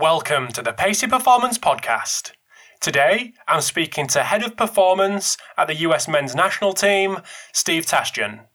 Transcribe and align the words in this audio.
Welcome 0.00 0.48
to 0.52 0.62
the 0.62 0.72
Pacey 0.72 1.06
Performance 1.08 1.58
Podcast. 1.58 2.32
Today, 2.80 3.34
I'm 3.46 3.60
speaking 3.60 4.06
to 4.06 4.22
Head 4.22 4.42
of 4.42 4.56
Performance 4.56 5.36
at 5.58 5.66
the 5.66 5.74
US 5.74 6.08
Men's 6.08 6.34
National 6.34 6.72
Team, 6.72 7.18
Steve 7.52 7.84
Tashjian. 7.84 8.46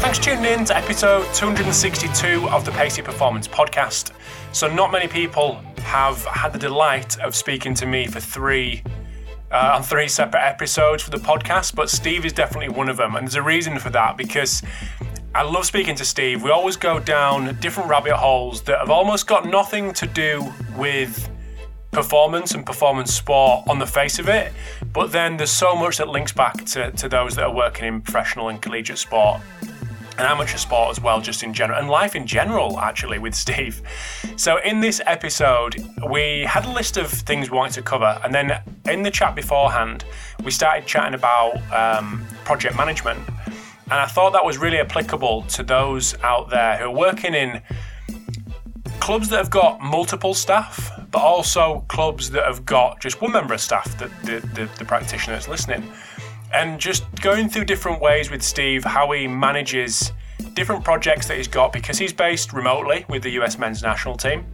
Thanks 0.00 0.18
for 0.18 0.24
tuning 0.24 0.44
in 0.44 0.66
to 0.66 0.76
episode 0.76 1.32
262 1.32 2.46
of 2.50 2.66
the 2.66 2.72
Pacey 2.72 3.00
Performance 3.00 3.48
Podcast. 3.48 4.12
So, 4.52 4.68
not 4.68 4.92
many 4.92 5.08
people 5.08 5.62
have 5.80 6.24
had 6.24 6.52
the 6.52 6.58
delight 6.58 7.18
of 7.20 7.34
speaking 7.34 7.74
to 7.74 7.86
me 7.86 8.06
for 8.06 8.20
three 8.20 8.82
uh, 9.50 9.72
on 9.74 9.82
three 9.82 10.06
separate 10.06 10.42
episodes 10.42 11.02
for 11.02 11.10
the 11.10 11.16
podcast, 11.16 11.74
but 11.74 11.90
Steve 11.90 12.24
is 12.24 12.32
definitely 12.32 12.68
one 12.68 12.88
of 12.88 12.96
them, 12.96 13.16
and 13.16 13.26
there's 13.26 13.34
a 13.34 13.42
reason 13.42 13.78
for 13.78 13.90
that 13.90 14.16
because 14.16 14.62
I 15.34 15.42
love 15.42 15.66
speaking 15.66 15.96
to 15.96 16.04
Steve. 16.04 16.42
We 16.42 16.50
always 16.50 16.76
go 16.76 17.00
down 17.00 17.56
different 17.60 17.88
rabbit 17.88 18.14
holes 18.14 18.62
that 18.62 18.78
have 18.78 18.90
almost 18.90 19.26
got 19.26 19.46
nothing 19.46 19.92
to 19.94 20.06
do 20.06 20.52
with 20.76 21.28
performance 21.90 22.52
and 22.52 22.64
performance 22.64 23.12
sport 23.12 23.66
on 23.68 23.80
the 23.80 23.86
face 23.86 24.20
of 24.20 24.28
it, 24.28 24.52
but 24.92 25.10
then 25.10 25.36
there's 25.36 25.50
so 25.50 25.74
much 25.74 25.98
that 25.98 26.08
links 26.08 26.32
back 26.32 26.64
to, 26.66 26.92
to 26.92 27.08
those 27.08 27.34
that 27.34 27.44
are 27.44 27.54
working 27.54 27.86
in 27.86 28.00
professional 28.00 28.48
and 28.48 28.62
collegiate 28.62 28.98
sport 28.98 29.40
and 30.20 30.28
amateur 30.28 30.58
sport 30.58 30.90
as 30.90 31.00
well, 31.00 31.18
just 31.18 31.42
in 31.42 31.54
general, 31.54 31.78
and 31.78 31.88
life 31.88 32.14
in 32.14 32.26
general, 32.26 32.78
actually, 32.78 33.18
with 33.18 33.34
Steve. 33.34 33.80
So, 34.36 34.58
in 34.58 34.80
this 34.80 35.00
episode, 35.06 35.82
we 36.10 36.44
had 36.46 36.66
a 36.66 36.70
list 36.70 36.98
of 36.98 37.08
things 37.10 37.50
we 37.50 37.56
wanted 37.56 37.72
to 37.74 37.82
cover, 37.82 38.20
and 38.22 38.34
then 38.34 38.62
in 38.86 39.02
the 39.02 39.10
chat 39.10 39.34
beforehand, 39.34 40.04
we 40.44 40.50
started 40.50 40.86
chatting 40.86 41.14
about 41.14 41.56
um, 41.72 42.22
project 42.44 42.76
management. 42.76 43.18
And 43.84 43.94
I 43.94 44.06
thought 44.06 44.34
that 44.34 44.44
was 44.44 44.58
really 44.58 44.78
applicable 44.78 45.42
to 45.42 45.62
those 45.62 46.14
out 46.22 46.50
there 46.50 46.76
who 46.76 46.84
are 46.84 46.94
working 46.94 47.32
in 47.32 47.62
clubs 49.00 49.30
that 49.30 49.38
have 49.38 49.50
got 49.50 49.80
multiple 49.80 50.34
staff, 50.34 50.92
but 51.10 51.22
also 51.22 51.84
clubs 51.88 52.30
that 52.30 52.44
have 52.44 52.66
got 52.66 53.00
just 53.00 53.22
one 53.22 53.32
member 53.32 53.54
of 53.54 53.60
staff, 53.60 53.98
the, 53.98 54.06
the, 54.24 54.46
the, 54.48 54.68
the 54.78 54.84
practitioner 54.84 55.34
that's 55.34 55.48
listening 55.48 55.82
and 56.52 56.80
just 56.80 57.04
going 57.20 57.48
through 57.48 57.64
different 57.64 58.00
ways 58.00 58.30
with 58.30 58.42
Steve, 58.42 58.84
how 58.84 59.10
he 59.12 59.26
manages 59.26 60.12
different 60.54 60.84
projects 60.84 61.26
that 61.28 61.36
he's 61.36 61.48
got 61.48 61.72
because 61.72 61.98
he's 61.98 62.12
based 62.12 62.52
remotely 62.52 63.04
with 63.08 63.22
the 63.22 63.30
US 63.40 63.58
men's 63.58 63.82
national 63.82 64.16
team. 64.16 64.44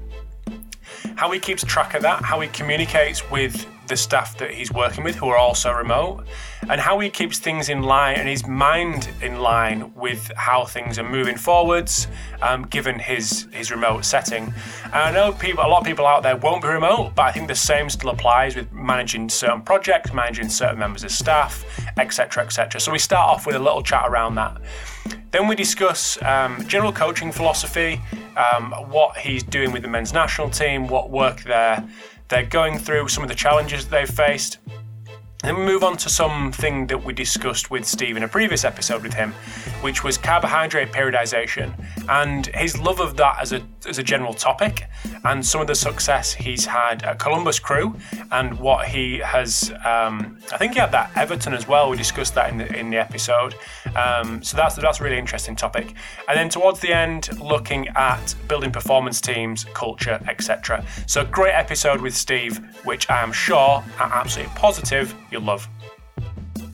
How 1.17 1.31
he 1.31 1.39
keeps 1.39 1.65
track 1.65 1.95
of 1.95 2.03
that, 2.03 2.23
how 2.23 2.41
he 2.41 2.49
communicates 2.49 3.29
with 3.31 3.67
the 3.87 3.97
staff 3.97 4.37
that 4.39 4.53
he's 4.53 4.73
working 4.73 5.05
with 5.05 5.17
who 5.17 5.29
are 5.29 5.37
also 5.37 5.73
remote, 5.73 6.25
and 6.69 6.81
how 6.81 6.99
he 6.99 7.11
keeps 7.11 7.39
things 7.39 7.69
in 7.69 7.83
line 7.83 8.17
and 8.17 8.29
his 8.29 8.47
mind 8.47 9.09
in 9.23 9.41
line 9.41 9.93
with 9.95 10.31
how 10.37 10.65
things 10.65 10.99
are 10.99 11.09
moving 11.09 11.37
forwards, 11.37 12.09
um, 12.43 12.63
given 12.67 12.99
his 12.99 13.47
his 13.53 13.71
remote 13.71 14.05
setting. 14.05 14.53
And 14.85 14.95
I 14.95 15.11
know 15.11 15.33
people, 15.33 15.65
a 15.65 15.69
lot 15.69 15.81
of 15.81 15.87
people 15.87 16.07
out 16.07 16.23
there 16.23 16.37
won't 16.37 16.63
be 16.63 16.69
remote, 16.69 17.13
but 17.15 17.23
I 17.23 17.33
think 17.33 17.49
the 17.49 17.55
same 17.55 17.89
still 17.91 18.11
applies 18.11 18.57
with 18.57 18.73
managing 18.73 19.29
certain 19.29 19.63
projects, 19.63 20.13
managing 20.13 20.49
certain 20.49 20.79
members 20.79 21.05
of 21.05 21.11
staff, 21.11 21.65
etc., 21.99 22.45
etc. 22.45 22.81
So 22.81 22.93
we 22.93 22.99
start 22.99 23.29
off 23.29 23.47
with 23.47 23.57
a 23.57 23.61
little 23.61 23.83
chat 23.83 24.05
around 24.07 24.35
that. 24.37 24.61
Then 25.31 25.49
we 25.49 25.55
discuss 25.55 26.21
um, 26.23 26.67
general 26.67 26.93
coaching 26.93 27.31
philosophy, 27.31 28.01
um, 28.37 28.73
what 28.91 29.17
he's 29.17 29.43
doing 29.43 29.73
with 29.73 29.83
the 29.83 29.89
men's 29.89 30.13
national 30.13 30.51
team, 30.51 30.87
what 30.87 31.11
work 31.11 31.43
they're 31.43 31.87
they're 32.29 32.45
going 32.45 32.79
through, 32.79 33.09
some 33.09 33.23
of 33.23 33.29
the 33.29 33.35
challenges 33.35 33.87
they've 33.87 34.09
faced. 34.09 34.59
Then 35.47 35.59
we 35.59 35.65
move 35.65 35.85
on 35.85 35.97
to 35.99 36.09
something 36.09 36.89
that 36.89 37.05
we 37.05 37.13
discussed 37.13 37.71
with 37.71 37.85
Steve 37.85 38.17
in 38.17 38.25
a 38.25 38.29
previous 38.29 38.65
episode 38.65 39.05
with 39.05 39.15
him, 39.15 39.33
which 39.81 40.03
was 40.03 40.19
carbohydrate 40.19 40.91
periodization 40.91 41.73
and 42.09 42.47
his 42.47 42.77
love 42.79 42.99
of 42.99 43.17
that 43.19 43.39
as 43.41 43.53
a, 43.53 43.63
as 43.87 43.99
a 43.99 44.03
general 44.03 44.35
topic, 44.35 44.89
and 45.25 45.47
some 45.47 45.61
of 45.61 45.69
the 45.69 45.75
success 45.75 46.33
he's 46.33 46.67
had 46.67 47.05
at 47.05 47.21
Columbus 47.21 47.61
Crew, 47.61 47.95
and 48.33 48.59
what 48.59 48.89
he 48.89 49.19
has. 49.19 49.71
Um, 49.85 50.39
I 50.53 50.57
think 50.59 50.75
he 50.75 50.81
had 50.81 50.93
that 50.93 51.11
Everton 51.17 51.55
as 51.55 51.69
well. 51.69 51.91
We 51.91 51.97
discussed 51.97 52.35
that 52.35 52.51
in 52.51 52.59
the 52.59 52.77
in 52.77 52.91
the 52.91 52.97
episode. 52.97 53.55
Um, 53.95 54.43
so 54.43 54.57
that's 54.57 54.75
that's 54.77 55.01
a 55.01 55.05
really 55.05 55.19
interesting 55.19 55.57
topic. 55.57 55.95
And 56.29 56.37
then 56.37 56.49
towards 56.49 56.81
the 56.81 56.93
end, 56.93 57.29
looking 57.41 57.89
at 57.89 58.35
building 58.49 58.73
performance 58.73 59.21
teams, 59.21 59.65
culture, 59.75 60.21
etc. 60.29 60.85
So 61.07 61.25
great 61.25 61.55
episode 61.55 62.01
with 62.01 62.17
Steve, 62.17 62.59
which 62.85 63.09
I 63.11 63.23
am 63.23 63.33
sure, 63.33 63.85
I'm 63.99 64.13
absolutely 64.13 64.53
positive 64.57 65.15
you'll 65.37 65.45
love. 65.45 65.69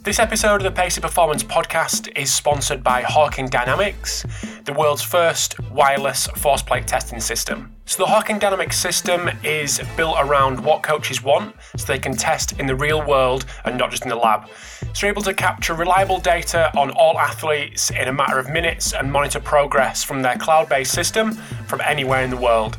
This 0.05 0.19
episode 0.19 0.57
of 0.57 0.63
the 0.63 0.71
Pacey 0.71 1.01
Performance 1.01 1.45
podcast 1.45 2.11
is 2.17 2.33
sponsored 2.33 2.83
by 2.83 3.03
Hawkin 3.03 3.49
Dynamics, 3.49 4.25
the 4.65 4.73
world's 4.73 5.03
first 5.03 5.59
wireless 5.71 6.27
force 6.29 6.63
plate 6.63 6.87
testing 6.87 7.21
system. 7.21 7.73
So, 7.87 8.05
the 8.05 8.11
Hawkin 8.11 8.41
Dynamics 8.41 8.79
system 8.79 9.31
is 9.45 9.81
built 9.97 10.17
around 10.21 10.65
what 10.65 10.83
coaches 10.83 11.23
want 11.23 11.55
so 11.77 11.87
they 11.87 11.99
can 11.99 12.17
test 12.17 12.59
in 12.59 12.67
the 12.67 12.75
real 12.75 13.05
world 13.05 13.45
and 13.65 13.77
not 13.77 13.91
just 13.91 14.05
in 14.05 14.09
the 14.09 14.17
lab. 14.17 14.49
So, 14.93 15.07
you're 15.07 15.13
able 15.13 15.23
to 15.23 15.35
capture 15.35 15.75
reliable 15.75 16.19
data 16.19 16.77
on 16.77 16.91
all 16.91 17.19
athletes 17.19 17.91
in 17.91 18.09
a 18.09 18.13
matter 18.13 18.39
of 18.39 18.49
minutes 18.49 18.93
and 18.93 19.11
monitor 19.11 19.41
progress 19.41 20.03
from 20.03 20.23
their 20.23 20.37
cloud 20.37 20.69
based 20.69 20.93
system 20.93 21.33
from 21.67 21.81
anywhere 21.81 22.23
in 22.23 22.31
the 22.31 22.37
world. 22.37 22.79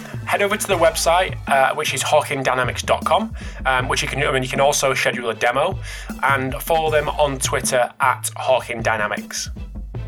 head 0.31 0.41
over 0.41 0.55
to 0.55 0.65
the 0.65 0.77
website, 0.77 1.35
uh, 1.49 1.75
which 1.75 1.93
is 1.93 2.01
hawkindynamics.com, 2.01 3.35
um, 3.65 3.89
which 3.89 4.01
you 4.01 4.07
can, 4.07 4.23
I 4.23 4.31
mean, 4.31 4.43
you 4.43 4.47
can 4.47 4.61
also 4.61 4.93
schedule 4.93 5.29
a 5.29 5.33
demo 5.33 5.77
and 6.23 6.53
follow 6.55 6.89
them 6.89 7.09
on 7.09 7.37
Twitter 7.37 7.91
at 7.99 8.31
hawkindynamics. 8.37 9.49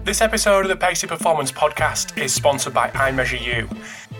This 0.05 0.21
episode 0.21 0.61
of 0.61 0.69
the 0.69 0.77
Pacey 0.77 1.07
Performance 1.07 1.51
Podcast 1.51 2.17
is 2.17 2.33
sponsored 2.33 2.73
by 2.73 2.87
iMeasureU. 2.91 3.67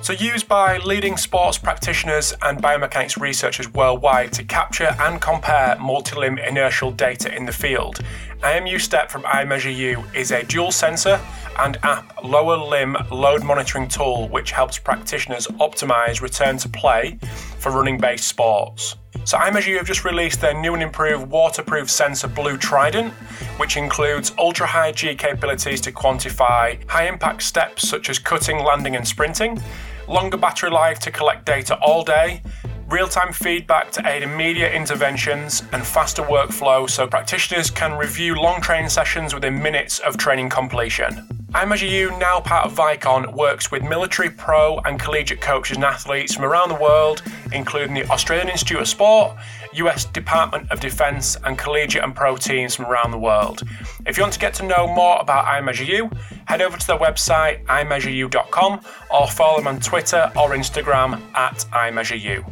So, 0.02 0.12
used 0.12 0.50
by 0.50 0.80
leading 0.80 1.16
sports 1.16 1.58
practitioners 1.58 2.34
and 2.42 2.62
biomechanics 2.62 3.18
researchers 3.18 3.74
worldwide 3.74 4.34
to 4.34 4.44
capture 4.44 4.94
and 5.00 5.22
compare 5.22 5.78
multi 5.80 6.18
limb 6.18 6.38
inertial 6.38 6.92
data 6.92 7.34
in 7.34 7.46
the 7.46 7.54
field, 7.54 8.02
IMU 8.44 8.78
Step 8.82 9.10
from 9.10 9.24
iMeasureU 9.24 10.14
is 10.14 10.32
a 10.32 10.44
dual 10.44 10.70
sensor 10.70 11.18
and 11.60 11.78
app 11.84 12.22
lower 12.26 12.58
limb 12.58 12.98
load 13.10 13.42
monitoring 13.42 13.88
tool 13.88 14.28
which 14.28 14.52
helps 14.52 14.78
practitioners 14.78 15.48
optimize 15.62 16.20
return 16.20 16.58
to 16.58 16.68
play 16.68 17.18
for 17.60 17.72
running 17.72 17.98
based 17.98 18.28
sports. 18.28 18.98
So 19.24 19.38
iMeasureU 19.38 19.78
have 19.78 19.88
just 19.88 20.04
released 20.04 20.42
their 20.42 20.54
new 20.54 20.74
and 20.74 20.84
improved 20.84 21.28
waterproof 21.28 21.90
sensor 21.90 22.28
Blue 22.28 22.58
Trident, 22.58 23.14
which 23.56 23.78
includes 23.78 24.34
ultra 24.38 24.68
high 24.68 24.92
G 24.92 25.16
capabilities 25.16 25.80
to 25.80 25.94
quantify 25.94 26.78
high 26.90 27.08
impact 27.08 27.44
steps 27.44 27.88
such 27.88 28.10
as 28.10 28.20
cutting, 28.20 28.62
landing, 28.62 28.98
and 28.98 29.08
sprinting, 29.08 29.62
longer 30.10 30.36
battery 30.36 30.70
life 30.70 31.00
to 31.00 31.12
collect 31.12 31.46
data 31.46 31.78
all 31.78 32.04
day, 32.04 32.42
real 32.90 33.08
time 33.08 33.34
feedback 33.34 33.92
to 33.92 34.08
aid 34.08 34.24
immediate 34.24 34.74
interventions, 34.74 35.64
and 35.72 35.86
faster 35.86 36.22
workflow 36.22 36.90
so 36.90 37.08
practitioners 37.08 37.70
can 37.70 37.98
review 37.98 38.36
long 38.36 38.62
training 38.62 38.90
sessions 38.90 39.34
within 39.34 39.62
minutes 39.62 40.00
of 40.00 40.18
training 40.18 40.50
completion. 40.50 41.28
iMeasureU, 41.54 42.18
now 42.20 42.40
part 42.40 42.66
of 42.66 42.74
Vicon, 42.74 43.32
works 43.34 43.70
with 43.70 43.84
military, 43.84 44.30
pro, 44.30 44.80
and 44.86 45.00
collegiate 45.00 45.40
coaches 45.40 45.78
and 45.78 45.86
athletes 45.86 46.34
from 46.34 46.46
around 46.46 46.70
the 46.70 46.76
world, 46.76 47.22
including 47.52 47.94
the 47.94 48.10
Australian 48.10 48.50
Institute 48.50 48.80
of 48.80 48.88
Sport, 48.88 49.38
US 49.74 50.06
Department 50.06 50.72
of 50.72 50.80
Defense, 50.80 51.38
and 51.46 51.58
collegiate 51.58 52.04
and 52.04 52.16
pro 52.16 52.38
teams 52.38 52.76
from 52.76 52.86
around 52.86 53.12
the 53.12 53.20
world. 53.20 53.62
If 54.08 54.18
you 54.18 54.24
want 54.24 54.34
to 54.34 54.40
get 54.40 54.56
to 54.56 54.66
know 54.66 54.88
more 54.88 55.20
about 55.20 55.46
iMeasureU, 55.46 56.12
head 56.46 56.62
over 56.62 56.76
to 56.76 56.88
their 56.88 56.98
website, 56.98 57.64
iMeasureU.com, 57.66 58.82
or 59.12 59.28
follow 59.28 59.58
them 59.58 59.68
on 59.68 59.80
Twitter 59.80 60.32
or 60.36 60.50
Instagram 60.50 61.22
at 61.36 61.66
iMeasureU. 61.72 62.44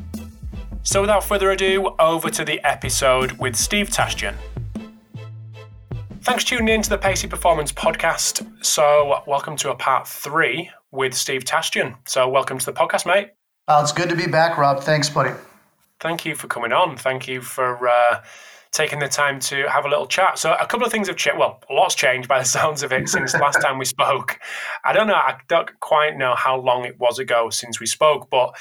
So, 0.83 1.00
without 1.01 1.24
further 1.24 1.51
ado, 1.51 1.95
over 2.00 2.31
to 2.31 2.44
the 2.44 2.60
episode 2.66 3.33
with 3.33 3.56
Steve 3.56 3.89
Tashjian. 3.89 4.36
Thanks 6.22 6.44
for 6.44 6.50
tuning 6.50 6.74
in 6.74 6.81
to 6.81 6.89
the 6.89 6.98
Pacey 6.98 7.28
Performance 7.28 7.72
Podcast. 7.72 8.66
So, 8.66 9.22
welcome 9.28 9.56
to 9.57 9.69
a 9.69 9.75
part 9.75 10.07
three 10.07 10.72
with 10.89 11.13
Steve 11.13 11.45
Tashjian. 11.45 11.95
So, 12.07 12.28
welcome 12.28 12.57
to 12.57 12.66
the 12.66 12.74
podcast, 12.74 13.06
mate. 13.06 13.30
Oh, 13.68 13.81
it's 13.81 13.92
good 13.92 14.10
to 14.10 14.16
be 14.16 14.25
back, 14.25 14.57
Rob. 14.57 14.81
Thanks, 14.81 15.07
buddy. 15.07 15.31
Thank 16.00 16.25
you 16.25 16.33
for 16.33 16.48
coming 16.48 16.72
on. 16.72 16.98
Thank 16.98 17.28
you 17.28 17.42
for 17.42 17.88
uh, 17.88 18.24
taking 18.72 18.98
the 18.98 19.07
time 19.07 19.39
to 19.42 19.69
have 19.69 19.86
a 19.86 19.88
little 19.88 20.07
chat. 20.07 20.39
So, 20.39 20.54
a 20.54 20.66
couple 20.66 20.88
of 20.88 20.92
things 20.92 21.07
have 21.10 21.16
changed. 21.16 21.38
Well, 21.38 21.62
a 21.69 21.74
lot's 21.74 21.94
changed 21.94 22.28
by 22.28 22.39
the 22.39 22.45
sounds 22.57 22.81
of 22.81 22.92
it 22.92 23.07
since 23.07 23.36
last 23.36 23.62
time 23.62 23.78
we 23.78 23.86
spoke. 23.86 24.39
I 24.83 24.94
don't 24.94 25.06
know, 25.06 25.13
I 25.13 25.38
don't 25.48 25.80
quite 25.80 26.18
know 26.18 26.33
how 26.33 26.60
long 26.60 26.86
it 26.86 27.00
was 27.00 27.19
ago 27.19 27.51
since 27.51 27.80
we 27.80 27.86
spoke, 27.86 28.31
but 28.31 28.56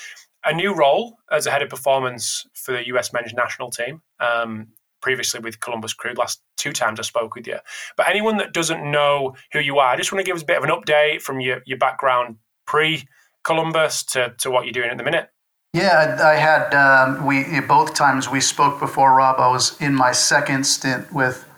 a 0.45 0.53
new 0.53 0.75
role 0.75 1.19
as 1.31 1.47
a 1.47 1.51
head 1.51 1.63
of 1.63 1.69
performance 1.69 2.47
for 2.55 2.73
the 2.73 2.87
US 2.89 3.13
men's 3.13 3.33
national 3.33 3.71
team. 3.71 4.03
Um, 4.19 4.69
previously 5.01 5.41
with 5.41 5.61
Columbus 5.61 5.95
Crew, 5.95 6.13
last 6.13 6.43
two 6.57 6.73
times 6.73 7.01
I 7.01 7.03
spoke 7.03 7.35
with 7.35 7.47
you. 7.47 7.57
But 7.97 8.09
anyone 8.09 8.37
that 8.37 8.53
doesn't 8.53 8.89
know 8.91 9.35
who 9.53 9.59
you 9.61 9.79
are, 9.79 9.89
I 9.89 9.97
just 9.97 10.13
want 10.13 10.21
to 10.21 10.29
give 10.29 10.37
us 10.37 10.43
a 10.43 10.47
bit 10.47 10.59
of 10.59 10.65
an 10.65 10.71
update 10.71 11.23
from 11.23 11.41
your, 11.41 11.63
your 11.65 11.79
background 11.79 12.37
pre 12.67 13.07
Columbus 13.43 14.03
to, 14.05 14.35
to 14.39 14.51
what 14.51 14.65
you're 14.65 14.73
doing 14.73 14.91
at 14.91 14.99
the 14.99 15.05
minute. 15.05 15.31
Yeah, 15.73 16.19
I 16.21 16.35
had 16.35 16.75
um, 16.75 17.25
we 17.25 17.61
both 17.61 17.95
times 17.95 18.29
we 18.29 18.41
spoke 18.41 18.81
before 18.81 19.15
Rob. 19.15 19.37
I 19.39 19.49
was 19.49 19.81
in 19.81 19.95
my 19.95 20.11
second 20.11 20.65
stint 20.65 21.13
with 21.13 21.49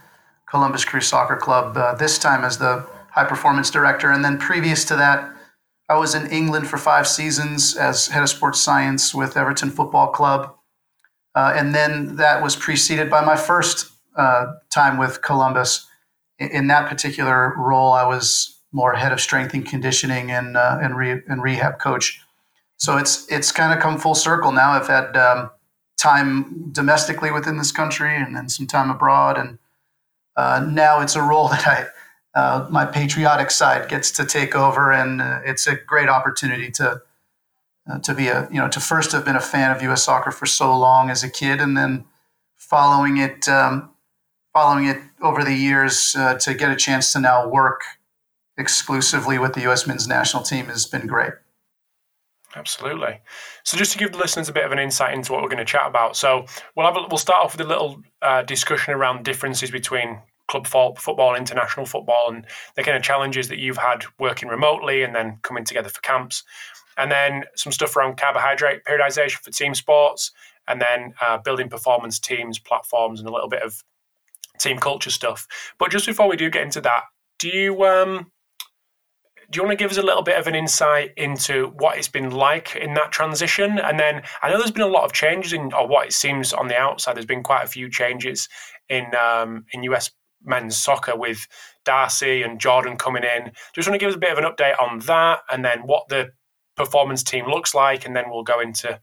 Columbus 0.49 0.85
Crew 0.85 1.01
Soccer 1.01 1.37
Club. 1.37 1.77
Uh, 1.77 1.95
this 1.95 2.19
time 2.19 2.45
as 2.45 2.59
the 2.59 2.87
high 3.11 3.25
performance 3.25 3.71
director, 3.71 4.11
and 4.11 4.23
then 4.23 4.39
previous 4.39 4.85
to 4.85 4.97
that, 4.97 5.35
I 5.93 5.97
was 5.97 6.15
in 6.15 6.27
England 6.31 6.69
for 6.69 6.79
five 6.79 7.07
seasons 7.07 7.77
as 7.77 8.09
head 8.09 8.23
of 8.23 8.29
sports 8.29 8.61
science 8.61 9.15
with 9.15 9.37
Everton 9.37 9.71
Football 9.71 10.09
Club, 10.09 10.55
uh, 11.35 11.53
and 11.57 11.75
then 11.75 12.17
that 12.17 12.43
was 12.43 12.57
preceded 12.57 13.11
by 13.11 13.25
my 13.25 13.37
first 13.37 13.93
uh, 14.17 14.47
time 14.71 14.99
with 14.99 15.23
Columbus. 15.23 15.87
In, 16.39 16.67
that 16.69 16.89
particular 16.89 17.55
role, 17.57 17.93
I 17.93 18.05
was 18.05 18.59
more 18.73 18.95
head 18.95 19.13
of 19.13 19.21
strength 19.21 19.55
and 19.55 19.65
conditioning 19.65 20.31
and 20.31 20.57
uh, 20.57 20.79
and, 20.83 20.97
re- 20.97 21.23
and 21.29 21.43
rehab 21.43 21.79
coach 21.79 22.23
so 22.83 22.97
it's 22.97 23.31
it's 23.31 23.53
kind 23.53 23.73
of 23.73 23.79
come 23.79 23.97
full 23.97 24.17
circle 24.17 24.51
now. 24.51 24.73
I've 24.73 24.89
had 24.89 25.17
um, 25.17 25.53
time 25.97 26.73
domestically 26.73 27.31
within 27.31 27.57
this 27.57 27.71
country 27.71 28.17
and 28.17 28.35
then 28.35 28.49
some 28.49 28.67
time 28.67 28.91
abroad, 28.91 29.39
and 29.39 29.59
uh, 30.37 30.67
now 30.69 31.01
it's 31.01 31.15
a 31.15 31.23
role 31.23 31.47
that 31.55 31.65
I 31.65 31.87
uh, 32.35 32.67
my 32.71 32.87
patriotic 32.87 33.51
side 33.51 33.89
gets 33.89 34.11
to 34.13 34.25
take 34.25 34.55
over, 34.55 34.93
and 34.93 35.21
uh, 35.21 35.41
it's 35.45 35.67
a 35.67 35.77
great 35.77 36.09
opportunity 36.09 36.71
to 36.73 37.03
uh, 37.91 37.99
to 37.99 38.15
be 38.15 38.29
a 38.29 38.49
you 38.51 38.59
know 38.59 38.69
to 38.69 38.81
first 38.81 39.13
have 39.13 39.25
been 39.25 39.37
a 39.37 39.41
fan 39.41 39.75
of 39.75 39.83
U.S. 39.83 40.05
soccer 40.05 40.31
for 40.31 40.47
so 40.47 40.77
long 40.77 41.11
as 41.11 41.23
a 41.23 41.31
kid, 41.31 41.61
and 41.61 41.77
then 41.77 42.05
following 42.57 43.19
it 43.19 43.49
um, 43.49 43.91
following 44.53 44.87
it 44.87 44.99
over 45.21 45.45
the 45.45 45.55
years 45.55 46.15
uh, 46.19 46.35
to 46.39 46.55
get 46.55 46.71
a 46.71 46.77
chance 46.77 47.13
to 47.13 47.21
now 47.21 47.49
work 47.49 47.83
exclusively 48.57 49.39
with 49.39 49.55
the 49.55 49.63
U.S. 49.63 49.87
men's 49.87 50.07
national 50.07 50.43
team 50.43 50.67
has 50.67 50.87
been 50.87 51.07
great. 51.07 51.33
Absolutely. 52.55 53.21
So, 53.65 53.79
just 53.79 53.93
to 53.93 53.99
give 53.99 54.13
the 54.13 54.19
listeners 54.19 54.49
a 54.49 54.53
bit 54.53 54.65
of 54.65 54.73
an 54.73 54.79
insight 54.79 55.15
into 55.15 55.33
what 55.33 55.43
we're 55.43 55.49
going 55.49 55.59
to 55.59 55.65
chat 55.65 55.87
about, 55.87 56.17
so 56.17 56.45
we'll 56.77 56.87
have 56.87 56.97
a, 56.97 57.07
we'll 57.09 57.19
start 57.19 57.45
off 57.45 57.57
with 57.57 57.67
a 57.67 57.69
little 57.69 58.03
uh, 58.21 58.43
discussion 58.43 58.93
around 58.93 59.25
differences 59.25 59.71
between 59.71 60.21
club 60.53 60.99
football 60.99 61.35
international 61.35 61.87
football, 61.87 62.27
and 62.29 62.47
the 62.77 62.83
kind 62.83 62.97
of 62.97 63.03
challenges 63.03 63.49
that 63.49 63.59
you've 63.59 63.79
had 63.79 64.05
working 64.19 64.49
remotely 64.49 65.03
and 65.03 65.15
then 65.15 65.39
coming 65.43 65.65
together 65.65 65.89
for 65.89 66.01
camps, 66.03 66.45
and 66.99 67.11
then 67.11 67.45
some 67.57 67.73
stuff 67.73 67.97
around 67.97 68.19
carbohydrate 68.19 68.85
periodization 68.85 69.39
for 69.39 69.51
team 69.51 69.75
sports, 69.75 70.31
and 70.69 70.81
then 70.81 71.15
uh, 71.21 71.39
building 71.39 71.69
performance 71.69 72.19
teams, 72.19 72.59
platforms, 72.59 73.19
and 73.19 73.29
a 73.29 73.33
little 73.33 73.49
bit 73.49 73.63
of 73.63 73.83
team 74.61 74.79
culture 74.79 75.11
stuff. 75.11 75.47
But 75.79 75.91
just 75.91 76.07
before 76.07 76.29
we 76.29 76.37
do 76.37 76.51
get 76.51 76.63
into 76.63 76.81
that, 76.83 77.05
do 77.39 77.49
you 77.49 77.85
um, 77.85 78.31
do 79.51 79.59
you 79.59 79.65
want 79.65 79.79
to 79.79 79.83
give 79.83 79.91
us 79.91 79.99
a 79.99 80.03
little 80.03 80.23
bit 80.23 80.39
of 80.39 80.47
an 80.47 80.55
insight 80.55 81.13
into 81.17 81.69
what 81.77 81.99
it's 81.99 82.09
been 82.09 82.31
like 82.31 82.77
in 82.77 82.95
that 82.95 83.13
transition? 83.13 83.79
And 83.79 83.99
then 83.99 84.23
I 84.41 84.51
know 84.51 84.59
there's 84.59 84.71
been 84.71 84.83
a 84.83 84.87
lot 84.87 85.05
of 85.05 85.13
changes 85.13 85.53
in, 85.53 85.73
or 85.75 85.87
what 85.87 86.07
it 86.07 86.13
seems 86.13 86.53
on 86.53 86.69
the 86.69 86.77
outside, 86.77 87.17
there's 87.17 87.27
been 87.27 87.43
quite 87.43 87.65
a 87.65 87.69
few 87.69 87.91
changes 87.91 88.49
in 88.89 89.15
um, 89.15 89.65
in 89.73 89.83
US 89.85 90.11
men's 90.45 90.77
soccer 90.77 91.17
with 91.17 91.47
Darcy 91.85 92.43
and 92.43 92.61
Jordan 92.61 92.97
coming 92.97 93.25
in. 93.25 93.53
Just 93.75 93.89
want 93.89 93.99
to 93.99 94.05
give 94.05 94.11
us 94.11 94.17
a 94.17 94.19
bit 94.19 94.33
of 94.33 94.39
an 94.39 94.45
update 94.45 94.81
on 94.81 95.01
that, 95.01 95.41
and 95.51 95.65
then 95.65 95.81
what 95.81 96.09
the 96.09 96.33
performance 96.77 97.23
team 97.23 97.47
looks 97.47 97.75
like, 97.75 98.07
and 98.07 98.17
then 98.17 98.25
we'll 98.29 98.43
go 98.43 98.61
into 98.61 99.01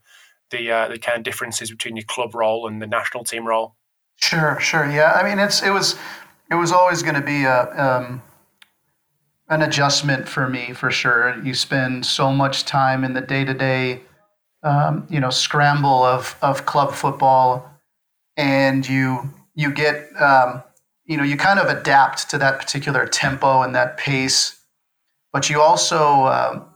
the 0.50 0.70
uh, 0.70 0.88
the 0.88 0.98
kind 0.98 1.18
of 1.18 1.24
differences 1.24 1.70
between 1.70 1.96
your 1.96 2.04
club 2.04 2.34
role 2.34 2.66
and 2.66 2.80
the 2.80 2.86
national 2.86 3.24
team 3.24 3.46
role. 3.46 3.76
Sure, 4.16 4.58
sure, 4.60 4.90
yeah. 4.90 5.12
I 5.12 5.22
mean, 5.28 5.38
it's 5.38 5.62
it 5.62 5.70
was 5.70 5.96
it 6.50 6.56
was 6.56 6.72
always 6.72 7.02
going 7.02 7.14
to 7.14 7.20
be 7.20 7.44
a 7.44 7.70
um, 7.80 8.22
an 9.48 9.62
adjustment 9.62 10.28
for 10.28 10.48
me 10.48 10.72
for 10.72 10.90
sure. 10.90 11.40
You 11.42 11.54
spend 11.54 12.06
so 12.06 12.32
much 12.32 12.64
time 12.64 13.04
in 13.04 13.14
the 13.14 13.20
day 13.20 13.44
to 13.44 13.54
day, 13.54 14.00
you 15.08 15.20
know, 15.20 15.30
scramble 15.30 16.02
of 16.02 16.36
of 16.42 16.66
club 16.66 16.92
football, 16.92 17.70
and 18.36 18.88
you 18.88 19.32
you 19.54 19.72
get 19.72 20.08
um, 20.20 20.62
you 21.10 21.16
know 21.16 21.24
you 21.24 21.36
kind 21.36 21.58
of 21.58 21.66
adapt 21.66 22.30
to 22.30 22.38
that 22.38 22.60
particular 22.60 23.04
tempo 23.04 23.62
and 23.62 23.74
that 23.74 23.96
pace, 23.96 24.56
but 25.32 25.50
you 25.50 25.60
also 25.60 26.26
um, 26.26 26.66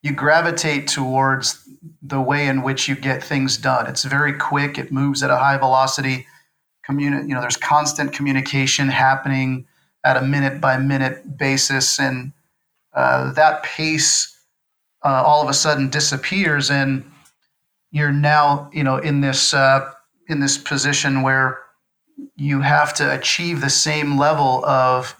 you 0.00 0.12
gravitate 0.12 0.86
towards 0.86 1.68
the 2.00 2.20
way 2.20 2.46
in 2.46 2.62
which 2.62 2.88
you 2.88 2.94
get 2.94 3.20
things 3.20 3.56
done. 3.56 3.88
It's 3.88 4.04
very 4.04 4.32
quick. 4.32 4.78
It 4.78 4.92
moves 4.92 5.24
at 5.24 5.30
a 5.30 5.36
high 5.36 5.58
velocity. 5.58 6.24
Communi- 6.88 7.28
you 7.28 7.34
know, 7.34 7.40
there's 7.40 7.56
constant 7.56 8.12
communication 8.12 8.88
happening 8.88 9.66
at 10.04 10.16
a 10.16 10.22
minute 10.22 10.60
by 10.60 10.78
minute 10.78 11.36
basis, 11.36 11.98
and 11.98 12.32
uh, 12.92 13.32
that 13.32 13.64
pace 13.64 14.38
uh, 15.04 15.24
all 15.26 15.42
of 15.42 15.48
a 15.48 15.54
sudden 15.54 15.90
disappears, 15.90 16.70
and 16.70 17.10
you're 17.90 18.12
now 18.12 18.70
you 18.72 18.84
know 18.84 18.98
in 18.98 19.20
this 19.20 19.52
uh, 19.52 19.90
in 20.28 20.38
this 20.38 20.56
position 20.58 21.22
where 21.22 21.63
you 22.36 22.60
have 22.60 22.94
to 22.94 23.14
achieve 23.14 23.60
the 23.60 23.70
same 23.70 24.18
level 24.18 24.64
of 24.64 25.16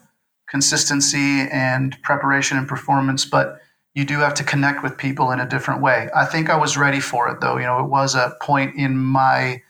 consistency 0.48 1.48
and 1.50 2.00
preparation 2.02 2.58
and 2.58 2.68
performance, 2.68 3.24
but 3.24 3.60
you 3.94 4.04
do 4.04 4.18
have 4.18 4.34
to 4.34 4.44
connect 4.44 4.82
with 4.82 4.96
people 4.98 5.30
in 5.30 5.40
a 5.40 5.48
different 5.48 5.80
way. 5.80 6.08
I 6.14 6.24
think 6.24 6.50
I 6.50 6.56
was 6.56 6.76
ready 6.76 7.00
for 7.00 7.28
it, 7.28 7.40
though. 7.40 7.56
You 7.56 7.64
know, 7.64 7.78
it 7.78 7.88
was 7.88 8.14
a 8.14 8.36
point 8.40 8.76
in 8.76 8.96
my 8.96 9.62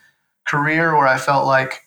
career 0.47 0.97
where 0.97 1.07
I 1.07 1.19
felt 1.19 1.47
like, 1.47 1.83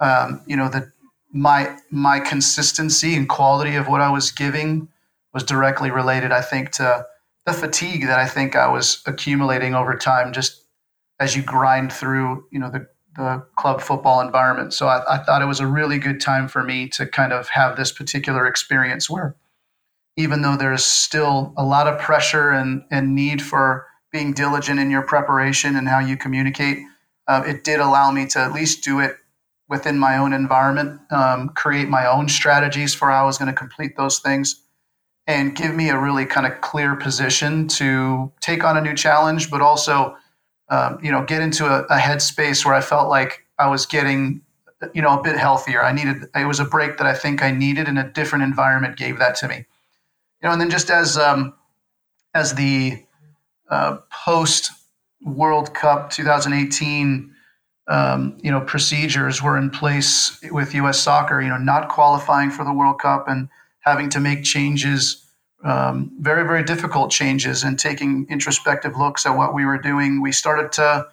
um, 0.00 0.42
you 0.46 0.56
know, 0.56 0.68
that 0.68 0.84
my 1.32 1.76
my 1.90 2.20
consistency 2.20 3.14
and 3.16 3.28
quality 3.28 3.76
of 3.76 3.88
what 3.88 4.00
I 4.00 4.10
was 4.10 4.30
giving 4.30 4.88
was 5.32 5.42
directly 5.42 5.90
related, 5.90 6.32
I 6.32 6.40
think, 6.40 6.70
to 6.72 7.04
the 7.44 7.52
fatigue 7.52 8.06
that 8.06 8.18
I 8.18 8.26
think 8.26 8.56
I 8.56 8.68
was 8.68 9.02
accumulating 9.06 9.74
over 9.74 9.94
time, 9.96 10.32
just 10.32 10.64
as 11.20 11.36
you 11.36 11.42
grind 11.42 11.92
through, 11.92 12.46
you 12.50 12.58
know, 12.58 12.70
the 12.70 12.86
the 13.16 13.44
club 13.56 13.80
football 13.80 14.20
environment. 14.20 14.74
So 14.74 14.88
I, 14.88 15.14
I 15.14 15.18
thought 15.18 15.42
it 15.42 15.46
was 15.46 15.60
a 15.60 15.66
really 15.66 15.98
good 15.98 16.20
time 16.20 16.48
for 16.48 16.62
me 16.62 16.88
to 16.90 17.06
kind 17.06 17.32
of 17.32 17.48
have 17.50 17.76
this 17.76 17.92
particular 17.92 18.46
experience 18.46 19.08
where 19.08 19.36
even 20.16 20.42
though 20.42 20.56
there's 20.56 20.84
still 20.84 21.52
a 21.56 21.64
lot 21.64 21.86
of 21.86 21.98
pressure 21.98 22.50
and, 22.50 22.84
and 22.90 23.14
need 23.14 23.42
for 23.42 23.86
being 24.12 24.32
diligent 24.32 24.78
in 24.78 24.90
your 24.90 25.02
preparation 25.02 25.76
and 25.76 25.88
how 25.88 25.98
you 25.98 26.16
communicate, 26.16 26.78
uh, 27.26 27.42
it 27.46 27.64
did 27.64 27.80
allow 27.80 28.10
me 28.10 28.26
to 28.26 28.38
at 28.38 28.52
least 28.52 28.84
do 28.84 29.00
it 29.00 29.16
within 29.68 29.98
my 29.98 30.18
own 30.18 30.32
environment, 30.32 31.00
um, 31.10 31.48
create 31.50 31.88
my 31.88 32.06
own 32.06 32.28
strategies 32.28 32.94
for 32.94 33.10
how 33.10 33.22
I 33.22 33.26
was 33.26 33.38
going 33.38 33.50
to 33.50 33.58
complete 33.58 33.96
those 33.96 34.18
things, 34.18 34.62
and 35.26 35.56
give 35.56 35.74
me 35.74 35.88
a 35.88 35.98
really 35.98 36.26
kind 36.26 36.46
of 36.46 36.60
clear 36.60 36.94
position 36.94 37.66
to 37.68 38.30
take 38.40 38.62
on 38.62 38.76
a 38.76 38.80
new 38.80 38.94
challenge, 38.94 39.50
but 39.50 39.62
also, 39.62 40.16
um, 40.68 40.98
you 41.02 41.10
know, 41.10 41.24
get 41.24 41.42
into 41.42 41.66
a, 41.66 41.82
a 41.84 41.98
headspace 41.98 42.64
where 42.64 42.74
I 42.74 42.80
felt 42.80 43.08
like 43.08 43.44
I 43.58 43.68
was 43.68 43.86
getting, 43.86 44.42
you 44.94 45.02
know, 45.02 45.18
a 45.18 45.22
bit 45.22 45.36
healthier. 45.36 45.82
I 45.82 45.92
needed 45.92 46.24
it 46.34 46.46
was 46.46 46.60
a 46.60 46.64
break 46.64 46.98
that 46.98 47.06
I 47.06 47.14
think 47.14 47.42
I 47.42 47.50
needed, 47.50 47.88
and 47.88 47.98
a 47.98 48.04
different 48.04 48.44
environment 48.44 48.96
gave 48.96 49.18
that 49.18 49.36
to 49.36 49.48
me. 49.48 49.56
You 49.56 50.48
know, 50.48 50.52
and 50.52 50.60
then 50.60 50.70
just 50.70 50.90
as 50.90 51.16
um, 51.16 51.54
as 52.34 52.54
the 52.54 53.02
uh, 53.70 53.98
post 54.10 54.70
World 55.22 55.74
Cup 55.74 56.10
2018 56.10 57.34
um, 57.86 58.38
you 58.42 58.50
know 58.50 58.60
procedures 58.60 59.42
were 59.42 59.58
in 59.58 59.70
place 59.70 60.38
with 60.50 60.74
U.S. 60.74 60.98
Soccer. 60.98 61.40
You 61.40 61.48
know, 61.48 61.58
not 61.58 61.88
qualifying 61.88 62.50
for 62.50 62.64
the 62.64 62.72
World 62.72 63.00
Cup 63.00 63.28
and 63.28 63.48
having 63.80 64.08
to 64.10 64.20
make 64.20 64.42
changes, 64.44 65.23
um, 65.64 66.12
very 66.20 66.44
very 66.44 66.62
difficult 66.62 67.10
changes, 67.10 67.62
and 67.62 67.78
taking 67.78 68.26
introspective 68.28 68.96
looks 68.96 69.26
at 69.26 69.36
what 69.36 69.54
we 69.54 69.64
were 69.64 69.78
doing. 69.78 70.22
We 70.22 70.32
started 70.32 70.72
to, 70.72 71.06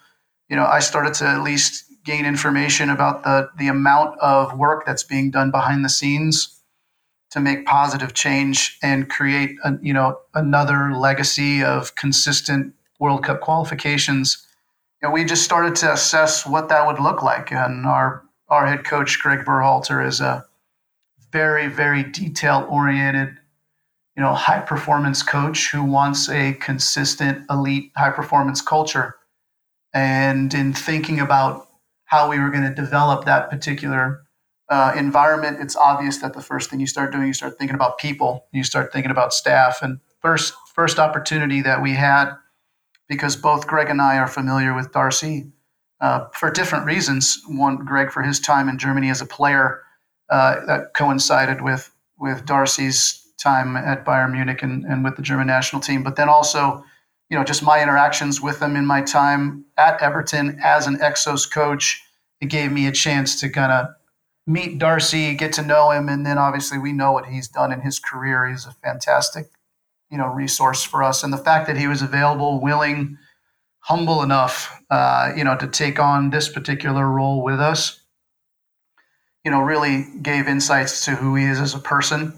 you 0.49 0.55
know, 0.55 0.65
I 0.65 0.79
started 0.79 1.13
to 1.15 1.27
at 1.27 1.41
least 1.41 1.85
gain 2.03 2.25
information 2.25 2.89
about 2.89 3.23
the 3.23 3.49
the 3.57 3.67
amount 3.67 4.19
of 4.19 4.57
work 4.57 4.85
that's 4.85 5.03
being 5.03 5.31
done 5.31 5.51
behind 5.51 5.85
the 5.85 5.89
scenes 5.89 6.59
to 7.31 7.39
make 7.39 7.65
positive 7.65 8.13
change 8.13 8.77
and 8.83 9.09
create 9.09 9.55
a, 9.63 9.73
you 9.81 9.93
know 9.93 10.19
another 10.33 10.93
legacy 10.93 11.63
of 11.63 11.95
consistent 11.95 12.73
World 12.99 13.23
Cup 13.23 13.41
qualifications 13.41 14.45
you 15.01 15.07
know, 15.07 15.13
we 15.13 15.25
just 15.25 15.43
started 15.43 15.75
to 15.77 15.91
assess 15.91 16.45
what 16.45 16.69
that 16.69 16.85
would 16.85 16.99
look 16.99 17.23
like. 17.23 17.51
And 17.51 17.85
our 17.85 18.23
our 18.49 18.67
head 18.67 18.83
coach 18.83 19.19
Greg 19.19 19.45
Berhalter 19.45 20.05
is 20.05 20.21
a 20.21 20.45
very 21.31 21.67
very 21.67 22.03
detail 22.03 22.67
oriented, 22.69 23.37
you 24.21 24.27
know, 24.27 24.35
high 24.35 24.59
performance 24.59 25.23
coach 25.23 25.71
who 25.71 25.83
wants 25.83 26.29
a 26.29 26.53
consistent 26.53 27.43
elite 27.49 27.91
high 27.97 28.11
performance 28.11 28.61
culture. 28.61 29.15
And 29.95 30.53
in 30.53 30.73
thinking 30.73 31.19
about 31.19 31.67
how 32.05 32.29
we 32.29 32.37
were 32.37 32.51
going 32.51 32.69
to 32.69 32.75
develop 32.75 33.25
that 33.25 33.49
particular 33.49 34.21
uh, 34.69 34.93
environment, 34.95 35.57
it's 35.59 35.75
obvious 35.75 36.19
that 36.19 36.33
the 36.33 36.41
first 36.41 36.69
thing 36.69 36.79
you 36.79 36.85
start 36.85 37.11
doing, 37.11 37.25
you 37.25 37.33
start 37.33 37.57
thinking 37.57 37.73
about 37.73 37.97
people, 37.97 38.45
you 38.51 38.63
start 38.63 38.93
thinking 38.93 39.09
about 39.09 39.33
staff. 39.33 39.79
And 39.81 39.99
first, 40.19 40.53
first 40.75 40.99
opportunity 40.99 41.63
that 41.63 41.81
we 41.81 41.93
had, 41.93 42.31
because 43.09 43.35
both 43.35 43.65
Greg 43.65 43.89
and 43.89 43.99
I 43.99 44.19
are 44.19 44.27
familiar 44.27 44.75
with 44.75 44.93
Darcy 44.93 45.47
uh, 45.99 46.27
for 46.35 46.51
different 46.51 46.85
reasons. 46.85 47.41
One, 47.47 47.77
Greg 47.77 48.11
for 48.11 48.21
his 48.21 48.39
time 48.39 48.69
in 48.69 48.77
Germany 48.77 49.09
as 49.09 49.21
a 49.21 49.25
player, 49.25 49.81
uh, 50.29 50.63
that 50.67 50.93
coincided 50.93 51.63
with 51.63 51.91
with 52.19 52.45
Darcy's 52.45 53.20
time 53.41 53.75
at 53.75 54.05
Bayern 54.05 54.31
Munich 54.31 54.63
and, 54.63 54.85
and 54.85 55.03
with 55.03 55.15
the 55.15 55.21
German 55.21 55.47
national 55.47 55.81
team. 55.81 56.03
But 56.03 56.15
then 56.15 56.29
also, 56.29 56.83
you 57.29 57.37
know, 57.37 57.43
just 57.43 57.63
my 57.63 57.81
interactions 57.81 58.41
with 58.41 58.59
them 58.59 58.75
in 58.75 58.85
my 58.85 59.01
time 59.01 59.65
at 59.77 60.01
Everton 60.01 60.59
as 60.63 60.87
an 60.87 60.97
Exos 60.97 61.49
coach, 61.49 62.03
it 62.39 62.47
gave 62.47 62.71
me 62.71 62.87
a 62.87 62.91
chance 62.91 63.39
to 63.39 63.49
kind 63.49 63.71
of 63.71 63.87
meet 64.47 64.79
Darcy, 64.79 65.35
get 65.35 65.53
to 65.53 65.61
know 65.61 65.91
him, 65.91 66.09
and 66.09 66.25
then 66.25 66.37
obviously 66.37 66.77
we 66.77 66.91
know 66.91 67.11
what 67.11 67.27
he's 67.27 67.47
done 67.47 67.71
in 67.71 67.81
his 67.81 67.99
career. 67.99 68.49
He's 68.49 68.65
a 68.65 68.71
fantastic, 68.83 69.47
you 70.09 70.17
know, 70.17 70.27
resource 70.27 70.83
for 70.83 71.03
us, 71.03 71.23
and 71.23 71.31
the 71.31 71.37
fact 71.37 71.67
that 71.67 71.77
he 71.77 71.87
was 71.87 72.01
available, 72.01 72.59
willing, 72.59 73.17
humble 73.79 74.23
enough, 74.23 74.81
uh, 74.89 75.31
you 75.35 75.43
know, 75.43 75.55
to 75.57 75.67
take 75.67 75.99
on 75.99 76.29
this 76.31 76.49
particular 76.49 77.07
role 77.07 77.43
with 77.43 77.59
us, 77.59 78.01
you 79.45 79.51
know, 79.51 79.61
really 79.61 80.07
gave 80.21 80.47
insights 80.47 81.05
to 81.05 81.11
who 81.11 81.35
he 81.35 81.45
is 81.45 81.59
as 81.59 81.73
a 81.73 81.79
person. 81.79 82.33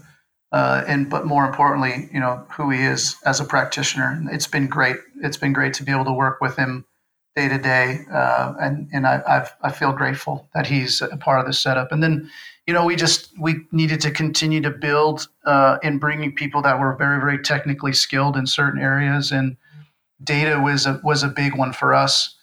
Uh, 0.54 0.84
and 0.86 1.10
but 1.10 1.26
more 1.26 1.44
importantly, 1.44 2.08
you 2.12 2.20
know 2.20 2.46
who 2.48 2.70
he 2.70 2.80
is 2.80 3.16
as 3.26 3.40
a 3.40 3.44
practitioner. 3.44 4.22
It's 4.30 4.46
been 4.46 4.68
great. 4.68 4.98
It's 5.20 5.36
been 5.36 5.52
great 5.52 5.74
to 5.74 5.82
be 5.82 5.90
able 5.90 6.04
to 6.04 6.12
work 6.12 6.40
with 6.40 6.54
him 6.54 6.84
day 7.34 7.48
to 7.48 7.58
day, 7.58 8.04
uh, 8.12 8.54
and 8.60 8.88
and 8.92 9.04
I 9.04 9.20
I've, 9.26 9.52
i 9.62 9.72
feel 9.72 9.90
grateful 9.90 10.48
that 10.54 10.68
he's 10.68 11.02
a 11.02 11.16
part 11.16 11.40
of 11.40 11.46
the 11.46 11.52
setup. 11.52 11.90
And 11.90 12.04
then, 12.04 12.30
you 12.68 12.72
know, 12.72 12.84
we 12.84 12.94
just 12.94 13.36
we 13.36 13.66
needed 13.72 14.00
to 14.02 14.12
continue 14.12 14.60
to 14.60 14.70
build 14.70 15.26
uh, 15.44 15.78
in 15.82 15.98
bringing 15.98 16.32
people 16.32 16.62
that 16.62 16.78
were 16.78 16.94
very 16.94 17.18
very 17.18 17.42
technically 17.42 17.92
skilled 17.92 18.36
in 18.36 18.46
certain 18.46 18.80
areas, 18.80 19.32
and 19.32 19.56
data 20.22 20.60
was 20.60 20.86
a 20.86 21.00
was 21.02 21.24
a 21.24 21.28
big 21.28 21.56
one 21.56 21.72
for 21.72 21.92
us. 21.92 22.36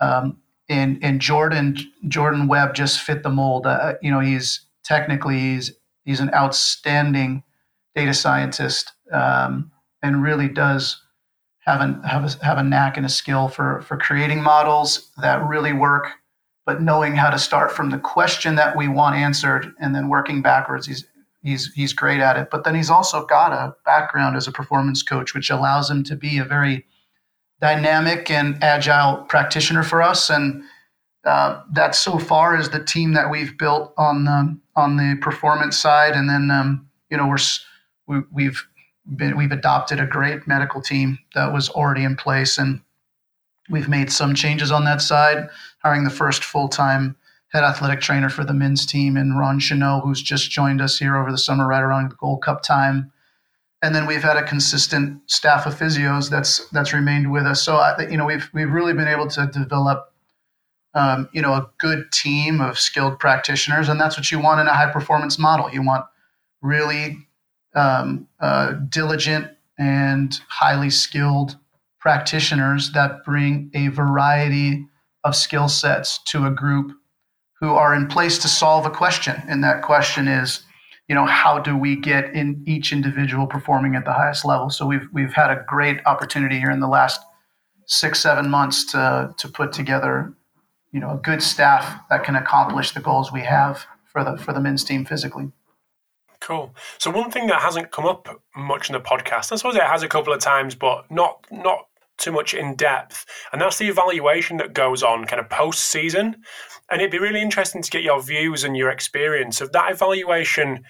Um, 0.00 0.38
and 0.70 0.98
and 1.02 1.20
Jordan 1.20 1.76
Jordan 2.08 2.48
Webb 2.48 2.74
just 2.74 3.00
fit 3.00 3.22
the 3.22 3.28
mold. 3.28 3.66
Uh, 3.66 3.96
you 4.00 4.10
know, 4.10 4.20
he's 4.20 4.64
technically 4.82 5.38
he's 5.38 5.72
he's 6.06 6.20
an 6.20 6.32
outstanding 6.32 7.42
data 7.94 8.14
scientist 8.14 8.92
um, 9.12 9.70
and 10.02 10.22
really 10.22 10.48
does 10.48 11.02
have 11.60 11.80
a, 11.80 12.00
have 12.06 12.24
a, 12.24 12.44
have 12.44 12.58
a 12.58 12.62
knack 12.62 12.96
and 12.96 13.04
a 13.04 13.10
skill 13.10 13.48
for, 13.48 13.82
for 13.82 13.96
creating 13.96 14.42
models 14.42 15.10
that 15.20 15.46
really 15.46 15.72
work, 15.72 16.08
but 16.64 16.80
knowing 16.80 17.14
how 17.14 17.30
to 17.30 17.38
start 17.38 17.70
from 17.70 17.90
the 17.90 17.98
question 17.98 18.54
that 18.54 18.76
we 18.76 18.88
want 18.88 19.16
answered 19.16 19.72
and 19.80 19.94
then 19.94 20.08
working 20.08 20.40
backwards. 20.40 20.86
He's, 20.86 21.04
he's, 21.42 21.72
he's 21.74 21.92
great 21.92 22.20
at 22.20 22.36
it. 22.36 22.48
But 22.50 22.64
then 22.64 22.74
he's 22.74 22.90
also 22.90 23.26
got 23.26 23.52
a 23.52 23.74
background 23.84 24.36
as 24.36 24.48
a 24.48 24.52
performance 24.52 25.02
coach, 25.02 25.34
which 25.34 25.50
allows 25.50 25.90
him 25.90 26.02
to 26.04 26.16
be 26.16 26.38
a 26.38 26.44
very 26.44 26.86
dynamic 27.60 28.30
and 28.30 28.62
agile 28.64 29.24
practitioner 29.24 29.82
for 29.82 30.00
us. 30.00 30.30
And 30.30 30.62
uh, 31.24 31.60
that 31.72 31.94
so 31.94 32.18
far 32.18 32.56
is 32.56 32.70
the 32.70 32.82
team 32.82 33.12
that 33.12 33.30
we've 33.30 33.58
built 33.58 33.92
on 33.98 34.24
the, 34.24 34.58
on 34.76 34.96
the 34.96 35.18
performance 35.20 35.76
side. 35.76 36.14
And 36.14 36.30
then, 36.30 36.50
um, 36.50 36.88
you 37.10 37.18
know, 37.18 37.28
we're, 37.28 37.36
we, 38.10 38.22
we've 38.32 38.66
been, 39.16 39.36
we've 39.36 39.52
adopted 39.52 40.00
a 40.00 40.06
great 40.06 40.46
medical 40.48 40.82
team 40.82 41.18
that 41.34 41.52
was 41.52 41.68
already 41.70 42.02
in 42.02 42.16
place, 42.16 42.58
and 42.58 42.80
we've 43.70 43.88
made 43.88 44.10
some 44.10 44.34
changes 44.34 44.72
on 44.72 44.84
that 44.84 45.00
side, 45.00 45.48
hiring 45.82 46.04
the 46.04 46.10
first 46.10 46.42
full 46.42 46.68
time 46.68 47.16
head 47.52 47.64
athletic 47.64 48.00
trainer 48.00 48.28
for 48.28 48.44
the 48.44 48.52
men's 48.52 48.86
team, 48.86 49.16
and 49.16 49.38
Ron 49.38 49.60
Chanot, 49.60 50.02
who's 50.02 50.22
just 50.22 50.50
joined 50.50 50.80
us 50.80 50.98
here 50.98 51.16
over 51.16 51.30
the 51.30 51.38
summer, 51.38 51.66
right 51.66 51.82
around 51.82 52.10
the 52.10 52.16
Gold 52.16 52.42
Cup 52.42 52.62
time. 52.62 53.12
And 53.82 53.94
then 53.94 54.06
we've 54.06 54.22
had 54.22 54.36
a 54.36 54.42
consistent 54.42 55.22
staff 55.30 55.66
of 55.66 55.74
physios 55.74 56.28
that's 56.28 56.68
that's 56.68 56.92
remained 56.92 57.32
with 57.32 57.46
us. 57.46 57.62
So 57.62 57.76
I, 57.76 58.08
you 58.08 58.16
know 58.16 58.26
we've 58.26 58.48
we've 58.52 58.70
really 58.70 58.92
been 58.92 59.08
able 59.08 59.28
to 59.28 59.46
develop 59.46 60.12
um, 60.94 61.28
you 61.32 61.40
know 61.40 61.54
a 61.54 61.70
good 61.78 62.10
team 62.12 62.60
of 62.60 62.78
skilled 62.78 63.18
practitioners, 63.18 63.88
and 63.88 64.00
that's 64.00 64.16
what 64.16 64.30
you 64.30 64.38
want 64.38 64.60
in 64.60 64.66
a 64.66 64.74
high 64.74 64.90
performance 64.92 65.38
model. 65.38 65.70
You 65.72 65.82
want 65.82 66.04
really 66.60 67.16
um, 67.74 68.26
uh, 68.40 68.72
diligent 68.88 69.50
and 69.78 70.40
highly 70.48 70.90
skilled 70.90 71.56
practitioners 71.98 72.92
that 72.92 73.24
bring 73.24 73.70
a 73.74 73.88
variety 73.88 74.86
of 75.24 75.36
skill 75.36 75.68
sets 75.68 76.18
to 76.24 76.46
a 76.46 76.50
group 76.50 76.92
who 77.60 77.74
are 77.74 77.94
in 77.94 78.06
place 78.06 78.38
to 78.38 78.48
solve 78.48 78.86
a 78.86 78.90
question. 78.90 79.36
And 79.46 79.62
that 79.62 79.82
question 79.82 80.28
is, 80.28 80.62
you 81.08 81.14
know, 81.14 81.26
how 81.26 81.58
do 81.58 81.76
we 81.76 81.96
get 81.96 82.32
in 82.34 82.62
each 82.66 82.92
individual 82.92 83.46
performing 83.46 83.96
at 83.96 84.04
the 84.04 84.12
highest 84.12 84.44
level? 84.44 84.70
So 84.70 84.86
we've 84.86 85.08
we've 85.12 85.32
had 85.32 85.50
a 85.50 85.64
great 85.66 86.00
opportunity 86.06 86.58
here 86.58 86.70
in 86.70 86.80
the 86.80 86.88
last 86.88 87.20
six 87.86 88.20
seven 88.20 88.48
months 88.48 88.84
to 88.92 89.34
to 89.36 89.48
put 89.48 89.72
together, 89.72 90.32
you 90.92 91.00
know, 91.00 91.10
a 91.10 91.16
good 91.16 91.42
staff 91.42 92.00
that 92.08 92.24
can 92.24 92.36
accomplish 92.36 92.92
the 92.92 93.00
goals 93.00 93.32
we 93.32 93.40
have 93.40 93.86
for 94.04 94.24
the 94.24 94.38
for 94.38 94.52
the 94.52 94.60
men's 94.60 94.84
team 94.84 95.04
physically. 95.04 95.50
Cool. 96.40 96.74
So 96.98 97.10
one 97.10 97.30
thing 97.30 97.46
that 97.48 97.60
hasn't 97.60 97.90
come 97.90 98.06
up 98.06 98.28
much 98.56 98.88
in 98.88 98.94
the 98.94 99.00
podcast, 99.00 99.52
I 99.52 99.56
suppose 99.56 99.76
it 99.76 99.82
has 99.82 100.02
a 100.02 100.08
couple 100.08 100.32
of 100.32 100.40
times, 100.40 100.74
but 100.74 101.10
not 101.10 101.46
not 101.50 101.86
too 102.16 102.32
much 102.32 102.54
in 102.54 102.76
depth, 102.76 103.26
and 103.52 103.60
that's 103.60 103.78
the 103.78 103.88
evaluation 103.88 104.56
that 104.56 104.72
goes 104.72 105.02
on 105.02 105.26
kind 105.26 105.40
of 105.40 105.50
post 105.50 105.84
season. 105.84 106.36
And 106.90 107.00
it'd 107.00 107.12
be 107.12 107.18
really 107.18 107.42
interesting 107.42 107.82
to 107.82 107.90
get 107.90 108.02
your 108.02 108.22
views 108.22 108.64
and 108.64 108.76
your 108.76 108.90
experience 108.90 109.60
of 109.60 109.72
that 109.72 109.92
evaluation, 109.92 110.84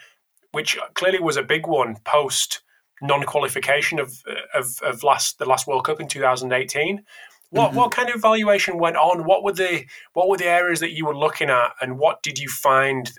which 0.53 0.79
clearly 0.95 1.21
was 1.21 1.37
a 1.37 1.43
big 1.43 1.67
one 1.67 1.97
post 2.05 2.63
non-qualification 3.03 3.99
of, 3.99 4.23
of 4.55 4.79
of 4.83 5.03
last 5.03 5.39
the 5.39 5.47
last 5.47 5.67
World 5.67 5.85
Cup 5.85 6.01
in 6.01 6.07
2018. 6.07 7.03
What 7.51 7.69
mm-hmm. 7.69 7.77
what 7.77 7.91
kind 7.91 8.09
of 8.09 8.17
evaluation 8.17 8.79
went 8.79 8.97
on? 8.97 9.25
What 9.25 9.43
were 9.43 9.53
the 9.53 9.85
what 10.13 10.29
were 10.29 10.37
the 10.37 10.47
areas 10.47 10.79
that 10.81 10.93
you 10.93 11.07
were 11.07 11.17
looking 11.17 11.51
at, 11.51 11.73
and 11.81 11.99
what 11.99 12.23
did 12.23 12.39
you 12.39 12.49
find 12.49 13.11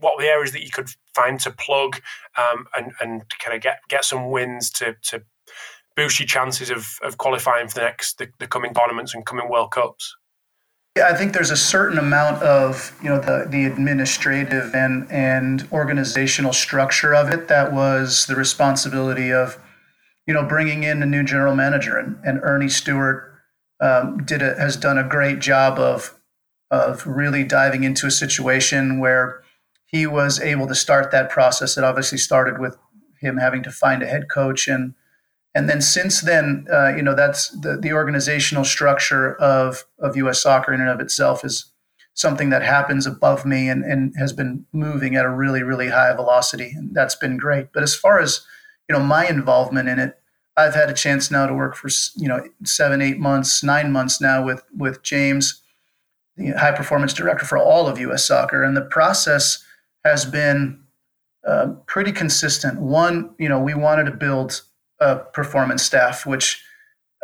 what 0.00 0.16
were 0.16 0.22
the 0.22 0.28
areas 0.28 0.52
that 0.52 0.62
you 0.62 0.70
could 0.70 0.88
find 1.14 1.38
to 1.40 1.50
plug 1.50 2.00
um, 2.36 2.66
and 2.76 2.92
and 3.00 3.24
kind 3.38 3.56
of 3.56 3.62
get 3.62 3.80
get 3.88 4.04
some 4.04 4.30
wins 4.30 4.70
to 4.70 4.96
to 5.02 5.22
boost 5.96 6.18
your 6.18 6.26
chances 6.26 6.70
of 6.70 6.98
of 7.02 7.18
qualifying 7.18 7.68
for 7.68 7.74
the 7.74 7.82
next 7.82 8.18
the, 8.18 8.28
the 8.38 8.46
coming 8.46 8.74
tournaments 8.74 9.14
and 9.14 9.26
coming 9.26 9.48
World 9.48 9.70
Cups? 9.72 10.16
Yeah, 10.96 11.08
I 11.08 11.14
think 11.14 11.32
there's 11.32 11.52
a 11.52 11.56
certain 11.56 11.98
amount 11.98 12.42
of 12.42 12.96
you 13.02 13.08
know 13.08 13.20
the 13.20 13.46
the 13.48 13.64
administrative 13.64 14.74
and 14.74 15.10
and 15.10 15.68
organizational 15.72 16.52
structure 16.52 17.14
of 17.14 17.30
it 17.30 17.48
that 17.48 17.72
was 17.72 18.26
the 18.26 18.34
responsibility 18.34 19.32
of 19.32 19.58
you 20.26 20.34
know 20.34 20.44
bringing 20.44 20.82
in 20.82 21.02
a 21.02 21.06
new 21.06 21.22
general 21.22 21.54
manager 21.54 21.96
and, 21.96 22.18
and 22.24 22.40
Earnie 22.42 22.68
Stewart 22.68 23.34
um, 23.80 24.24
did 24.24 24.42
a, 24.42 24.54
has 24.58 24.76
done 24.76 24.98
a 24.98 25.04
great 25.04 25.38
job 25.38 25.78
of 25.78 26.14
of 26.70 27.06
really 27.06 27.44
diving 27.44 27.84
into 27.84 28.06
a 28.06 28.10
situation 28.10 28.98
where 28.98 29.42
he 29.90 30.06
was 30.06 30.40
able 30.40 30.66
to 30.68 30.74
start 30.74 31.10
that 31.10 31.30
process. 31.30 31.76
It 31.76 31.84
obviously 31.84 32.18
started 32.18 32.58
with 32.58 32.76
him 33.20 33.36
having 33.36 33.62
to 33.64 33.70
find 33.70 34.02
a 34.02 34.06
head 34.06 34.28
coach 34.30 34.68
and 34.68 34.94
and 35.54 35.68
then 35.68 35.80
since 35.80 36.20
then, 36.20 36.66
uh, 36.72 36.94
you 36.94 37.02
know, 37.02 37.14
that's 37.14 37.48
the, 37.48 37.76
the 37.76 37.92
organizational 37.92 38.64
structure 38.64 39.34
of, 39.36 39.84
of 39.98 40.16
U.S. 40.16 40.40
soccer 40.40 40.72
in 40.72 40.80
and 40.80 40.88
of 40.88 41.00
itself 41.00 41.44
is 41.44 41.72
something 42.14 42.50
that 42.50 42.62
happens 42.62 43.06
above 43.06 43.44
me 43.44 43.68
and, 43.68 43.84
and 43.84 44.14
has 44.16 44.32
been 44.32 44.64
moving 44.72 45.16
at 45.16 45.24
a 45.24 45.30
really, 45.30 45.62
really 45.62 45.88
high 45.88 46.12
velocity. 46.14 46.70
And 46.76 46.94
that's 46.94 47.16
been 47.16 47.36
great. 47.36 47.72
But 47.72 47.82
as 47.82 47.96
far 47.96 48.20
as, 48.20 48.46
you 48.88 48.96
know, 48.96 49.02
my 49.02 49.26
involvement 49.26 49.88
in 49.88 49.98
it, 49.98 50.18
I've 50.56 50.74
had 50.74 50.90
a 50.90 50.94
chance 50.94 51.30
now 51.30 51.46
to 51.46 51.54
work 51.54 51.74
for, 51.74 51.88
you 52.16 52.28
know, 52.28 52.46
seven, 52.64 53.00
eight 53.00 53.18
months, 53.18 53.62
nine 53.64 53.90
months 53.90 54.20
now 54.20 54.44
with, 54.44 54.62
with 54.76 55.02
James, 55.02 55.62
the 56.36 56.50
high 56.50 56.72
performance 56.72 57.12
director 57.12 57.46
for 57.46 57.58
all 57.58 57.88
of 57.88 57.98
U.S. 57.98 58.24
soccer. 58.24 58.62
And 58.62 58.76
the 58.76 58.82
process 58.82 59.64
has 60.04 60.24
been 60.24 60.82
uh, 61.46 61.74
pretty 61.86 62.12
consistent. 62.12 62.80
One, 62.80 63.34
you 63.38 63.48
know, 63.48 63.60
we 63.60 63.74
wanted 63.74 64.04
to 64.04 64.12
build 64.12 64.62
a 65.00 65.16
performance 65.16 65.82
staff, 65.82 66.26
which 66.26 66.62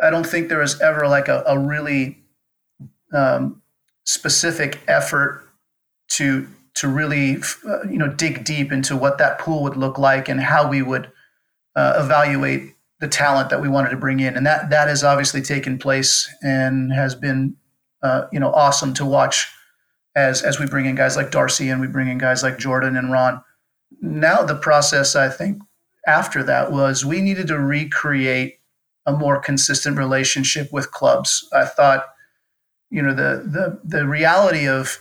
I 0.01 0.09
don't 0.09 0.25
think 0.25 0.49
there 0.49 0.59
was 0.59 0.79
ever 0.81 1.07
like 1.07 1.27
a, 1.27 1.43
a 1.47 1.57
really 1.57 2.23
um, 3.13 3.61
specific 4.05 4.79
effort 4.87 5.43
to 6.09 6.47
to 6.75 6.87
really 6.87 7.37
uh, 7.67 7.83
you 7.89 7.97
know 7.97 8.07
dig 8.07 8.43
deep 8.43 8.71
into 8.71 8.95
what 8.95 9.17
that 9.17 9.39
pool 9.39 9.63
would 9.63 9.77
look 9.77 9.97
like 9.97 10.29
and 10.29 10.41
how 10.41 10.67
we 10.67 10.81
would 10.81 11.11
uh, 11.75 12.01
evaluate 12.03 12.73
the 12.99 13.07
talent 13.07 13.49
that 13.49 13.61
we 13.61 13.67
wanted 13.67 13.89
to 13.89 13.97
bring 13.97 14.19
in, 14.19 14.35
and 14.35 14.45
that 14.45 14.69
that 14.69 14.87
has 14.87 15.03
obviously 15.03 15.41
taken 15.41 15.77
place 15.77 16.27
and 16.41 16.93
has 16.93 17.15
been 17.15 17.55
uh, 18.01 18.25
you 18.31 18.39
know 18.39 18.51
awesome 18.51 18.93
to 18.93 19.05
watch 19.05 19.51
as 20.17 20.41
as 20.41 20.59
we 20.59 20.65
bring 20.65 20.87
in 20.87 20.95
guys 20.95 21.15
like 21.15 21.29
Darcy 21.29 21.69
and 21.69 21.79
we 21.79 21.87
bring 21.87 22.09
in 22.09 22.17
guys 22.17 22.41
like 22.41 22.57
Jordan 22.57 22.97
and 22.97 23.11
Ron. 23.11 23.41
Now 24.01 24.41
the 24.41 24.55
process, 24.55 25.15
I 25.15 25.29
think, 25.29 25.61
after 26.07 26.43
that 26.43 26.71
was 26.71 27.05
we 27.05 27.21
needed 27.21 27.47
to 27.47 27.59
recreate 27.59 28.59
a 29.05 29.13
more 29.13 29.39
consistent 29.39 29.95
relationship 29.95 30.73
with 30.73 30.91
clubs. 30.91 31.47
I 31.53 31.65
thought 31.65 32.07
you 32.89 33.01
know 33.01 33.13
the 33.13 33.43
the 33.45 33.79
the 33.83 34.07
reality 34.07 34.67
of 34.67 34.97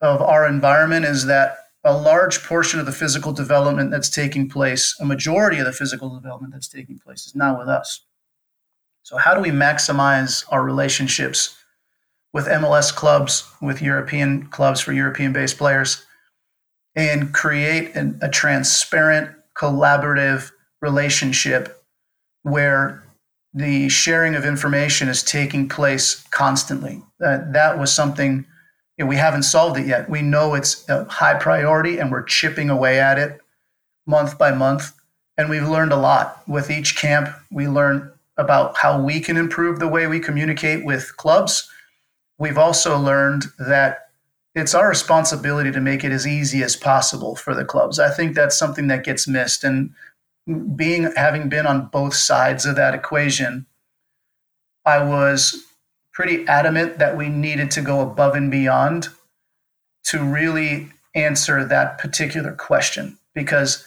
of 0.00 0.20
our 0.20 0.46
environment 0.46 1.06
is 1.06 1.26
that 1.26 1.58
a 1.84 1.96
large 1.96 2.42
portion 2.42 2.80
of 2.80 2.86
the 2.86 2.92
physical 2.92 3.32
development 3.32 3.92
that's 3.92 4.10
taking 4.10 4.48
place, 4.48 4.96
a 5.00 5.04
majority 5.04 5.58
of 5.58 5.64
the 5.64 5.72
physical 5.72 6.12
development 6.12 6.52
that's 6.52 6.68
taking 6.68 6.98
place, 6.98 7.24
is 7.26 7.36
not 7.36 7.56
with 7.56 7.68
us. 7.68 8.00
So, 9.04 9.16
how 9.16 9.32
do 9.32 9.40
we 9.40 9.50
maximize 9.50 10.44
our 10.50 10.64
relationships 10.64 11.55
with 12.36 12.48
MLS 12.48 12.94
clubs, 12.94 13.50
with 13.62 13.80
European 13.80 14.46
clubs 14.48 14.78
for 14.78 14.92
European 14.92 15.32
based 15.32 15.56
players, 15.56 16.04
and 16.94 17.32
create 17.32 17.96
an, 17.96 18.18
a 18.20 18.28
transparent, 18.28 19.34
collaborative 19.58 20.50
relationship 20.82 21.82
where 22.42 23.02
the 23.54 23.88
sharing 23.88 24.34
of 24.34 24.44
information 24.44 25.08
is 25.08 25.22
taking 25.22 25.66
place 25.66 26.26
constantly? 26.30 27.02
That, 27.20 27.54
that 27.54 27.78
was 27.78 27.90
something 27.90 28.44
you 28.98 29.04
know, 29.06 29.08
we 29.08 29.16
haven't 29.16 29.44
solved 29.44 29.78
it 29.78 29.86
yet. 29.86 30.10
We 30.10 30.20
know 30.20 30.52
it's 30.52 30.86
a 30.90 31.06
high 31.06 31.38
priority 31.38 31.96
and 31.96 32.12
we're 32.12 32.22
chipping 32.22 32.68
away 32.68 33.00
at 33.00 33.18
it 33.18 33.40
month 34.06 34.36
by 34.36 34.52
month. 34.52 34.92
And 35.38 35.48
we've 35.48 35.66
learned 35.66 35.92
a 35.92 35.96
lot. 35.96 36.46
With 36.46 36.70
each 36.70 36.96
camp, 36.96 37.30
we 37.50 37.66
learn 37.66 38.12
about 38.36 38.76
how 38.76 39.00
we 39.00 39.20
can 39.20 39.38
improve 39.38 39.78
the 39.78 39.88
way 39.88 40.06
we 40.06 40.20
communicate 40.20 40.84
with 40.84 41.16
clubs. 41.16 41.70
We've 42.38 42.58
also 42.58 42.98
learned 42.98 43.44
that 43.58 44.08
it's 44.54 44.74
our 44.74 44.88
responsibility 44.88 45.70
to 45.70 45.80
make 45.80 46.02
it 46.04 46.12
as 46.12 46.26
easy 46.26 46.62
as 46.62 46.76
possible 46.76 47.36
for 47.36 47.54
the 47.54 47.64
clubs. 47.64 47.98
I 47.98 48.10
think 48.10 48.34
that's 48.34 48.58
something 48.58 48.86
that 48.88 49.04
gets 49.04 49.28
missed. 49.28 49.64
And 49.64 49.90
being 50.74 51.12
having 51.16 51.48
been 51.48 51.66
on 51.66 51.86
both 51.86 52.14
sides 52.14 52.64
of 52.64 52.76
that 52.76 52.94
equation, 52.94 53.66
I 54.84 55.02
was 55.02 55.62
pretty 56.12 56.46
adamant 56.48 56.98
that 56.98 57.16
we 57.16 57.28
needed 57.28 57.70
to 57.72 57.82
go 57.82 58.00
above 58.00 58.34
and 58.34 58.50
beyond 58.50 59.08
to 60.04 60.22
really 60.22 60.88
answer 61.14 61.64
that 61.64 61.98
particular 61.98 62.52
question 62.52 63.18
because 63.34 63.86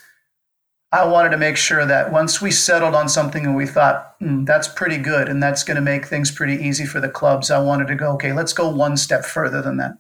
I 0.92 1.06
wanted 1.06 1.30
to 1.30 1.38
make 1.38 1.56
sure 1.56 1.86
that 1.86 2.12
once 2.12 2.42
we 2.42 2.50
settled 2.50 2.96
on 2.96 3.10
something 3.10 3.46
and 3.46 3.56
we 3.56 3.68
thought 3.68 4.20
mm, 4.20 4.46
that's 4.46 4.68
pretty 4.68 4.98
good 4.98 5.30
and 5.30 5.42
that's 5.42 5.64
going 5.64 5.76
to 5.76 5.82
make 5.82 6.06
things 6.06 6.32
pretty 6.32 6.56
easy 6.56 6.86
for 6.86 7.00
the 7.00 7.10
clubs, 7.10 7.52
I 7.52 7.60
wanted 7.60 7.88
to 7.88 7.96
go, 7.96 8.14
okay, 8.14 8.34
let's 8.34 8.54
go 8.54 8.68
one 8.68 8.98
step 8.98 9.24
further 9.24 9.62
than 9.62 9.78
that. 9.78 10.00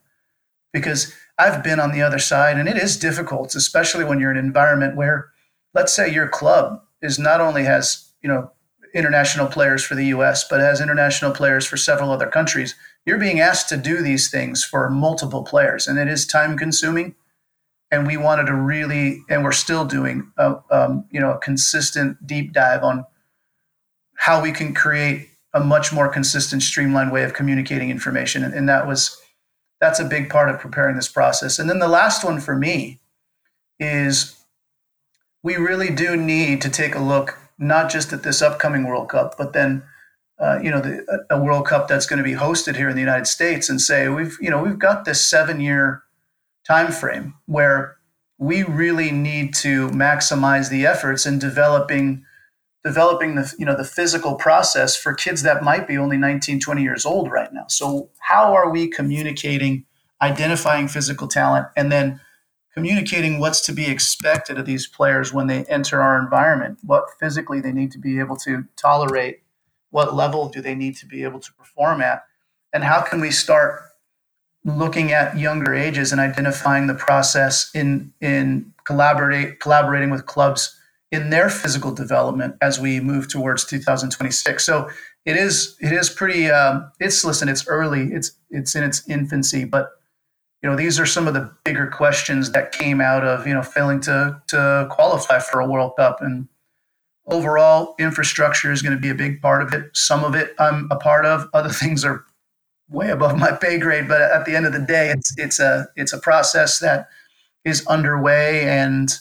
Because 0.73 1.13
I've 1.37 1.63
been 1.63 1.79
on 1.79 1.91
the 1.91 2.01
other 2.01 2.17
side 2.17 2.57
and 2.57 2.67
it 2.67 2.77
is 2.77 2.97
difficult, 2.97 3.53
especially 3.53 4.03
when 4.03 4.19
you're 4.19 4.31
in 4.31 4.37
an 4.37 4.45
environment 4.45 4.95
where, 4.95 5.29
let's 5.75 5.93
say, 5.93 6.11
your 6.11 6.27
club 6.27 6.81
is 7.01 7.19
not 7.19 7.39
only 7.39 7.63
has, 7.65 8.09
you 8.23 8.27
know, 8.27 8.51
international 8.93 9.47
players 9.47 9.83
for 9.83 9.93
the 9.93 10.07
US, 10.07 10.47
but 10.47 10.59
has 10.59 10.81
international 10.81 11.31
players 11.31 11.65
for 11.65 11.77
several 11.77 12.11
other 12.11 12.27
countries, 12.27 12.75
you're 13.05 13.19
being 13.19 13.39
asked 13.39 13.69
to 13.69 13.77
do 13.77 14.01
these 14.01 14.29
things 14.29 14.63
for 14.63 14.89
multiple 14.89 15.43
players, 15.43 15.87
and 15.87 15.99
it 15.99 16.07
is 16.07 16.25
time 16.25 16.57
consuming. 16.57 17.15
And 17.91 18.05
we 18.05 18.17
wanted 18.17 18.45
to 18.45 18.55
really, 18.55 19.23
and 19.29 19.43
we're 19.43 19.51
still 19.51 19.85
doing, 19.85 20.31
a, 20.37 20.57
um, 20.69 21.05
you 21.09 21.19
know, 21.19 21.31
a 21.31 21.39
consistent 21.39 22.25
deep 22.27 22.53
dive 22.53 22.83
on 22.83 23.05
how 24.15 24.41
we 24.41 24.51
can 24.51 24.73
create 24.73 25.29
a 25.53 25.59
much 25.59 25.91
more 25.91 26.07
consistent, 26.07 26.61
streamlined 26.61 27.11
way 27.11 27.23
of 27.23 27.33
communicating 27.33 27.89
information, 27.89 28.43
and, 28.43 28.53
and 28.53 28.69
that 28.69 28.85
was 28.85 29.19
that's 29.81 29.99
a 29.99 30.05
big 30.05 30.29
part 30.29 30.49
of 30.49 30.59
preparing 30.59 30.95
this 30.95 31.07
process. 31.07 31.57
And 31.57 31.69
then 31.69 31.79
the 31.79 31.87
last 31.87 32.23
one 32.23 32.41
for 32.41 32.55
me 32.55 32.99
is 33.79 34.35
we 35.41 35.55
really 35.55 35.89
do 35.89 36.17
need 36.17 36.61
to 36.61 36.69
take 36.69 36.95
a 36.95 36.99
look 36.99 37.37
not 37.57 37.89
just 37.89 38.11
at 38.11 38.23
this 38.23 38.41
upcoming 38.41 38.85
World 38.85 39.09
Cup, 39.09 39.35
but 39.37 39.53
then 39.53 39.83
uh, 40.37 40.59
you 40.61 40.69
know 40.69 40.81
the, 40.81 41.25
a 41.29 41.41
World 41.41 41.65
Cup 41.65 41.87
that's 41.87 42.05
going 42.05 42.17
to 42.17 42.23
be 42.23 42.33
hosted 42.33 42.75
here 42.75 42.89
in 42.89 42.95
the 42.95 43.01
United 43.01 43.27
States, 43.27 43.69
and 43.69 43.81
say 43.81 44.09
we've 44.09 44.37
you 44.39 44.49
know 44.49 44.61
we've 44.61 44.79
got 44.79 45.05
this 45.05 45.23
seven 45.23 45.59
year 45.59 46.03
time 46.69 46.91
frame 46.91 47.33
where 47.47 47.97
we 48.37 48.63
really 48.63 49.11
need 49.11 49.53
to 49.53 49.89
maximize 49.89 50.69
the 50.69 50.85
efforts 50.85 51.25
in 51.25 51.39
developing 51.39 52.23
developing 52.85 53.35
the 53.35 53.53
you 53.59 53.65
know 53.65 53.75
the 53.75 53.83
physical 53.83 54.35
process 54.35 54.95
for 54.95 55.13
kids 55.13 55.41
that 55.41 55.63
might 55.63 55.87
be 55.87 55.97
only 55.97 56.15
19 56.15 56.59
20 56.59 56.81
years 56.83 57.05
old 57.05 57.31
right 57.31 57.51
now. 57.51 57.65
So 57.67 58.09
how 58.19 58.53
are 58.53 58.69
we 58.69 58.87
communicating 58.87 59.85
identifying 60.21 60.87
physical 60.87 61.27
talent 61.27 61.67
and 61.75 61.91
then 61.91 62.21
communicating 62.73 63.39
what's 63.39 63.61
to 63.61 63.73
be 63.73 63.89
expected 63.89 64.57
of 64.57 64.65
these 64.65 64.87
players 64.87 65.33
when 65.33 65.47
they 65.47 65.65
enter 65.65 66.01
our 66.01 66.21
environment, 66.21 66.77
what 66.83 67.05
physically 67.19 67.59
they 67.59 67.71
need 67.71 67.91
to 67.91 67.97
be 67.97 68.19
able 68.19 68.37
to 68.37 68.63
tolerate, 68.77 69.41
what 69.89 70.13
level 70.13 70.49
do 70.49 70.61
they 70.61 70.75
need 70.75 70.95
to 70.95 71.05
be 71.05 71.23
able 71.23 71.39
to 71.39 71.51
perform 71.53 71.99
at, 71.99 72.23
and 72.71 72.83
how 72.83 73.01
can 73.01 73.19
we 73.19 73.31
start 73.31 73.81
looking 74.65 75.11
at 75.11 75.37
younger 75.37 75.73
ages 75.73 76.11
and 76.11 76.19
identifying 76.19 76.87
the 76.87 76.93
process 76.93 77.71
in 77.73 78.13
in 78.21 78.73
collaborate 78.85 79.59
collaborating 79.59 80.09
with 80.09 80.25
clubs 80.25 80.75
in 81.11 81.29
their 81.29 81.49
physical 81.49 81.91
development 81.91 82.55
as 82.61 82.79
we 82.79 82.99
move 82.99 83.27
towards 83.27 83.65
2026. 83.65 84.63
So 84.63 84.89
it 85.25 85.35
is 85.35 85.75
it 85.79 85.91
is 85.93 86.09
pretty 86.09 86.49
um, 86.49 86.91
it's 86.99 87.23
listen 87.23 87.49
it's 87.49 87.67
early 87.67 88.11
it's 88.13 88.31
it's 88.49 88.75
in 88.75 88.83
its 88.83 89.07
infancy, 89.07 89.65
but 89.65 89.91
you 90.61 90.69
know, 90.69 90.75
these 90.75 90.99
are 90.99 91.05
some 91.05 91.27
of 91.27 91.33
the 91.33 91.51
bigger 91.63 91.87
questions 91.87 92.51
that 92.51 92.71
came 92.71 92.99
out 92.99 93.23
of, 93.23 93.47
you 93.47 93.53
know, 93.53 93.63
failing 93.63 94.01
to, 94.01 94.41
to 94.47 94.87
qualify 94.91 95.39
for 95.39 95.61
a 95.61 95.67
World 95.67 95.93
Cup. 95.97 96.17
And 96.19 96.49
overall, 97.27 97.95
infrastructure 97.97 98.71
is 98.71 98.81
going 98.81 98.95
to 98.95 99.01
be 99.01 99.09
a 99.09 99.15
big 99.15 99.41
part 99.41 99.61
of 99.61 99.73
it. 99.73 99.89
Some 99.93 100.23
of 100.23 100.35
it 100.35 100.53
I'm 100.59 100.87
a 100.91 100.97
part 100.97 101.25
of, 101.25 101.47
other 101.53 101.69
things 101.73 102.03
are 102.03 102.25
way 102.89 103.09
above 103.09 103.37
my 103.37 103.51
pay 103.51 103.77
grade. 103.77 104.07
But 104.07 104.21
at 104.21 104.45
the 104.45 104.55
end 104.55 104.65
of 104.65 104.73
the 104.73 104.79
day, 104.79 105.09
it's, 105.09 105.33
it's, 105.37 105.59
a, 105.59 105.87
it's 105.95 106.13
a 106.13 106.17
process 106.19 106.79
that 106.79 107.09
is 107.63 107.85
underway. 107.87 108.63
And, 108.67 109.13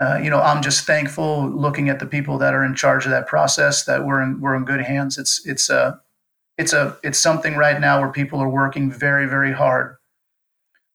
uh, 0.00 0.18
you 0.22 0.30
know, 0.30 0.40
I'm 0.40 0.62
just 0.62 0.84
thankful 0.84 1.48
looking 1.48 1.88
at 1.88 1.98
the 1.98 2.06
people 2.06 2.38
that 2.38 2.54
are 2.54 2.64
in 2.64 2.74
charge 2.74 3.04
of 3.04 3.10
that 3.10 3.26
process 3.26 3.84
that 3.84 4.04
we're 4.04 4.22
in, 4.22 4.40
we're 4.40 4.54
in 4.54 4.64
good 4.64 4.82
hands. 4.82 5.18
It's, 5.18 5.44
it's 5.46 5.68
a, 5.70 6.00
it's 6.58 6.72
a, 6.72 6.96
it's 7.02 7.18
something 7.18 7.56
right 7.56 7.80
now 7.80 8.00
where 8.00 8.12
people 8.12 8.40
are 8.40 8.48
working 8.48 8.90
very, 8.90 9.26
very 9.26 9.52
hard 9.52 9.96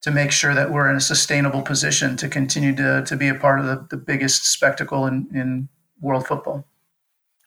to 0.02 0.12
make 0.12 0.32
sure 0.32 0.54
that 0.54 0.72
we're 0.72 0.90
in 0.90 0.96
a 0.96 1.02
sustainable 1.02 1.62
position 1.62 2.16
to 2.18 2.30
continue 2.30 2.76
to, 2.76 3.04
to 3.06 3.18
be 3.18 3.28
a 3.28 3.36
part 3.36 3.60
of 3.60 3.66
the, 3.66 3.88
the 3.90 3.98
biggest 3.98 4.46
spectacle 4.46 5.06
in, 5.06 5.28
in 5.34 5.68
world 6.00 6.28
football. 6.28 6.66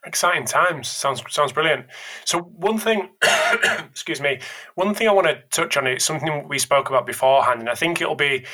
Exciting 0.06 0.46
times. 0.46 0.88
Sounds 0.88 1.22
sounds 1.28 1.52
brilliant. 1.52 1.86
So 2.24 2.40
one 2.40 2.78
thing, 2.78 3.10
excuse 3.90 4.20
me, 4.20 4.40
one 4.74 4.94
thing 4.94 5.08
I 5.08 5.12
want 5.12 5.26
to 5.26 5.42
touch 5.50 5.76
on 5.76 5.86
is 5.86 6.02
something 6.02 6.48
we 6.48 6.58
spoke 6.58 6.88
about 6.88 7.06
beforehand, 7.06 7.60
and 7.60 7.68
I 7.68 7.74
think 7.74 8.00
it'll 8.00 8.14
be, 8.14 8.46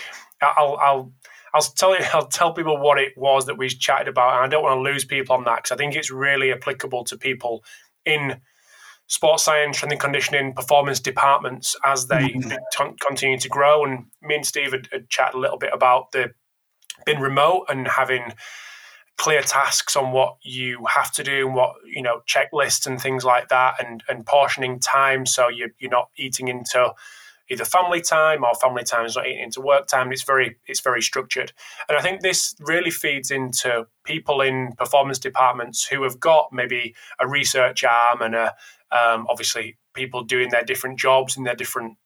I'll 0.43 0.77
I'll 0.81 1.13
I'll 1.55 1.63
tell 1.63 1.97
you, 1.97 2.05
I'll 2.15 2.27
tell 2.27 2.53
people 2.53 2.79
what 2.79 2.99
it 2.99 3.13
was 3.17 3.47
that 3.47 3.59
we 3.59 3.69
chatted 3.69 4.09
about, 4.09 4.35
and 4.35 4.45
I 4.45 4.49
don't 4.49 4.65
want 4.65 4.77
to 4.77 4.83
lose 4.83 5.05
people 5.05 5.37
on 5.37 5.45
that 5.45 5.59
because 5.59 5.73
I 5.73 5.77
think 5.77 5.95
it's 5.95 6.11
really 6.11 6.53
applicable 6.53 7.05
to 7.05 7.17
people 7.17 7.65
in 8.05 8.41
sports 9.09 9.45
science, 9.45 9.77
strength 9.77 9.93
and 9.93 10.01
conditioning, 10.01 10.53
performance 10.53 11.01
departments 11.01 11.77
as 11.85 12.09
they 12.09 12.29
mm-hmm. 12.31 12.95
continue 13.01 13.39
to 13.39 13.49
grow. 13.49 13.85
And 13.85 14.07
me 14.21 14.37
and 14.37 14.47
Steve 14.47 14.73
had, 14.73 14.89
had 14.93 15.09
chatted 15.09 15.37
a 15.37 15.39
little 15.39 15.59
bit 15.59 15.71
about 15.73 16.13
the 16.13 16.33
being 17.05 17.21
remote 17.21 17.67
and 17.69 17.87
having 17.87 18.33
clear 19.17 19.43
tasks 19.43 19.97
on 19.97 20.13
what 20.13 20.37
you 20.43 20.85
have 20.87 21.11
to 21.11 21.23
do 21.23 21.47
and 21.47 21.55
what 21.55 21.75
you 21.85 22.03
know 22.03 22.21
checklists 22.29 22.87
and 22.87 23.01
things 23.01 23.25
like 23.25 23.49
that 23.49 23.75
and 23.85 24.03
and 24.09 24.27
portioning 24.27 24.79
time 24.79 25.25
so 25.25 25.49
you 25.49 25.71
you're 25.79 25.91
not 25.91 26.11
eating 26.17 26.49
into 26.49 26.93
either 27.49 27.65
family 27.65 28.01
time 28.01 28.45
or 28.45 28.53
family 28.55 28.83
time 28.83 29.07
is 29.07 29.15
not 29.15 29.25
eating 29.25 29.45
into 29.45 29.61
work 29.61 29.87
time. 29.87 30.11
It's 30.11 30.25
very 30.25 30.57
it's 30.67 30.81
very 30.81 31.01
structured. 31.01 31.53
And 31.89 31.97
i 31.97 32.03
think 32.03 32.21
this 32.21 32.55
really 32.61 32.91
feeds 32.91 33.31
into 33.31 33.87
people 34.05 34.41
in 34.41 34.73
performance 34.77 35.19
departments 35.19 35.85
who 35.87 36.03
have 36.03 36.19
got 36.19 36.53
maybe 36.53 36.95
a 37.21 37.29
research 37.29 37.85
arm 37.85 38.21
and 38.21 38.35
a 38.35 38.55
um, 38.91 39.27
obviously, 39.29 39.79
people 39.95 40.23
doing 40.23 40.51
their 40.51 40.63
different 40.63 40.99
jobs 40.99 41.37
in 41.37 41.45
their 41.45 41.55
different 41.55 41.97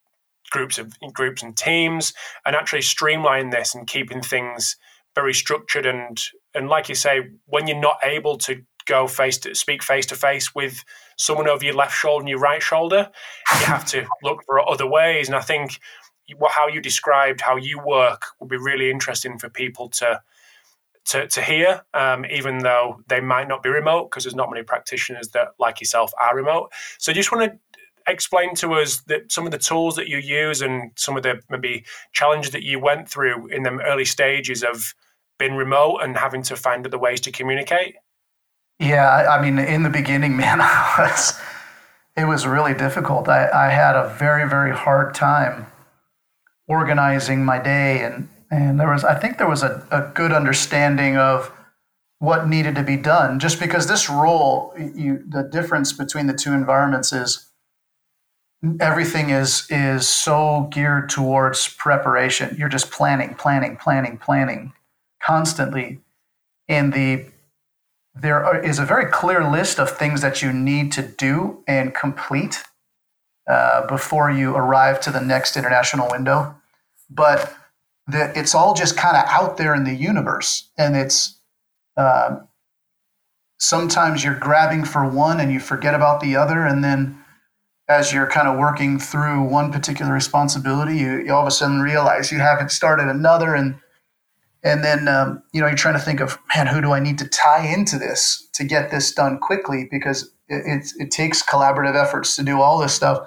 groups 0.51 0.79
of 0.79 0.95
groups 1.13 1.43
and 1.43 1.57
teams, 1.57 2.13
and 2.47 2.57
actually 2.57 2.83
streamline 2.83 3.51
this 3.51 3.75
and 3.75 3.87
keeping 3.87 4.23
things 4.23 4.77
very 5.15 5.35
structured 5.35 5.87
and 5.87 6.23
and 6.55 6.69
like 6.69 6.89
you 6.89 6.95
say, 6.95 7.31
when 7.47 7.67
you're 7.67 7.79
not 7.79 7.99
able 8.03 8.37
to 8.39 8.63
go 8.87 9.07
face 9.07 9.39
to 9.39 9.55
speak 9.55 9.83
face 9.83 10.07
to 10.07 10.17
face 10.17 10.55
with 10.55 10.85
someone 11.17 11.49
over 11.49 11.65
your 11.65 11.75
left 11.75 11.97
shoulder 11.97 12.23
and 12.23 12.29
your 12.29 12.39
right 12.39 12.63
shoulder, 12.63 13.11
you 13.53 13.67
have 13.67 13.85
to 13.87 14.07
look 14.23 14.43
for 14.45 14.69
other 14.69 14.87
ways. 14.87 15.29
And 15.29 15.37
I 15.37 15.41
think 15.41 15.79
how 16.51 16.69
you 16.69 16.81
described 16.81 17.41
how 17.41 17.57
you 17.57 17.79
work 17.79 18.23
would 18.39 18.49
be 18.49 18.57
really 18.57 18.91
interesting 18.91 19.39
for 19.39 19.49
people 19.49 19.89
to 19.89 20.21
to, 21.07 21.27
to 21.27 21.43
hear, 21.43 21.83
um, 21.95 22.25
even 22.27 22.59
though 22.59 23.03
they 23.09 23.21
might 23.21 23.49
not 23.49 23.63
be 23.63 23.69
remote, 23.69 24.11
because 24.11 24.25
there's 24.25 24.35
not 24.35 24.51
many 24.51 24.63
practitioners 24.63 25.29
that, 25.29 25.49
like 25.59 25.81
yourself, 25.81 26.13
are 26.21 26.37
remote. 26.37 26.71
So, 26.99 27.13
just 27.13 27.33
want 27.33 27.51
to 27.51 27.59
explain 28.07 28.55
to 28.57 28.75
us 28.75 29.01
that 29.09 29.33
some 29.33 29.47
of 29.47 29.51
the 29.51 29.59
tools 29.59 29.97
that 29.97 30.09
you 30.09 30.19
use 30.19 30.61
and 30.61 30.93
some 30.97 31.17
of 31.17 31.23
the 31.23 31.41
maybe 31.49 31.85
challenges 32.13 32.53
that 32.53 32.63
you 32.63 32.79
went 32.79 33.09
through 33.09 33.49
in 33.49 33.63
the 33.63 33.81
early 33.85 34.05
stages 34.05 34.63
of 34.63 34.95
being 35.41 35.57
remote 35.57 35.99
and 35.99 36.17
having 36.17 36.43
to 36.43 36.55
find 36.55 36.87
other 36.87 36.99
ways 36.99 37.21
to 37.23 37.33
communicate. 37.33 37.97
Yeah, 38.79 39.27
I 39.29 39.43
mean, 39.43 39.59
in 39.59 39.83
the 39.83 39.91
beginning, 39.91 40.37
man, 40.45 40.61
I 40.61 40.95
was 40.99 41.41
it 42.17 42.27
was 42.27 42.47
really 42.47 42.75
difficult. 42.75 43.29
I, 43.29 43.49
I 43.51 43.71
had 43.71 43.97
a 43.97 44.15
very, 44.17 44.49
very 44.49 44.73
hard 44.73 45.15
time 45.15 45.67
organizing 46.71 47.45
my 47.45 47.59
day 47.59 48.01
and 48.01 48.29
and 48.49 48.79
there 48.79 48.89
was 48.89 49.03
I 49.03 49.15
think 49.19 49.39
there 49.39 49.49
was 49.49 49.65
a, 49.65 49.85
a 49.91 50.03
good 50.15 50.33
understanding 50.33 51.17
of 51.17 51.51
what 52.21 52.49
needed 52.49 52.77
to 52.77 52.85
be 52.85 52.97
done 52.97 53.41
just 53.41 53.59
because 53.59 53.89
this 53.89 54.09
role 54.09 54.73
you 54.79 55.25
the 55.29 55.43
difference 55.43 55.93
between 55.93 56.29
the 56.29 56.33
two 56.33 56.53
environments 56.53 57.13
is 57.13 57.51
everything 58.81 59.31
is 59.31 59.67
is 59.69 60.09
so 60.09 60.69
geared 60.71 61.09
towards 61.09 61.67
preparation 61.75 62.55
you're 62.57 62.69
just 62.69 62.93
planning 62.93 63.35
planning 63.35 63.77
planning 63.77 64.17
planning 64.17 64.73
constantly 65.23 66.01
in 66.69 66.91
the 66.91 67.27
there 68.15 68.63
is 68.65 68.79
a 68.79 68.85
very 68.85 69.11
clear 69.11 69.49
list 69.49 69.79
of 69.79 69.91
things 69.91 70.21
that 70.21 70.43
you 70.43 70.53
need 70.53 70.93
to 70.93 71.03
do 71.03 71.63
and 71.67 71.95
complete 71.95 72.63
uh, 73.49 73.87
before 73.87 74.31
you 74.31 74.55
arrive 74.55 75.01
to 75.01 75.11
the 75.11 75.21
next 75.21 75.57
international 75.57 76.09
window. 76.11 76.55
But 77.09 77.55
the, 78.07 78.37
it's 78.39 78.55
all 78.55 78.75
just 78.75 78.97
kind 78.97 79.17
of 79.17 79.25
out 79.29 79.57
there 79.57 79.75
in 79.75 79.85
the 79.85 79.95
universe 79.95 80.71
and 80.77 80.97
it's 80.97 81.39
uh, 81.97 82.41
sometimes 83.59 84.25
you're 84.25 84.35
grabbing 84.39 84.85
for 84.85 85.09
one 85.09 85.41
and 85.41 85.53
you 85.53 85.61
forget 85.61 85.95
about 85.95 86.21
the 86.21 86.37
other 86.37 86.65
and 86.65 86.83
then 86.83 87.19
as 87.89 88.13
you're 88.13 88.27
kind 88.27 88.49
of 88.49 88.59
working 88.59 88.99
through 88.99 89.43
one 89.43 89.73
particular 89.73 90.13
responsibility 90.13 90.97
you, 90.97 91.19
you 91.19 91.33
all 91.33 91.43
of 91.43 91.49
a 91.49 91.51
sudden 91.51 91.81
realize 91.81 92.33
you 92.33 92.39
haven't 92.39 92.71
started 92.71 93.09
another 93.09 93.55
and 93.55 93.77
and 94.63 94.85
then 94.85 95.09
um, 95.09 95.43
you 95.53 95.61
know 95.61 95.67
you're 95.67 95.77
trying 95.77 95.95
to 95.95 96.01
think 96.01 96.21
of 96.21 96.39
man 96.55 96.67
who 96.67 96.81
do 96.81 96.93
i 96.93 97.01
need 97.01 97.19
to 97.19 97.29
tie 97.29 97.67
into 97.67 97.99
this 97.99 98.49
to 98.55 98.65
get 98.65 98.91
this 98.91 99.13
done 99.13 99.39
quickly? 99.39 99.89
Because 99.91 100.31
it, 100.49 100.63
it, 100.67 100.93
it 100.99 101.11
takes 101.11 101.43
collaborative 101.43 101.95
efforts 101.95 102.37
to 102.37 102.43
do 102.43 102.61
all 102.61 102.79
this 102.79 102.95
stuff. 102.95 103.27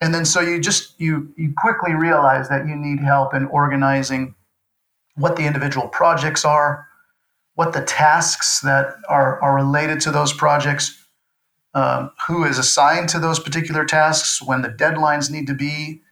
And 0.00 0.12
then 0.12 0.24
so 0.24 0.40
you 0.40 0.60
just 0.60 1.00
you 1.00 1.32
you 1.36 1.54
quickly 1.56 1.94
realize 1.94 2.48
that 2.48 2.66
you 2.66 2.76
need 2.76 3.00
help 3.00 3.32
in 3.32 3.46
organizing 3.46 4.34
what 5.14 5.36
the 5.36 5.46
individual 5.46 5.88
projects 5.88 6.44
are 6.44 6.86
what 7.54 7.72
the 7.72 7.82
tasks 7.82 8.60
that 8.60 8.96
are, 9.08 9.42
are 9.42 9.54
related 9.54 9.98
to 9.98 10.10
those 10.10 10.30
projects 10.30 11.02
um, 11.74 12.10
who 12.28 12.44
is 12.44 12.58
assigned 12.58 13.08
to 13.08 13.18
those 13.18 13.38
particular 13.40 13.84
tasks 13.84 14.42
when 14.42 14.60
the 14.60 14.68
deadlines 14.68 15.30
need 15.30 15.46
to 15.46 15.54
be 15.54 16.02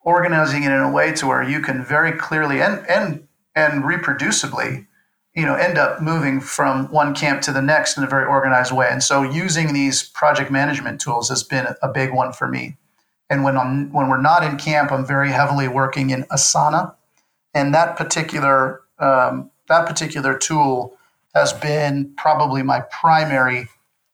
organizing 0.00 0.64
it 0.64 0.70
in 0.70 0.80
a 0.80 0.90
way 0.90 1.12
to 1.12 1.26
where 1.26 1.42
you 1.42 1.60
can 1.60 1.84
very 1.84 2.12
clearly 2.12 2.62
and 2.62 2.86
and 2.88 3.23
and 3.54 3.84
reproducibly 3.84 4.86
you 5.34 5.44
know 5.44 5.54
end 5.54 5.76
up 5.76 6.00
moving 6.00 6.40
from 6.40 6.90
one 6.90 7.14
camp 7.14 7.42
to 7.42 7.52
the 7.52 7.62
next 7.62 7.96
in 7.98 8.04
a 8.04 8.06
very 8.06 8.24
organized 8.24 8.72
way. 8.72 8.88
And 8.90 9.02
so 9.02 9.22
using 9.22 9.72
these 9.72 10.02
project 10.02 10.50
management 10.50 11.00
tools 11.00 11.28
has 11.28 11.42
been 11.42 11.66
a 11.82 11.88
big 11.88 12.12
one 12.12 12.32
for 12.32 12.48
me. 12.48 12.76
And 13.28 13.42
when 13.42 13.56
I'm 13.56 13.92
when 13.92 14.08
we're 14.08 14.20
not 14.20 14.44
in 14.44 14.56
camp, 14.56 14.92
I'm 14.92 15.04
very 15.04 15.30
heavily 15.30 15.66
working 15.66 16.10
in 16.10 16.24
Asana, 16.24 16.94
and 17.52 17.74
that 17.74 17.96
particular 17.96 18.82
um, 18.98 19.50
that 19.68 19.86
particular 19.86 20.36
tool 20.38 20.96
has 21.34 21.52
been 21.52 22.12
probably 22.16 22.62
my 22.62 22.80
primary 23.00 23.68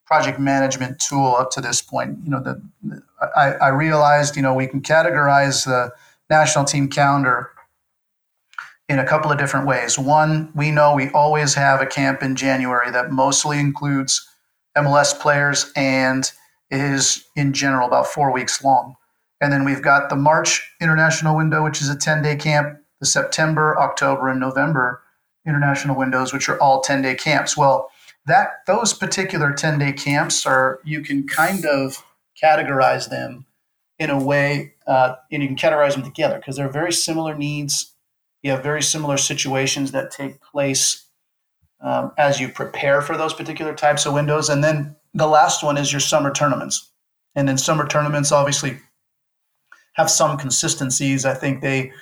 project 0.07 0.41
management 0.41 0.99
tool 0.99 1.37
up 1.37 1.51
to 1.51 1.61
this 1.61 1.83
point. 1.83 2.19
You 2.25 2.31
know, 2.31 2.41
the, 2.41 3.03
I, 3.37 3.53
I 3.55 3.69
realized 3.69 4.37
you 4.37 4.43
know 4.43 4.55
we 4.55 4.69
can 4.69 4.81
categorize 4.81 5.67
the 5.67 5.93
national 6.31 6.65
team 6.65 6.89
calendar 6.89 7.51
in 8.91 8.99
a 8.99 9.07
couple 9.07 9.31
of 9.31 9.39
different 9.39 9.69
ways. 9.69 9.97
One, 9.97 10.51
we 10.53 10.73
know 10.73 10.97
we 10.97 11.11
always 11.11 11.55
have 11.55 11.81
a 11.81 11.87
camp 11.87 12.25
in 12.25 12.35
January 12.35 12.91
that 12.91 13.13
mostly 13.13 13.61
includes 13.61 14.29
MLS 14.77 15.19
players 15.19 15.71
and 15.77 16.29
is 16.73 17.25
in 17.37 17.53
general 17.53 17.87
about 17.87 18.09
four 18.09 18.33
weeks 18.33 18.65
long. 18.65 18.97
And 19.41 19.53
then 19.53 19.65
we've 19.65 19.81
got 19.81 20.11
the 20.11 20.17
March 20.17 20.69
international 20.81 21.37
window, 21.37 21.63
which 21.63 21.81
is 21.81 21.89
a 21.89 21.97
10 21.97 22.21
day 22.21 22.35
camp, 22.35 22.81
the 22.99 23.07
September, 23.07 23.79
October, 23.79 24.29
and 24.29 24.41
November 24.41 25.03
international 25.47 25.97
windows, 25.97 26.33
which 26.33 26.49
are 26.49 26.61
all 26.61 26.81
10 26.81 27.01
day 27.01 27.15
camps. 27.15 27.57
Well, 27.57 27.93
that 28.27 28.67
those 28.67 28.93
particular 28.93 29.53
10 29.53 29.79
day 29.79 29.93
camps 29.93 30.45
are, 30.45 30.81
you 30.85 31.01
can 31.01 31.29
kind 31.29 31.65
of 31.65 32.05
categorize 32.43 33.09
them 33.09 33.47
in 34.01 34.11
a 34.11 34.19
way, 34.19 34.75
uh, 34.89 35.15
and 35.31 35.43
you 35.45 35.49
can 35.49 35.57
categorize 35.57 35.93
them 35.93 36.03
together 36.03 36.39
because 36.39 36.57
they're 36.57 36.69
very 36.69 36.93
similar 36.93 37.37
needs. 37.37 37.95
You 38.43 38.53
have 38.53 38.63
very 38.63 38.83
similar 38.83 39.17
situations 39.17 39.93
that 39.93 40.11
take 40.11 40.41
place 40.41 41.07
um, 41.81 42.13
as 42.19 42.41
you 42.41 42.49
prepare 42.49 43.03
for 43.03 43.17
those 43.17 43.35
particular 43.35 43.75
types 43.75 44.07
of 44.07 44.15
windows. 44.15 44.49
And 44.49 44.63
then 44.63 44.97
the 45.15 45.27
last 45.27 45.63
one 45.63 45.77
is 45.77 45.93
your 45.93 46.01
summer 46.01 46.31
tournaments. 46.31 46.91
And 47.35 47.49
then 47.49 47.59
summer 47.59 47.87
tournaments 47.87 48.33
obviously 48.33 48.79
have 49.95 50.11
some 50.11 50.37
consistencies. 50.37 51.25
I 51.25 51.35
think 51.35 51.61
they 51.61 51.93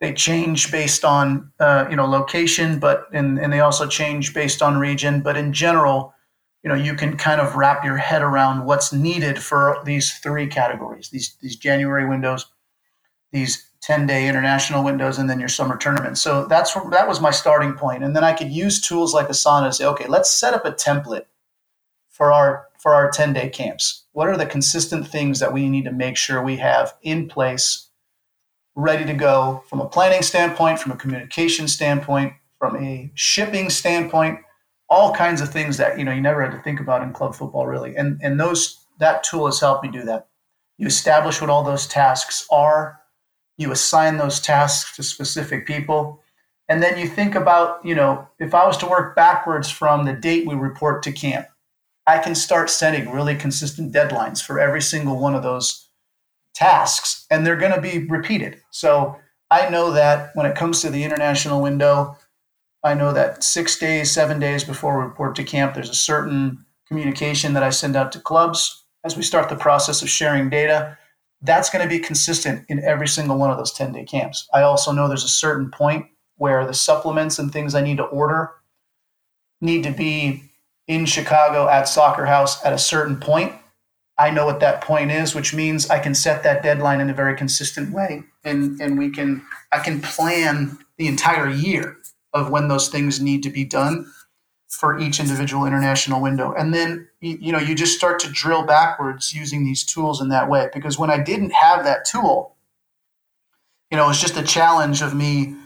they 0.00 0.12
change 0.12 0.70
based 0.70 1.04
on 1.04 1.50
uh, 1.58 1.86
you 1.90 1.96
know 1.96 2.06
location, 2.06 2.78
but 2.78 3.06
and, 3.12 3.38
and 3.38 3.52
they 3.52 3.60
also 3.60 3.86
change 3.86 4.32
based 4.32 4.62
on 4.62 4.78
region. 4.78 5.20
But 5.20 5.36
in 5.36 5.52
general, 5.52 6.14
you 6.62 6.68
know 6.68 6.76
you 6.76 6.94
can 6.94 7.16
kind 7.16 7.40
of 7.40 7.56
wrap 7.56 7.84
your 7.84 7.96
head 7.96 8.22
around 8.22 8.64
what's 8.64 8.92
needed 8.92 9.38
for 9.38 9.80
these 9.84 10.18
three 10.18 10.46
categories: 10.46 11.10
these 11.10 11.36
these 11.42 11.56
January 11.56 12.08
windows, 12.08 12.46
these 13.32 13.67
10 13.88 14.06
day 14.06 14.28
international 14.28 14.84
windows, 14.84 15.16
and 15.16 15.30
then 15.30 15.40
your 15.40 15.48
summer 15.48 15.74
tournament. 15.74 16.18
So 16.18 16.44
that's 16.44 16.74
that 16.90 17.08
was 17.08 17.22
my 17.22 17.30
starting 17.30 17.72
point, 17.72 18.04
and 18.04 18.14
then 18.14 18.22
I 18.22 18.34
could 18.34 18.50
use 18.50 18.82
tools 18.82 19.14
like 19.14 19.28
Asana 19.28 19.68
to 19.68 19.72
say, 19.72 19.86
okay, 19.86 20.06
let's 20.06 20.30
set 20.30 20.52
up 20.52 20.66
a 20.66 20.72
template 20.72 21.24
for 22.10 22.30
our 22.30 22.66
for 22.78 22.94
our 22.94 23.10
10 23.10 23.32
day 23.32 23.48
camps? 23.48 24.04
What 24.12 24.28
are 24.28 24.36
the 24.36 24.44
consistent 24.44 25.08
things 25.08 25.40
that 25.40 25.54
we 25.54 25.70
need 25.70 25.86
to 25.86 25.90
make 25.90 26.18
sure 26.18 26.42
we 26.42 26.56
have 26.56 26.92
in 27.00 27.28
place, 27.28 27.88
ready 28.74 29.06
to 29.06 29.14
go 29.14 29.64
from 29.70 29.80
a 29.80 29.88
planning 29.88 30.20
standpoint, 30.20 30.80
from 30.80 30.92
a 30.92 30.96
communication 30.96 31.66
standpoint, 31.66 32.34
from 32.58 32.76
a 32.76 33.10
shipping 33.14 33.70
standpoint, 33.70 34.40
all 34.90 35.14
kinds 35.14 35.40
of 35.40 35.48
things 35.48 35.78
that 35.78 35.98
you 35.98 36.04
know 36.04 36.12
you 36.12 36.20
never 36.20 36.42
had 36.42 36.52
to 36.52 36.62
think 36.62 36.78
about 36.78 37.02
in 37.02 37.14
club 37.14 37.34
football 37.34 37.66
really. 37.66 37.96
And 37.96 38.20
and 38.22 38.38
those 38.38 38.84
that 38.98 39.22
tool 39.22 39.46
has 39.46 39.60
helped 39.60 39.82
me 39.82 39.90
do 39.90 40.04
that. 40.04 40.28
You 40.76 40.88
establish 40.88 41.40
what 41.40 41.48
all 41.48 41.64
those 41.64 41.86
tasks 41.86 42.46
are, 42.50 43.00
you 43.58 43.70
assign 43.72 44.16
those 44.16 44.40
tasks 44.40 44.96
to 44.96 45.02
specific 45.02 45.66
people, 45.66 46.22
and 46.68 46.82
then 46.82 46.98
you 46.98 47.06
think 47.06 47.34
about, 47.34 47.84
you 47.84 47.94
know, 47.94 48.26
if 48.38 48.54
I 48.54 48.66
was 48.66 48.76
to 48.78 48.86
work 48.86 49.14
backwards 49.14 49.70
from 49.70 50.04
the 50.04 50.12
date 50.12 50.46
we 50.46 50.54
report 50.54 51.02
to 51.02 51.12
camp, 51.12 51.46
I 52.06 52.18
can 52.18 52.34
start 52.34 52.70
setting 52.70 53.10
really 53.10 53.34
consistent 53.34 53.92
deadlines 53.92 54.42
for 54.42 54.58
every 54.58 54.80
single 54.80 55.18
one 55.18 55.34
of 55.34 55.42
those 55.42 55.88
tasks, 56.54 57.26
and 57.30 57.44
they're 57.44 57.56
going 57.56 57.74
to 57.74 57.80
be 57.80 58.06
repeated. 58.06 58.62
So 58.70 59.16
I 59.50 59.68
know 59.68 59.92
that 59.92 60.30
when 60.34 60.46
it 60.46 60.56
comes 60.56 60.80
to 60.80 60.90
the 60.90 61.04
international 61.04 61.60
window, 61.60 62.16
I 62.84 62.94
know 62.94 63.12
that 63.12 63.42
six 63.42 63.78
days, 63.78 64.10
seven 64.10 64.38
days 64.38 64.62
before 64.64 64.98
we 64.98 65.04
report 65.04 65.34
to 65.36 65.44
camp, 65.44 65.74
there's 65.74 65.90
a 65.90 65.94
certain 65.94 66.64
communication 66.86 67.52
that 67.54 67.62
I 67.62 67.70
send 67.70 67.96
out 67.96 68.12
to 68.12 68.20
clubs 68.20 68.84
as 69.04 69.16
we 69.16 69.22
start 69.22 69.48
the 69.48 69.56
process 69.56 70.00
of 70.00 70.08
sharing 70.08 70.48
data. 70.48 70.96
That's 71.40 71.70
going 71.70 71.82
to 71.82 71.88
be 71.88 72.00
consistent 72.00 72.64
in 72.68 72.82
every 72.84 73.08
single 73.08 73.38
one 73.38 73.50
of 73.50 73.58
those 73.58 73.72
10 73.72 73.92
day 73.92 74.04
camps. 74.04 74.48
I 74.52 74.62
also 74.62 74.92
know 74.92 75.06
there's 75.06 75.24
a 75.24 75.28
certain 75.28 75.70
point 75.70 76.06
where 76.36 76.66
the 76.66 76.74
supplements 76.74 77.38
and 77.38 77.52
things 77.52 77.74
I 77.74 77.80
need 77.80 77.98
to 77.98 78.04
order 78.04 78.52
need 79.60 79.84
to 79.84 79.90
be 79.90 80.42
in 80.86 81.04
Chicago 81.04 81.68
at 81.68 81.88
Soccer 81.88 82.26
House 82.26 82.64
at 82.64 82.72
a 82.72 82.78
certain 82.78 83.18
point. 83.18 83.52
I 84.18 84.30
know 84.30 84.46
what 84.46 84.60
that 84.60 84.80
point 84.80 85.12
is, 85.12 85.34
which 85.34 85.54
means 85.54 85.88
I 85.90 86.00
can 86.00 86.14
set 86.14 86.42
that 86.42 86.62
deadline 86.62 87.00
in 87.00 87.08
a 87.08 87.14
very 87.14 87.36
consistent 87.36 87.92
way, 87.92 88.24
and 88.42 88.80
and 88.80 88.98
we 88.98 89.10
can 89.10 89.44
I 89.70 89.78
can 89.78 90.00
plan 90.00 90.76
the 90.96 91.06
entire 91.06 91.48
year 91.48 91.98
of 92.34 92.50
when 92.50 92.66
those 92.66 92.88
things 92.88 93.20
need 93.20 93.44
to 93.44 93.50
be 93.50 93.64
done 93.64 94.10
for 94.68 94.98
each 94.98 95.18
individual 95.18 95.64
international 95.64 96.20
window, 96.20 96.52
and 96.52 96.74
then 96.74 97.08
you 97.20 97.52
know 97.52 97.58
you 97.58 97.74
just 97.74 97.96
start 97.96 98.18
to 98.20 98.30
drill 98.30 98.64
backwards 98.64 99.32
using 99.34 99.64
these 99.64 99.84
tools 99.84 100.20
in 100.20 100.28
that 100.28 100.48
way. 100.48 100.68
Because 100.72 100.98
when 100.98 101.10
I 101.10 101.18
didn't 101.18 101.50
have 101.50 101.84
that 101.84 102.04
tool, 102.04 102.56
you 103.90 103.96
know, 103.96 104.04
it 104.04 104.08
was 104.08 104.20
just 104.20 104.36
a 104.36 104.42
challenge 104.42 105.02
of 105.02 105.14
me 105.14 105.56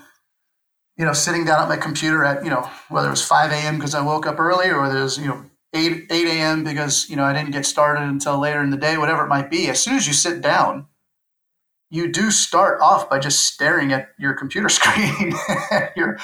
you 0.96 1.04
know, 1.04 1.12
sitting 1.12 1.44
down 1.44 1.62
at 1.62 1.68
my 1.68 1.76
computer 1.76 2.24
at, 2.24 2.44
you 2.44 2.50
know, 2.50 2.68
whether 2.88 3.08
it 3.08 3.12
was 3.12 3.24
5 3.24 3.50
a.m. 3.50 3.76
because 3.76 3.94
I 3.94 4.02
woke 4.02 4.26
up 4.26 4.38
early 4.38 4.70
or 4.70 4.88
there's, 4.88 5.18
you 5.18 5.26
know, 5.26 5.44
8, 5.74 6.06
8 6.10 6.26
a.m. 6.28 6.64
because, 6.64 7.08
you 7.08 7.16
know, 7.16 7.24
I 7.24 7.32
didn't 7.32 7.52
get 7.52 7.64
started 7.64 8.02
until 8.02 8.38
later 8.38 8.62
in 8.62 8.70
the 8.70 8.76
day, 8.76 8.98
whatever 8.98 9.24
it 9.24 9.28
might 9.28 9.50
be. 9.50 9.68
As 9.68 9.82
soon 9.82 9.94
as 9.94 10.06
you 10.06 10.12
sit 10.12 10.42
down, 10.42 10.86
you 11.90 12.12
do 12.12 12.30
start 12.30 12.80
off 12.80 13.08
by 13.08 13.18
just 13.18 13.46
staring 13.46 13.92
at 13.92 14.10
your 14.18 14.34
computer 14.34 14.68
screen. 14.68 15.32
You're, 15.96 16.18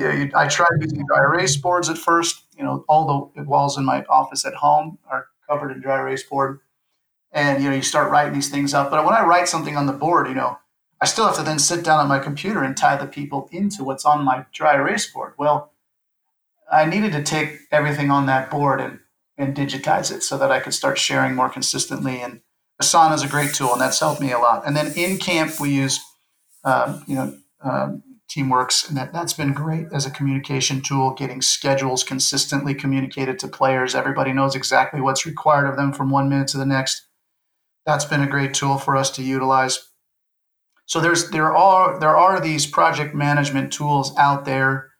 know, 0.00 0.10
you, 0.10 0.30
I 0.34 0.48
tried 0.48 0.80
using 0.80 1.04
dry 1.06 1.20
erase 1.20 1.56
boards 1.56 1.88
at 1.88 1.98
first. 1.98 2.44
You 2.56 2.64
know, 2.64 2.84
all 2.88 3.32
the 3.34 3.42
walls 3.44 3.78
in 3.78 3.84
my 3.84 4.04
office 4.04 4.44
at 4.44 4.54
home 4.54 4.98
are 5.10 5.26
covered 5.48 5.72
in 5.72 5.80
dry 5.80 5.98
erase 5.98 6.22
board. 6.22 6.60
And, 7.32 7.62
you 7.62 7.68
know, 7.68 7.76
you 7.76 7.82
start 7.82 8.10
writing 8.10 8.34
these 8.34 8.48
things 8.48 8.72
up. 8.72 8.90
But 8.90 9.04
when 9.04 9.14
I 9.14 9.24
write 9.24 9.48
something 9.48 9.76
on 9.76 9.86
the 9.86 9.92
board, 9.92 10.28
you 10.28 10.34
know, 10.34 10.58
I 11.00 11.06
still 11.06 11.26
have 11.26 11.36
to 11.36 11.42
then 11.42 11.58
sit 11.58 11.84
down 11.84 12.00
at 12.00 12.08
my 12.08 12.18
computer 12.18 12.62
and 12.62 12.76
tie 12.76 12.96
the 12.96 13.06
people 13.06 13.48
into 13.52 13.84
what's 13.84 14.06
on 14.06 14.24
my 14.24 14.46
dry 14.52 14.76
erase 14.76 15.10
board. 15.10 15.34
Well, 15.36 15.72
I 16.72 16.86
needed 16.86 17.12
to 17.12 17.22
take 17.22 17.60
everything 17.70 18.10
on 18.10 18.26
that 18.26 18.50
board 18.50 18.80
and, 18.80 19.00
and 19.36 19.54
digitize 19.54 20.10
it 20.10 20.22
so 20.22 20.38
that 20.38 20.50
I 20.50 20.60
could 20.60 20.72
start 20.72 20.98
sharing 20.98 21.34
more 21.34 21.50
consistently. 21.50 22.20
And 22.22 22.40
Asana 22.80 23.14
is 23.14 23.22
a 23.22 23.28
great 23.28 23.54
tool, 23.54 23.72
and 23.72 23.80
that's 23.80 24.00
helped 24.00 24.20
me 24.20 24.32
a 24.32 24.38
lot. 24.38 24.66
And 24.66 24.74
then 24.74 24.92
in 24.96 25.18
camp, 25.18 25.60
we 25.60 25.70
use, 25.70 26.00
um, 26.64 27.04
you 27.06 27.14
know, 27.14 27.36
um, 27.62 28.02
Teamworks, 28.28 28.88
and 28.88 28.96
that, 28.96 29.12
that's 29.12 29.32
been 29.32 29.52
great 29.52 29.86
as 29.92 30.04
a 30.04 30.10
communication 30.10 30.80
tool, 30.80 31.12
getting 31.12 31.40
schedules 31.40 32.02
consistently 32.02 32.74
communicated 32.74 33.38
to 33.38 33.48
players. 33.48 33.94
Everybody 33.94 34.32
knows 34.32 34.56
exactly 34.56 35.00
what's 35.00 35.24
required 35.24 35.66
of 35.66 35.76
them 35.76 35.92
from 35.92 36.10
one 36.10 36.28
minute 36.28 36.48
to 36.48 36.58
the 36.58 36.66
next. 36.66 37.06
That's 37.84 38.04
been 38.04 38.22
a 38.22 38.26
great 38.26 38.52
tool 38.52 38.78
for 38.78 38.96
us 38.96 39.10
to 39.12 39.22
utilize. 39.22 39.90
So 40.86 41.00
there's 41.00 41.30
there 41.30 41.54
are 41.54 41.98
there 42.00 42.16
are 42.16 42.40
these 42.40 42.66
project 42.66 43.14
management 43.14 43.72
tools 43.72 44.16
out 44.16 44.44
there 44.44 44.90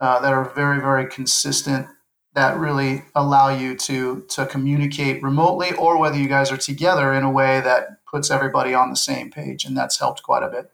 uh, 0.00 0.20
that 0.20 0.32
are 0.32 0.52
very 0.54 0.80
very 0.80 1.06
consistent 1.06 1.86
that 2.34 2.58
really 2.58 3.04
allow 3.14 3.48
you 3.48 3.76
to 3.76 4.24
to 4.30 4.46
communicate 4.46 5.22
remotely 5.22 5.72
or 5.74 5.98
whether 5.98 6.18
you 6.18 6.28
guys 6.28 6.50
are 6.50 6.56
together 6.56 7.12
in 7.12 7.24
a 7.24 7.30
way 7.30 7.60
that 7.60 8.04
puts 8.04 8.30
everybody 8.30 8.74
on 8.74 8.90
the 8.90 8.96
same 8.96 9.30
page 9.30 9.64
and 9.64 9.76
that's 9.76 9.98
helped 9.98 10.22
quite 10.22 10.42
a 10.42 10.48
bit 10.48 10.70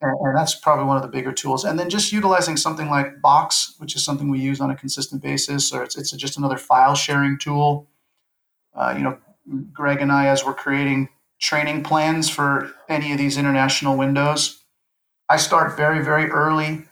and, 0.00 0.16
and 0.20 0.36
that's 0.36 0.54
probably 0.54 0.84
one 0.84 0.96
of 0.96 1.02
the 1.02 1.08
bigger 1.08 1.32
tools 1.32 1.64
and 1.64 1.78
then 1.78 1.90
just 1.90 2.12
utilizing 2.12 2.56
something 2.56 2.88
like 2.88 3.20
box 3.20 3.74
which 3.78 3.96
is 3.96 4.04
something 4.04 4.30
we 4.30 4.38
use 4.38 4.60
on 4.60 4.70
a 4.70 4.76
consistent 4.76 5.22
basis 5.22 5.72
or 5.72 5.82
it's, 5.82 5.96
it's 5.96 6.12
just 6.12 6.38
another 6.38 6.56
file 6.56 6.94
sharing 6.94 7.38
tool 7.38 7.88
uh, 8.74 8.94
you 8.96 9.02
know 9.02 9.18
greg 9.72 10.00
and 10.00 10.12
i 10.12 10.26
as 10.26 10.44
we're 10.44 10.54
creating 10.54 11.08
training 11.40 11.82
plans 11.82 12.28
for 12.28 12.72
any 12.88 13.12
of 13.12 13.18
these 13.18 13.36
international 13.36 13.96
windows 13.96 14.64
i 15.28 15.36
start 15.36 15.76
very 15.76 16.02
very 16.02 16.30
early 16.30 16.84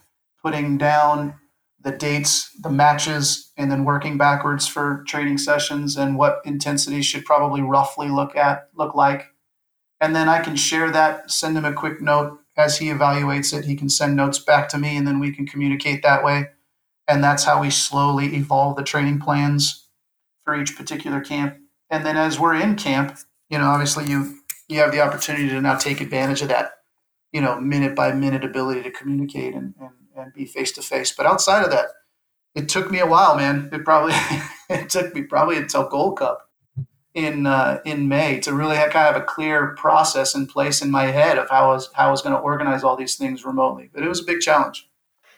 putting 0.42 0.79
down 0.79 1.35
the 1.87 1.92
dates, 1.92 2.51
the 2.61 2.69
matches, 2.69 3.53
and 3.57 3.71
then 3.71 3.85
working 3.85 4.19
backwards 4.19 4.66
for 4.66 5.05
training 5.07 5.38
sessions 5.38 5.97
and 5.97 6.19
what 6.19 6.40
intensity 6.45 7.01
should 7.01 7.25
probably 7.25 7.62
roughly 7.62 8.09
look 8.09 8.35
at 8.35 8.69
look 8.75 8.97
like. 8.97 9.29
And 10.01 10.14
then 10.14 10.29
I 10.29 10.40
can 10.40 10.57
share 10.57 10.90
that, 10.90 11.31
send 11.31 11.57
them 11.57 11.64
a 11.64 11.73
quick 11.73 12.01
note 12.01 12.40
as 12.57 12.79
he 12.79 12.87
evaluates 12.87 13.57
it. 13.57 13.64
He 13.64 13.77
can 13.77 13.88
send 13.88 14.16
notes 14.16 14.38
back 14.38 14.69
to 14.71 14.79
me, 14.79 14.97
and 14.97 15.07
then 15.07 15.19
we 15.19 15.33
can 15.33 15.47
communicate 15.47 16.03
that 16.03 16.25
way. 16.25 16.49
And 17.09 17.23
that's 17.23 17.45
how 17.45 17.61
we 17.61 17.71
slowly 17.71 18.35
evolve 18.35 18.77
the 18.77 18.83
training 18.83 19.21
plans 19.21 19.88
for 20.45 20.61
each 20.61 20.77
particular 20.77 21.21
camp. 21.21 21.57
And 21.90 22.05
then 22.05 22.16
as 22.16 22.40
we're 22.40 22.55
in 22.55 22.75
camp, 22.77 23.19
you 23.49 23.59
know, 23.59 23.66
obviously 23.66 24.07
you 24.07 24.38
you 24.69 24.81
have 24.81 24.90
the 24.90 25.01
opportunity 25.01 25.49
to 25.49 25.61
now 25.61 25.77
take 25.77 26.01
advantage 26.01 26.42
of 26.42 26.49
that, 26.49 26.73
you 27.33 27.40
know, 27.40 27.61
minute 27.61 27.95
by 27.95 28.12
minute 28.12 28.45
ability 28.45 28.83
to 28.83 28.90
communicate 28.90 29.55
and, 29.55 29.75
and 29.81 29.90
and 30.16 30.33
be 30.33 30.47
face 30.47 30.73
to 30.73 30.83
face. 30.83 31.12
But 31.12 31.27
outside 31.27 31.62
of 31.64 31.71
that, 31.71 31.87
it 32.55 32.69
took 32.69 32.90
me 32.90 32.99
a 32.99 33.07
while, 33.07 33.37
man. 33.37 33.69
It 33.73 33.85
probably 33.85 34.14
it 34.71 34.88
took 34.88 35.14
me 35.14 35.23
probably 35.23 35.59
until 35.59 35.88
Gold 35.88 36.19
Cup 36.19 36.45
in 37.16 37.46
uh, 37.46 37.81
in 37.85 38.09
May 38.09 38.38
to 38.40 38.52
really 38.52 38.76
have 38.76 38.90
kind 38.90 39.16
of 39.16 39.20
a 39.20 39.24
clear 39.24 39.68
process 39.68 40.35
in 40.35 40.46
place 40.46 40.83
in 40.83 40.90
my 40.90 41.07
head 41.07 41.38
of 41.38 41.48
how 41.48 41.70
I 41.70 41.74
was 41.74 41.90
how 41.94 42.09
I 42.09 42.11
was 42.11 42.22
going 42.22 42.35
to 42.35 42.40
organize 42.40 42.85
all 42.85 42.94
these 42.94 43.16
things 43.16 43.44
remotely. 43.44 43.90
But 43.92 44.05
it 44.05 44.09
was 44.09 44.20
a 44.20 44.24
big 44.24 44.40
challenge. 44.40 44.88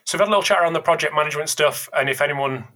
So 0.04 0.18
we've 0.18 0.20
had 0.20 0.28
a 0.28 0.30
little 0.30 0.42
chat 0.42 0.58
around 0.60 0.72
the 0.72 0.80
project 0.80 1.14
management 1.14 1.48
stuff, 1.48 1.88
and 1.94 2.10
if 2.10 2.20
anyone 2.20 2.66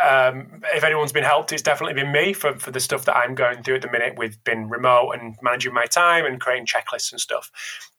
um, 0.00 0.62
if 0.74 0.84
anyone's 0.84 1.10
been 1.10 1.24
helped, 1.24 1.52
it's 1.52 1.62
definitely 1.62 1.94
been 1.94 2.12
me 2.12 2.32
for, 2.32 2.58
for 2.58 2.70
the 2.70 2.80
stuff 2.80 3.06
that 3.06 3.16
I'm 3.16 3.34
going 3.34 3.62
through 3.62 3.76
at 3.76 3.82
the 3.82 3.90
minute 3.90 4.16
with 4.16 4.42
being 4.44 4.68
remote 4.68 5.12
and 5.12 5.36
managing 5.42 5.74
my 5.74 5.86
time 5.86 6.24
and 6.26 6.40
creating 6.40 6.66
checklists 6.66 7.10
and 7.10 7.20
stuff. 7.20 7.50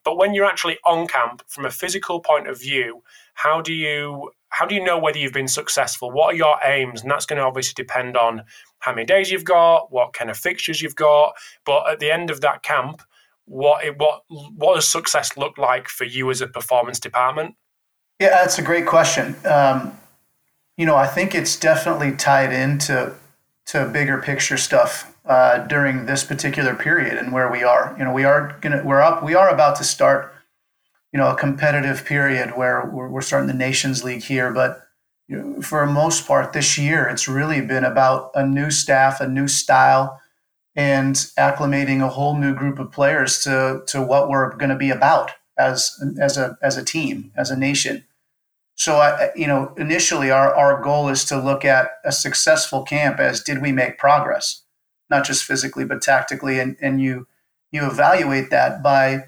But 0.04 0.16
when 0.16 0.32
you're 0.32 0.46
actually 0.46 0.78
on 0.86 1.06
camp, 1.06 1.42
from 1.48 1.64
a 1.64 1.70
physical 1.70 2.20
point 2.20 2.48
of 2.48 2.58
view, 2.58 3.02
how 3.34 3.60
do 3.60 3.72
you 3.72 4.30
how 4.48 4.66
do 4.66 4.74
you 4.74 4.84
know 4.84 4.98
whether 4.98 5.18
you've 5.18 5.32
been 5.32 5.48
successful? 5.48 6.10
What 6.10 6.34
are 6.34 6.36
your 6.36 6.58
aims? 6.62 7.02
And 7.02 7.10
that's 7.10 7.26
going 7.26 7.38
to 7.38 7.44
obviously 7.44 7.74
depend 7.74 8.16
on 8.16 8.42
how 8.82 8.92
many 8.92 9.06
days 9.06 9.30
you've 9.30 9.44
got, 9.44 9.92
what 9.92 10.12
kind 10.12 10.30
of 10.30 10.36
fixtures 10.36 10.82
you've 10.82 10.96
got. 10.96 11.34
But 11.64 11.88
at 11.90 12.00
the 12.00 12.10
end 12.10 12.30
of 12.30 12.40
that 12.40 12.62
camp, 12.62 13.00
what 13.46 13.84
what 13.96 14.22
what 14.28 14.74
does 14.74 14.90
success 14.90 15.36
look 15.36 15.56
like 15.58 15.88
for 15.88 16.04
you 16.04 16.30
as 16.30 16.40
a 16.40 16.46
performance 16.46 17.00
department? 17.00 17.54
Yeah, 18.20 18.30
that's 18.30 18.58
a 18.58 18.62
great 18.62 18.86
question. 18.86 19.36
Um, 19.44 19.98
you 20.76 20.86
know, 20.86 20.96
I 20.96 21.06
think 21.06 21.34
it's 21.34 21.56
definitely 21.56 22.12
tied 22.12 22.52
into 22.52 23.14
to 23.66 23.86
bigger 23.86 24.18
picture 24.18 24.56
stuff 24.56 25.16
uh, 25.24 25.58
during 25.58 26.06
this 26.06 26.24
particular 26.24 26.74
period 26.74 27.16
and 27.16 27.32
where 27.32 27.50
we 27.50 27.62
are. 27.62 27.94
You 27.98 28.04
know, 28.04 28.12
we 28.12 28.24
are 28.24 28.58
gonna 28.60 28.82
we're 28.84 29.00
up 29.00 29.22
we 29.22 29.34
are 29.34 29.48
about 29.48 29.76
to 29.76 29.84
start 29.84 30.34
you 31.12 31.18
know 31.18 31.30
a 31.30 31.36
competitive 31.36 32.04
period 32.04 32.56
where 32.56 32.90
we're, 32.92 33.08
we're 33.08 33.20
starting 33.20 33.48
the 33.48 33.54
Nations 33.54 34.02
League 34.02 34.24
here, 34.24 34.52
but 34.52 34.86
for 35.62 35.86
the 35.86 35.92
most 35.92 36.26
part 36.26 36.52
this 36.52 36.78
year, 36.78 37.06
it's 37.08 37.28
really 37.28 37.60
been 37.60 37.84
about 37.84 38.30
a 38.34 38.46
new 38.46 38.70
staff, 38.70 39.20
a 39.20 39.28
new 39.28 39.48
style, 39.48 40.20
and 40.74 41.14
acclimating 41.38 42.02
a 42.02 42.08
whole 42.08 42.36
new 42.38 42.54
group 42.54 42.78
of 42.78 42.90
players 42.90 43.42
to 43.44 43.82
to 43.88 44.02
what 44.02 44.28
we're 44.28 44.54
going 44.56 44.70
to 44.70 44.76
be 44.76 44.90
about 44.90 45.32
as 45.58 46.02
as 46.20 46.36
a 46.36 46.56
as 46.62 46.76
a 46.76 46.84
team, 46.84 47.32
as 47.36 47.50
a 47.50 47.56
nation. 47.56 48.04
So, 48.74 48.96
I, 48.96 49.30
you 49.36 49.46
know, 49.46 49.74
initially 49.76 50.30
our, 50.30 50.54
our 50.54 50.82
goal 50.82 51.08
is 51.08 51.24
to 51.26 51.38
look 51.38 51.64
at 51.64 51.90
a 52.04 52.10
successful 52.10 52.82
camp 52.82 53.20
as 53.20 53.42
did 53.42 53.60
we 53.60 53.70
make 53.70 53.98
progress, 53.98 54.62
not 55.10 55.24
just 55.24 55.44
physically 55.44 55.84
but 55.84 56.02
tactically, 56.02 56.58
and 56.58 56.76
and 56.80 57.00
you 57.00 57.26
you 57.70 57.86
evaluate 57.86 58.50
that 58.50 58.82
by 58.82 59.24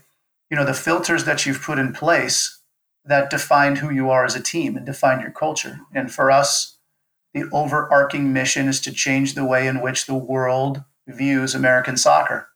you 0.50 0.56
know 0.56 0.64
the 0.64 0.74
filters 0.74 1.24
that 1.24 1.44
you've 1.46 1.62
put 1.62 1.78
in 1.78 1.92
place 1.92 2.60
that 3.04 3.30
defined 3.30 3.78
who 3.78 3.90
you 3.90 4.10
are 4.10 4.24
as 4.24 4.34
a 4.34 4.42
team 4.42 4.76
and 4.76 4.86
defined 4.86 5.20
your 5.20 5.30
culture. 5.30 5.80
And 5.92 6.12
for 6.12 6.30
us, 6.30 6.78
the 7.32 7.44
overarching 7.52 8.32
mission 8.32 8.68
is 8.68 8.80
to 8.82 8.92
change 8.92 9.34
the 9.34 9.44
way 9.44 9.66
in 9.66 9.80
which 9.80 10.06
the 10.06 10.14
world 10.14 10.84
views 11.06 11.54
American 11.54 11.96
soccer. 11.96 12.48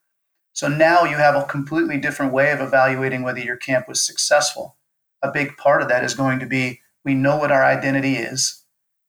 So 0.53 0.67
now 0.67 1.03
you 1.03 1.17
have 1.17 1.35
a 1.35 1.45
completely 1.45 1.97
different 1.97 2.33
way 2.33 2.51
of 2.51 2.61
evaluating 2.61 3.21
whether 3.21 3.39
your 3.39 3.57
camp 3.57 3.87
was 3.87 4.01
successful. 4.01 4.77
A 5.21 5.31
big 5.31 5.57
part 5.57 5.81
of 5.81 5.89
that 5.89 6.03
is 6.03 6.15
going 6.15 6.39
to 6.39 6.45
be 6.45 6.79
we 7.05 7.13
know 7.13 7.37
what 7.37 7.51
our 7.51 7.63
identity 7.63 8.15
is. 8.15 8.63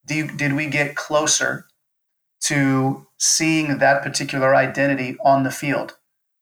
Did, 0.06 0.36
did 0.36 0.54
we 0.54 0.66
get 0.66 0.96
closer 0.96 1.66
to 2.42 3.06
seeing 3.18 3.78
that 3.78 4.02
particular 4.02 4.54
identity 4.54 5.16
on 5.24 5.42
the 5.42 5.50
field? 5.50 5.96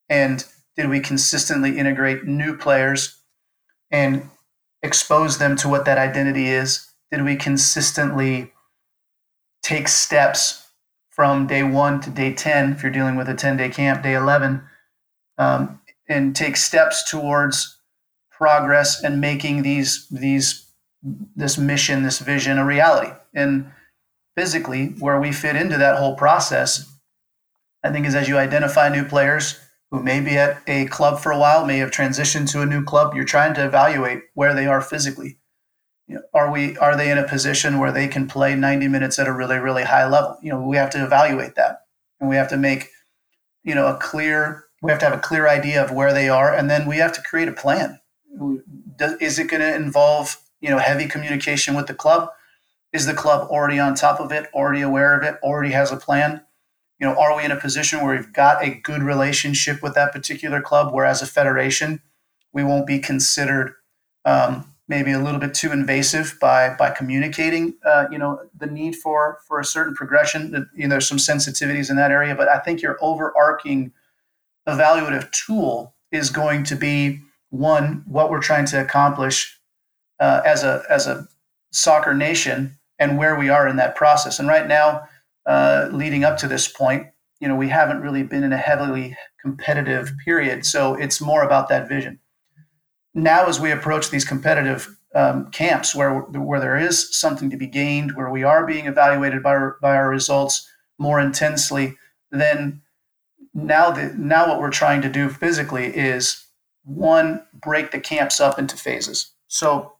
And 0.08 0.44
did 0.76 0.88
we 0.88 1.00
consistently 1.00 1.78
integrate 1.78 2.24
new 2.24 2.56
players 2.56 3.20
and 3.90 4.28
expose 4.82 5.38
them 5.38 5.56
to 5.56 5.68
what 5.68 5.84
that 5.84 5.98
identity 5.98 6.48
is? 6.48 6.88
Did 7.10 7.24
we 7.24 7.36
consistently 7.36 8.52
take 9.62 9.88
steps 9.88 10.68
from 11.10 11.46
day 11.46 11.62
one 11.62 12.00
to 12.00 12.10
day 12.10 12.32
10, 12.32 12.72
if 12.72 12.82
you're 12.82 12.92
dealing 12.92 13.16
with 13.16 13.28
a 13.28 13.34
10 13.34 13.56
day 13.56 13.68
camp, 13.68 14.02
day 14.02 14.14
11, 14.14 14.62
um, 15.36 15.80
and 16.08 16.34
take 16.34 16.56
steps 16.56 17.10
towards 17.10 17.78
progress 18.30 19.02
and 19.02 19.20
making 19.20 19.62
these, 19.62 20.06
these, 20.10 20.70
this 21.34 21.58
mission, 21.58 22.02
this 22.02 22.20
vision 22.20 22.58
a 22.58 22.64
reality? 22.64 23.10
And 23.34 23.70
physically, 24.36 24.94
where 25.00 25.20
we 25.20 25.32
fit 25.32 25.56
into 25.56 25.76
that 25.78 25.98
whole 25.98 26.14
process, 26.14 26.88
I 27.82 27.90
think 27.90 28.06
is 28.06 28.14
as 28.14 28.28
you 28.28 28.38
identify 28.38 28.88
new 28.88 29.04
players, 29.04 29.58
who 29.90 30.03
may 30.03 30.20
be 30.20 30.37
at 30.37 30.61
a 30.66 30.87
club 30.87 31.18
for 31.20 31.33
a 31.33 31.38
while, 31.38 31.64
may 31.64 31.79
have 31.79 31.90
transitioned 31.90 32.51
to 32.53 32.61
a 32.61 32.66
new 32.66 32.85
club. 32.85 33.14
You're 33.14 33.24
trying 33.24 33.55
to 33.55 33.64
evaluate 33.64 34.22
where 34.35 34.55
they 34.55 34.66
are 34.66 34.81
physically. 34.81 35.38
You 36.07 36.16
know, 36.16 36.22
are 36.35 36.51
we 36.51 36.77
are 36.79 36.96
they 36.96 37.11
in 37.11 37.18
a 37.18 37.29
position 37.29 37.79
where 37.79 37.92
they 37.92 38.09
can 38.09 38.27
play 38.27 38.55
90 38.55 38.88
minutes 38.88 39.18
at 39.18 39.29
a 39.29 39.33
really 39.33 39.59
really 39.59 39.85
high 39.85 40.07
level? 40.07 40.38
You 40.42 40.53
know, 40.53 40.61
we 40.61 40.77
have 40.77 40.90
to 40.90 41.05
evaluate 41.05 41.55
that, 41.57 41.83
and 42.20 42.29
we 42.29 42.37
have 42.37 42.48
to 42.48 42.57
make 42.57 42.90
you 43.62 43.74
know 43.74 43.87
a 43.87 43.96
clear. 43.96 44.64
We 44.81 44.90
have 44.90 45.01
to 45.01 45.07
have 45.07 45.18
a 45.18 45.22
clear 45.22 45.48
idea 45.48 45.83
of 45.83 45.90
where 45.90 46.12
they 46.12 46.29
are, 46.29 46.55
and 46.55 46.70
then 46.70 46.87
we 46.87 46.98
have 46.98 47.12
to 47.14 47.22
create 47.22 47.48
a 47.48 47.53
plan. 47.53 48.01
Is 49.20 49.38
it 49.38 49.48
going 49.48 49.61
to 49.61 49.74
involve 49.74 50.37
you 50.61 50.70
know 50.70 50.79
heavy 50.79 51.07
communication 51.07 51.74
with 51.74 51.87
the 51.87 51.94
club? 51.94 52.31
Is 52.92 53.05
the 53.05 53.14
club 53.14 53.48
already 53.51 53.79
on 53.79 53.94
top 53.94 54.18
of 54.18 54.33
it, 54.33 54.48
already 54.55 54.81
aware 54.81 55.14
of 55.14 55.22
it, 55.22 55.38
already 55.42 55.72
has 55.72 55.92
a 55.92 55.96
plan? 55.96 56.42
You 56.98 57.06
know, 57.06 57.14
are 57.14 57.37
we 57.37 57.44
in 57.44 57.52
a 57.52 57.56
position 57.56 58.02
where 58.02 58.16
we've 58.16 58.32
got 58.32 58.62
a 58.62 58.74
good 58.74 59.02
relationship 59.02 59.82
with 59.82 59.94
that 59.94 60.12
particular 60.12 60.61
club, 60.61 60.92
where 60.92 61.06
as 61.06 61.22
a 61.22 61.26
federation, 61.26 62.00
we 62.52 62.64
won't 62.64 62.87
be 62.87 62.98
considered 62.98 63.74
um, 64.24 64.74
maybe 64.88 65.12
a 65.12 65.18
little 65.18 65.38
bit 65.38 65.54
too 65.54 65.70
invasive 65.70 66.37
by 66.40 66.74
by 66.74 66.90
communicating, 66.90 67.74
uh, 67.84 68.06
you 68.11 68.18
know, 68.18 68.40
the 68.56 68.66
need 68.66 68.96
for 68.96 69.38
for 69.46 69.61
a 69.61 69.64
certain 69.64 69.94
progression. 69.94 70.68
You 70.74 70.84
know, 70.84 70.94
there's 70.94 71.06
some 71.06 71.18
sensitivities 71.18 71.90
in 71.90 71.96
that 71.96 72.11
area, 72.11 72.34
but 72.34 72.48
I 72.48 72.58
think 72.58 72.82
your 72.82 72.98
overarching 73.00 73.92
evaluative 74.66 75.30
tool 75.30 75.94
is 76.11 76.30
going 76.30 76.64
to 76.64 76.74
be 76.74 77.20
one 77.50 78.02
what 78.06 78.30
we're 78.30 78.40
trying 78.40 78.66
to 78.66 78.80
accomplish 78.80 79.58
uh, 80.18 80.42
as 80.44 80.64
a 80.64 80.82
as 80.90 81.06
a 81.06 81.28
soccer 81.70 82.14
nation 82.14 82.76
and 82.98 83.18
where 83.18 83.37
we 83.37 83.48
are 83.48 83.68
in 83.68 83.76
that 83.76 83.94
process. 83.94 84.38
And 84.38 84.48
right 84.48 84.66
now 84.66 85.08
uh, 85.48 85.88
leading 85.90 86.22
up 86.22 86.37
to 86.38 86.46
this 86.46 86.68
point, 86.68 87.06
you 87.40 87.48
know, 87.48 87.56
we 87.56 87.68
haven't 87.68 88.02
really 88.02 88.22
been 88.22 88.44
in 88.44 88.52
a 88.52 88.56
heavily 88.56 89.16
competitive 89.40 90.12
period. 90.24 90.64
So 90.64 90.94
it's 90.94 91.20
more 91.20 91.42
about 91.42 91.68
that 91.68 91.88
vision. 91.88 92.20
Now, 93.14 93.46
as 93.46 93.58
we 93.58 93.72
approach 93.72 94.11
these 94.11 94.24
competitive 94.24 94.96
um, 95.14 95.50
camps 95.50 95.94
where, 95.94 96.20
where 96.20 96.61
there 96.61 96.76
is 96.76 97.18
something 97.18 97.50
to 97.50 97.56
be 97.56 97.66
gained, 97.66 98.14
where 98.14 98.30
we 98.30 98.44
are 98.44 98.66
being 98.66 98.87
evaluated 98.87 99.42
by 99.42 99.50
our, 99.50 99.76
by 99.80 99.96
our 99.96 100.11
results 100.11 100.68
more 100.98 101.18
intensely, 101.18 101.96
then 102.30 102.82
now 103.54 103.90
the 103.90 104.14
now 104.16 104.46
what 104.48 104.61
we're 104.61 104.70
trying 104.70 105.02
to 105.02 105.08
do 105.08 105.28
physically 105.28 105.87
is 105.87 106.44
one 106.84 107.42
break 107.54 107.90
the 107.90 108.00
camps 108.00 108.40
up 108.40 108.58
into 108.58 108.76
phases. 108.76 109.32
So 109.48 109.94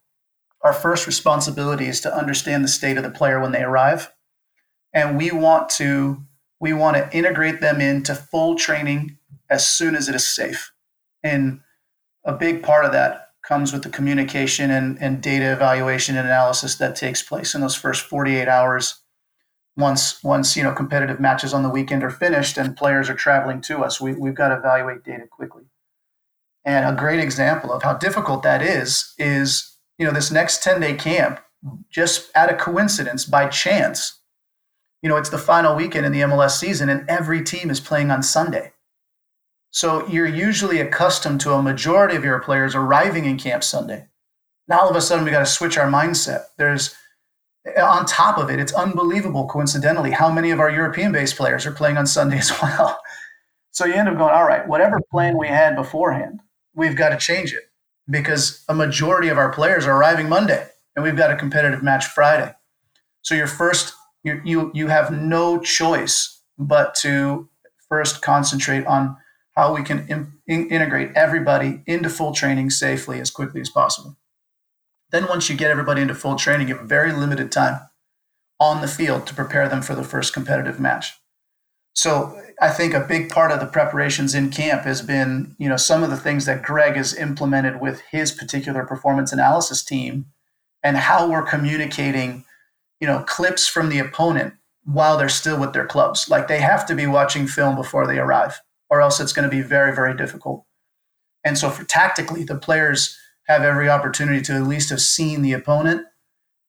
our 0.62 0.72
first 0.72 1.06
responsibility 1.06 1.87
is 1.87 2.00
to 2.02 2.14
understand 2.14 2.62
the 2.62 2.68
state 2.68 2.96
of 2.96 3.02
the 3.02 3.11
player 3.11 3.40
when 3.40 3.52
they 3.52 3.62
arrive, 3.62 4.12
and 4.92 5.16
we 5.16 5.31
want 5.31 5.68
to 5.70 6.22
we 6.61 6.72
want 6.72 6.96
to 6.96 7.16
integrate 7.16 7.61
them 7.61 7.81
into 7.81 8.14
full 8.14 8.57
training 8.57 9.16
as 9.48 9.66
soon 9.66 9.94
as 9.94 10.09
it 10.09 10.14
is 10.14 10.27
safe. 10.27 10.72
And 11.22 11.61
a 12.24 12.33
big 12.33 12.62
part 12.62 12.85
of 12.85 12.92
that 12.92 13.29
comes 13.46 13.72
with 13.72 13.83
the 13.83 13.88
communication 13.88 14.70
and, 14.70 15.01
and 15.01 15.22
data 15.22 15.53
evaluation 15.53 16.16
and 16.16 16.27
analysis 16.27 16.77
that 16.77 16.96
takes 16.96 17.22
place 17.22 17.55
in 17.55 17.61
those 17.61 17.74
first 17.74 18.05
48 18.05 18.48
hours 18.48 19.01
once 19.77 20.22
once 20.24 20.57
you 20.57 20.62
know 20.62 20.72
competitive 20.72 21.20
matches 21.20 21.55
on 21.55 21.62
the 21.62 21.68
weekend 21.70 22.03
are 22.03 22.11
finished 22.11 22.59
and 22.59 22.77
players 22.77 23.09
are 23.09 23.14
traveling 23.14 23.61
to 23.61 23.79
us 23.79 24.01
we, 24.01 24.12
we've 24.12 24.35
got 24.35 24.48
to 24.48 24.57
evaluate 24.57 25.05
data 25.05 25.24
quickly 25.31 25.62
and 26.64 26.85
a 26.85 26.98
great 26.98 27.20
example 27.20 27.72
of 27.72 27.85
how 27.85 27.94
difficult 27.94 28.42
that 28.42 28.61
is 28.61 29.14
is 29.18 29.79
you 29.96 30.05
know 30.05 30.12
this 30.12 30.33
next 30.33 30.62
10 30.64 30.81
day 30.81 30.94
camp 30.94 31.40
just 31.90 32.29
out 32.35 32.53
of 32.53 32.59
coincidence 32.59 33.24
by 33.24 33.46
chance 33.46 34.17
you 35.02 35.08
know 35.08 35.16
it's 35.16 35.30
the 35.30 35.38
final 35.38 35.76
weekend 35.76 36.06
in 36.06 36.12
the 36.12 36.20
mls 36.20 36.58
season 36.58 36.88
and 36.88 37.08
every 37.08 37.42
team 37.42 37.70
is 37.70 37.80
playing 37.80 38.11
on 38.11 38.22
sunday 38.22 38.72
so 39.70 40.06
you're 40.08 40.26
usually 40.26 40.80
accustomed 40.80 41.40
to 41.40 41.52
a 41.52 41.62
majority 41.62 42.16
of 42.16 42.24
your 42.24 42.40
players 42.40 42.74
arriving 42.74 43.24
in 43.24 43.37
camp 43.37 43.62
sunday 43.62 44.06
now 44.66 44.80
all 44.80 44.90
of 44.90 44.96
a 44.96 45.00
sudden 45.00 45.24
we 45.24 45.30
got 45.30 45.40
to 45.40 45.46
switch 45.46 45.78
our 45.78 45.88
mindset 45.88 46.44
there's 46.56 46.94
on 47.76 48.06
top 48.06 48.38
of 48.38 48.50
it, 48.50 48.58
it's 48.58 48.72
unbelievable, 48.72 49.46
coincidentally, 49.46 50.11
how 50.11 50.30
many 50.30 50.50
of 50.50 50.61
our 50.61 50.70
European 50.70 51.12
based 51.12 51.37
players 51.37 51.66
are 51.66 51.72
playing 51.72 51.96
on 51.96 52.06
Sunday 52.06 52.38
as 52.38 52.52
well. 52.62 52.98
So 53.70 53.84
you 53.84 53.94
end 53.94 54.08
up 54.08 54.16
going, 54.16 54.34
all 54.34 54.46
right, 54.46 54.66
whatever 54.66 55.00
plan 55.11 55.37
we 55.37 55.48
had 55.48 55.76
beforehand, 55.76 56.40
we've 56.74 56.96
got 56.96 57.11
to 57.11 57.16
change 57.16 57.52
it 57.52 57.70
because 58.08 58.64
a 58.68 58.74
majority 58.74 59.28
of 59.28 59.38
our 59.38 59.52
players 59.52 59.87
are 59.87 59.96
arriving 59.96 60.28
Monday 60.28 60.66
and 60.96 61.04
we've 61.04 61.16
got 61.16 61.30
a 61.30 61.37
competitive 61.37 61.82
match 61.82 62.06
Friday. 62.06 62.54
So 63.22 63.34
your 63.34 63.46
first, 63.46 63.94
you, 64.28 64.42
you, 64.44 64.70
you 64.74 64.86
have 64.88 65.10
no 65.10 65.58
choice 65.58 66.40
but 66.58 66.94
to 66.96 67.48
first 67.88 68.22
concentrate 68.22 68.86
on 68.86 69.16
how 69.56 69.74
we 69.74 69.82
can 69.82 70.06
in, 70.46 70.68
integrate 70.70 71.10
everybody 71.16 71.82
into 71.86 72.08
full 72.08 72.32
training 72.32 72.70
safely 72.70 73.20
as 73.20 73.30
quickly 73.30 73.60
as 73.60 73.70
possible. 73.70 74.16
Then, 75.10 75.26
once 75.28 75.48
you 75.48 75.56
get 75.56 75.70
everybody 75.70 76.02
into 76.02 76.14
full 76.14 76.36
training, 76.36 76.68
you 76.68 76.76
have 76.76 76.86
very 76.86 77.12
limited 77.12 77.50
time 77.50 77.80
on 78.60 78.80
the 78.82 78.88
field 78.88 79.26
to 79.26 79.34
prepare 79.34 79.68
them 79.68 79.82
for 79.82 79.94
the 79.94 80.04
first 80.04 80.32
competitive 80.32 80.78
match. 80.78 81.12
So, 81.94 82.40
I 82.60 82.70
think 82.70 82.92
a 82.92 83.00
big 83.00 83.30
part 83.30 83.50
of 83.50 83.60
the 83.60 83.66
preparations 83.66 84.34
in 84.34 84.50
camp 84.50 84.82
has 84.82 85.00
been, 85.00 85.56
you 85.58 85.68
know, 85.68 85.76
some 85.76 86.02
of 86.02 86.10
the 86.10 86.16
things 86.16 86.44
that 86.44 86.62
Greg 86.62 86.96
has 86.96 87.16
implemented 87.16 87.80
with 87.80 88.02
his 88.10 88.32
particular 88.32 88.84
performance 88.84 89.32
analysis 89.32 89.82
team 89.82 90.26
and 90.82 90.96
how 90.96 91.28
we're 91.28 91.42
communicating, 91.42 92.44
you 93.00 93.06
know, 93.06 93.22
clips 93.26 93.68
from 93.68 93.88
the 93.88 93.98
opponent 93.98 94.54
while 94.84 95.18
they're 95.18 95.28
still 95.28 95.58
with 95.58 95.72
their 95.72 95.87
clubs. 95.87 96.28
Like 96.28 96.48
they 96.48 96.61
have 96.61 96.87
to 96.87 96.94
be 96.94 97.06
watching 97.06 97.46
film 97.46 97.76
before 97.76 98.06
they 98.06 98.18
arrive, 98.18 98.61
or 98.88 99.00
else 99.00 99.20
it's 99.20 99.32
going 99.32 99.48
to 99.48 99.54
be 99.54 99.62
very, 99.62 99.94
very 99.94 100.16
difficult. 100.16 100.64
And 101.44 101.56
so, 101.56 101.70
for 101.70 101.84
tactically, 101.84 102.44
the 102.44 102.58
players 102.58 103.16
have 103.46 103.62
every 103.62 103.88
opportunity 103.88 104.40
to 104.42 104.54
at 104.54 104.66
least 104.66 104.90
have 104.90 105.00
seen 105.00 105.42
the 105.42 105.52
opponent. 105.52 106.06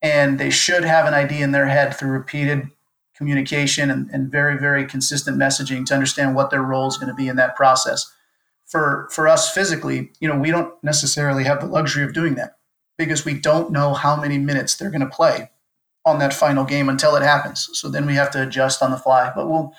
And 0.02 0.40
they 0.40 0.50
should 0.50 0.86
have 0.86 1.06
an 1.06 1.14
idea 1.14 1.44
in 1.44 1.52
their 1.52 1.68
head 1.68 1.96
through 1.96 2.12
repeated 2.12 2.70
communication 3.16 3.92
and, 3.92 4.10
and 4.12 4.32
very, 4.32 4.58
very 4.58 4.86
consistent 4.86 5.38
messaging 5.38 5.86
to 5.86 5.94
understand 5.94 6.36
what 6.36 6.52
their 6.52 6.62
role 6.62 6.88
is 6.88 6.98
going 6.98 7.10
to 7.10 7.14
be 7.14 7.28
in 7.28 7.36
that 7.36 7.56
process. 7.56 8.10
For, 8.66 9.10
for 9.12 9.28
us 9.28 9.52
physically, 9.52 10.12
you 10.22 10.28
know, 10.30 10.38
we 10.38 10.52
don't 10.52 10.74
necessarily 10.84 11.44
have 11.44 11.60
the 11.60 11.68
luxury 11.68 12.04
of 12.04 12.14
doing 12.14 12.36
that 12.36 12.58
because 12.98 13.26
we 13.26 13.34
don't 13.34 13.72
know 13.72 13.94
how 13.94 14.16
many 14.16 14.38
minutes 14.38 14.76
they're 14.76 14.92
going 14.92 15.02
to 15.02 15.08
play 15.08 15.50
on 16.10 16.20
that 16.20 16.34
final 16.34 16.66
game 16.66 16.90
until 16.90 17.16
it 17.16 17.24
happens. 17.24 17.70
So 17.74 17.90
then 17.90 18.06
we 18.06 18.16
have 18.16 18.32
to 18.32 18.44
adjust 18.44 18.82
on 18.82 18.92
the 18.92 18.98
fly. 18.98 19.32
But 19.34 19.48
we'll 19.50 19.74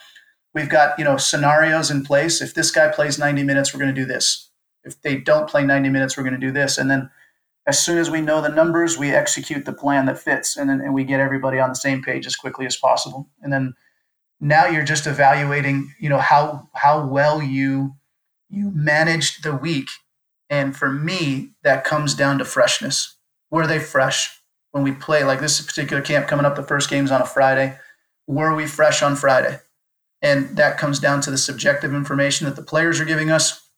we've 0.55 0.69
got, 0.69 0.99
you 0.99 1.05
know, 1.05 1.17
scenarios 1.17 1.91
in 1.91 2.05
place. 2.05 2.41
If 2.41 2.55
this 2.55 2.71
guy 2.71 2.89
plays 2.89 3.19
90 3.19 3.43
minutes, 3.43 3.75
we're 3.75 3.81
going 3.81 3.95
to 3.95 4.01
do 4.01 4.07
this 4.07 4.51
if 4.85 5.01
they 5.03 5.17
don't 5.17 5.49
play 5.49 5.65
90 5.65 5.89
minutes, 5.89 6.17
we're 6.17 6.23
going 6.23 6.39
to 6.39 6.47
do 6.47 6.53
this. 6.53 6.79
And 6.79 6.91
then 6.91 7.11
as 7.67 7.83
soon 7.83 7.99
as 7.99 8.11
we 8.11 8.21
know 8.21 8.41
the 8.41 8.49
numbers, 8.49 8.99
we 8.99 9.11
execute 9.11 9.65
the 9.65 9.73
plan 9.73 10.07
that 10.07 10.19
fits 10.19 10.57
and 10.57 10.69
then 10.69 10.81
and 10.81 10.95
we 10.95 11.05
get 11.05 11.21
everybody 11.21 11.59
on 11.59 11.69
the 11.69 11.75
same 11.75 12.03
page 12.03 12.27
as 12.27 12.37
quickly 12.37 12.67
as 12.67 12.77
possible. 12.77 13.29
And 13.43 13.53
then 13.53 13.75
now 14.41 14.67
you're 14.67 14.85
just 14.85 15.07
evaluating, 15.07 15.93
you 16.01 16.09
know, 16.09 16.19
how 16.19 16.69
how 16.75 17.07
well 17.07 17.43
you 17.43 17.95
you 18.49 18.71
managed 18.75 19.45
the 19.45 19.55
week. 19.55 19.89
And 20.49 20.77
for 20.77 20.91
me, 20.91 21.51
that 21.63 21.85
comes 21.85 22.15
down 22.15 22.39
to 22.39 22.45
freshness. 22.45 23.17
Were 23.51 23.67
they 23.67 23.79
fresh 23.79 24.40
when 24.73 24.83
we 24.83 24.93
play? 24.93 25.25
Like 25.25 25.41
this 25.41 25.61
particular 25.61 26.03
camp 26.03 26.29
coming 26.29 26.47
up, 26.47 26.57
the 26.57 26.63
first 26.63 26.91
game's 26.91 27.11
on 27.11 27.23
a 27.23 27.27
Friday. 27.27 27.79
Were 28.27 28.55
we 28.55 28.67
fresh 28.67 29.03
on 29.03 29.17
Friday? 29.17 29.59
And 30.23 30.57
that 30.57 30.79
comes 30.79 31.01
down 31.01 31.21
to 31.23 31.31
the 31.31 31.39
subjective 31.39 31.95
information 31.95 32.47
that 32.47 32.57
the 32.57 32.63
players 32.63 33.01
are 33.01 33.07
giving 33.07 33.31
us 33.31 33.71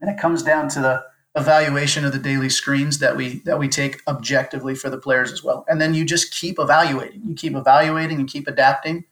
and 0.00 0.10
it 0.10 0.20
comes 0.20 0.42
down 0.42 0.68
to 0.70 0.80
the 0.80 1.04
evaluation 1.34 2.04
of 2.04 2.12
the 2.12 2.18
daily 2.18 2.48
screens 2.48 2.98
that 2.98 3.16
we 3.16 3.40
that 3.40 3.58
we 3.58 3.68
take 3.68 4.00
objectively 4.08 4.74
for 4.74 4.90
the 4.90 4.98
players 4.98 5.32
as 5.32 5.42
well. 5.42 5.64
And 5.68 5.80
then 5.80 5.94
you 5.94 6.04
just 6.04 6.32
keep 6.32 6.58
evaluating. 6.58 7.22
You 7.26 7.34
keep 7.34 7.54
evaluating 7.54 8.18
and 8.18 8.28
keep 8.28 8.46
adapting. 8.46 9.04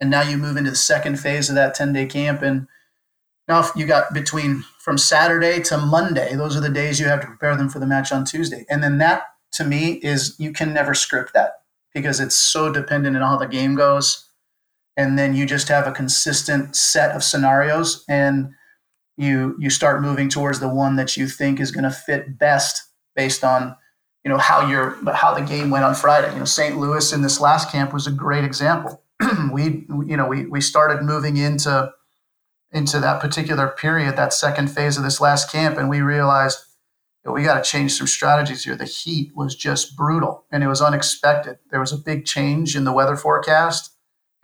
And 0.00 0.10
now 0.10 0.22
you 0.22 0.36
move 0.36 0.56
into 0.56 0.70
the 0.70 0.76
second 0.76 1.18
phase 1.18 1.48
of 1.48 1.54
that 1.54 1.76
10-day 1.76 2.06
camp. 2.06 2.42
And 2.42 2.66
now 3.48 3.68
you 3.76 3.86
got 3.86 4.12
between 4.12 4.64
from 4.78 4.98
Saturday 4.98 5.62
to 5.62 5.78
Monday, 5.78 6.34
those 6.34 6.56
are 6.56 6.60
the 6.60 6.68
days 6.68 7.00
you 7.00 7.06
have 7.06 7.20
to 7.20 7.26
prepare 7.26 7.56
them 7.56 7.68
for 7.68 7.78
the 7.78 7.86
match 7.86 8.12
on 8.12 8.24
Tuesday. 8.24 8.66
And 8.68 8.82
then 8.82 8.98
that 8.98 9.22
to 9.54 9.64
me 9.64 9.92
is 9.94 10.36
you 10.38 10.52
can 10.52 10.72
never 10.72 10.94
script 10.94 11.32
that 11.34 11.52
because 11.94 12.20
it's 12.20 12.34
so 12.34 12.72
dependent 12.72 13.16
on 13.16 13.22
how 13.22 13.36
the 13.36 13.46
game 13.46 13.74
goes. 13.74 14.28
And 14.96 15.18
then 15.18 15.34
you 15.34 15.46
just 15.46 15.68
have 15.68 15.86
a 15.86 15.92
consistent 15.92 16.76
set 16.76 17.14
of 17.16 17.24
scenarios. 17.24 18.04
And 18.08 18.50
you 19.16 19.56
you 19.58 19.70
start 19.70 20.02
moving 20.02 20.28
towards 20.28 20.60
the 20.60 20.68
one 20.68 20.96
that 20.96 21.16
you 21.16 21.28
think 21.28 21.60
is 21.60 21.70
going 21.70 21.84
to 21.84 21.90
fit 21.90 22.38
best 22.38 22.82
based 23.14 23.44
on 23.44 23.76
you 24.24 24.30
know 24.30 24.38
how 24.38 24.68
your 24.68 24.96
how 25.14 25.34
the 25.34 25.42
game 25.42 25.70
went 25.70 25.84
on 25.84 25.94
Friday. 25.94 26.32
You 26.32 26.40
know, 26.40 26.44
St. 26.44 26.76
Louis 26.78 27.12
in 27.12 27.22
this 27.22 27.40
last 27.40 27.70
camp 27.70 27.92
was 27.92 28.06
a 28.06 28.10
great 28.10 28.44
example. 28.44 29.02
we 29.52 29.86
you 30.06 30.16
know 30.16 30.26
we 30.26 30.46
we 30.46 30.60
started 30.60 31.02
moving 31.02 31.36
into 31.36 31.92
into 32.72 32.98
that 32.98 33.20
particular 33.20 33.68
period, 33.68 34.16
that 34.16 34.32
second 34.32 34.68
phase 34.68 34.96
of 34.96 35.04
this 35.04 35.20
last 35.20 35.50
camp, 35.50 35.78
and 35.78 35.88
we 35.88 36.00
realized 36.00 36.58
we 37.32 37.42
got 37.42 37.62
to 37.62 37.68
change 37.68 37.94
some 37.94 38.06
strategies 38.06 38.64
here. 38.64 38.76
The 38.76 38.84
heat 38.84 39.32
was 39.34 39.54
just 39.54 39.96
brutal 39.96 40.44
and 40.52 40.62
it 40.62 40.68
was 40.68 40.82
unexpected. 40.82 41.58
There 41.70 41.80
was 41.80 41.92
a 41.92 41.96
big 41.96 42.26
change 42.26 42.76
in 42.76 42.84
the 42.84 42.92
weather 42.92 43.16
forecast 43.16 43.94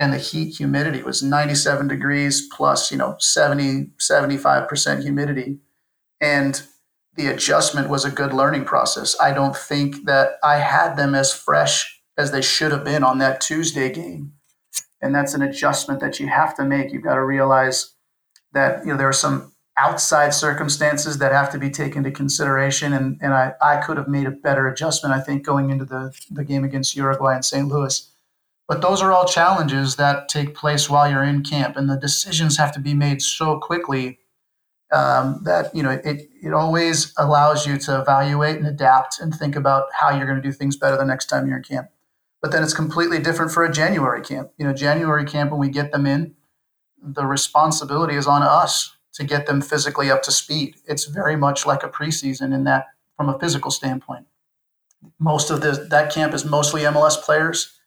and 0.01 0.15
the 0.15 0.19
heat 0.19 0.57
humidity 0.57 1.03
was 1.03 1.23
97 1.23 1.87
degrees 1.87 2.49
plus 2.51 2.91
you 2.91 2.97
know 2.97 3.15
70 3.21 3.91
75% 4.01 5.03
humidity 5.03 5.59
and 6.21 6.63
the 7.17 7.27
adjustment 7.27 7.91
was 7.91 8.05
a 8.05 8.11
good 8.11 8.33
learning 8.33 8.65
process 8.65 9.15
i 9.21 9.33
don't 9.33 9.57
think 9.57 10.07
that 10.07 10.39
i 10.43 10.57
had 10.57 10.97
them 10.97 11.15
as 11.15 11.33
fresh 11.33 12.03
as 12.17 12.33
they 12.33 12.43
should 12.43 12.73
have 12.73 12.85
been 12.85 13.05
on 13.05 13.19
that 13.19 13.41
tuesday 13.41 13.93
game 13.93 14.33
and 15.03 15.15
that's 15.15 15.35
an 15.35 15.43
adjustment 15.43 16.01
that 16.01 16.19
you 16.19 16.27
have 16.27 16.57
to 16.57 16.65
make 16.65 16.93
you've 16.93 17.05
got 17.05 17.15
to 17.15 17.25
realize 17.25 17.95
that 18.53 18.85
you 18.85 18.91
know 18.91 18.97
there 18.97 19.09
are 19.09 19.13
some 19.13 19.53
outside 19.81 20.35
circumstances 20.35 21.19
that 21.19 21.33
have 21.33 21.51
to 21.51 21.59
be 21.59 21.71
taken 21.71 21.99
into 21.99 22.11
consideration 22.11 22.93
and, 22.93 23.19
and 23.23 23.33
I, 23.33 23.55
I 23.63 23.77
could 23.79 23.97
have 23.97 24.09
made 24.09 24.27
a 24.27 24.31
better 24.31 24.69
adjustment 24.69 25.15
i 25.15 25.21
think 25.21 25.45
going 25.45 25.71
into 25.71 25.85
the, 25.85 26.13
the 26.31 26.45
game 26.45 26.65
against 26.65 26.95
uruguay 26.97 27.35
and 27.35 27.45
st 27.45 27.67
louis 27.67 28.11
but 28.71 28.83
those 28.83 29.03
are 29.03 29.11
all 29.11 29.25
challenges 29.25 29.97
that 29.97 30.29
take 30.29 30.55
place 30.55 30.89
while 30.89 31.11
you're 31.11 31.25
in 31.25 31.43
camp, 31.43 31.77
and 31.77 31.91
the 31.91 31.97
decisions 31.97 32.57
have 32.57 32.71
to 32.75 32.79
be 32.79 32.95
made 32.95 33.21
so 33.21 33.59
quickly 33.59 34.21
um, 34.93 35.41
that 35.43 35.75
you 35.75 35.83
know 35.83 35.91
it 35.91 36.31
it 36.41 36.53
always 36.55 37.13
allows 37.19 37.67
you 37.67 37.79
to 37.79 38.01
evaluate 38.01 38.59
and 38.59 38.69
adapt 38.69 39.19
and 39.21 39.35
think 39.35 39.57
about 39.57 39.87
how 39.99 40.11
you're 40.11 40.25
going 40.25 40.41
to 40.41 40.49
do 40.49 40.53
things 40.53 40.77
better 40.77 40.97
the 40.97 41.05
next 41.05 41.27
time 41.27 41.49
you're 41.49 41.57
in 41.57 41.65
camp. 41.65 41.89
But 42.41 42.53
then 42.53 42.63
it's 42.63 42.73
completely 42.73 43.19
different 43.19 43.51
for 43.51 43.65
a 43.65 43.73
January 43.73 44.23
camp. 44.23 44.53
You 44.57 44.69
know, 44.69 44.73
January 44.73 45.25
camp 45.25 45.51
when 45.51 45.59
we 45.59 45.69
get 45.69 45.91
them 45.91 46.07
in, 46.07 46.37
the 47.03 47.27
responsibility 47.27 48.15
is 48.15 48.29
on 48.29 48.45
us 48.45 48.95
to 49.21 49.27
get 49.27 49.47
them 49.47 49.61
physically 49.61 50.11
up 50.11 50.23
to 50.23 50.33
speed. 50.33 50.77
It's 50.87 51.05
very 51.05 51.37
much 51.37 51.67
like 51.67 51.83
a 51.83 51.89
preseason 51.89 52.55
in 52.55 52.65
that 52.65 52.87
from 53.17 53.29
a 53.29 53.39
physical 53.39 53.71
standpoint. 53.71 54.27
Most 55.19 55.51
of 55.51 55.61
the 55.61 55.87
that 55.91 56.13
camp 56.13 56.35
is 56.35 56.45
mostly 56.45 56.83
MLS 56.83 57.21
players 57.21 57.79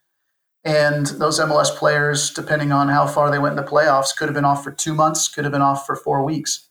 and 0.63 1.07
those 1.07 1.39
MLS 1.39 1.75
players, 1.75 2.31
depending 2.31 2.71
on 2.71 2.87
how 2.87 3.05
far 3.05 3.29
they 3.29 3.39
went 3.39 3.57
in 3.57 3.65
the 3.65 3.69
playoffs, 3.69 4.15
could 4.15 4.29
have 4.29 4.35
been 4.35 4.45
off 4.45 4.63
for 4.63 4.71
two 4.71 4.93
months, 4.93 5.27
could 5.27 5.43
have 5.43 5.51
been 5.51 5.61
off 5.61 5.85
for 5.85 5.95
four 5.95 6.23
weeks. 6.23 6.69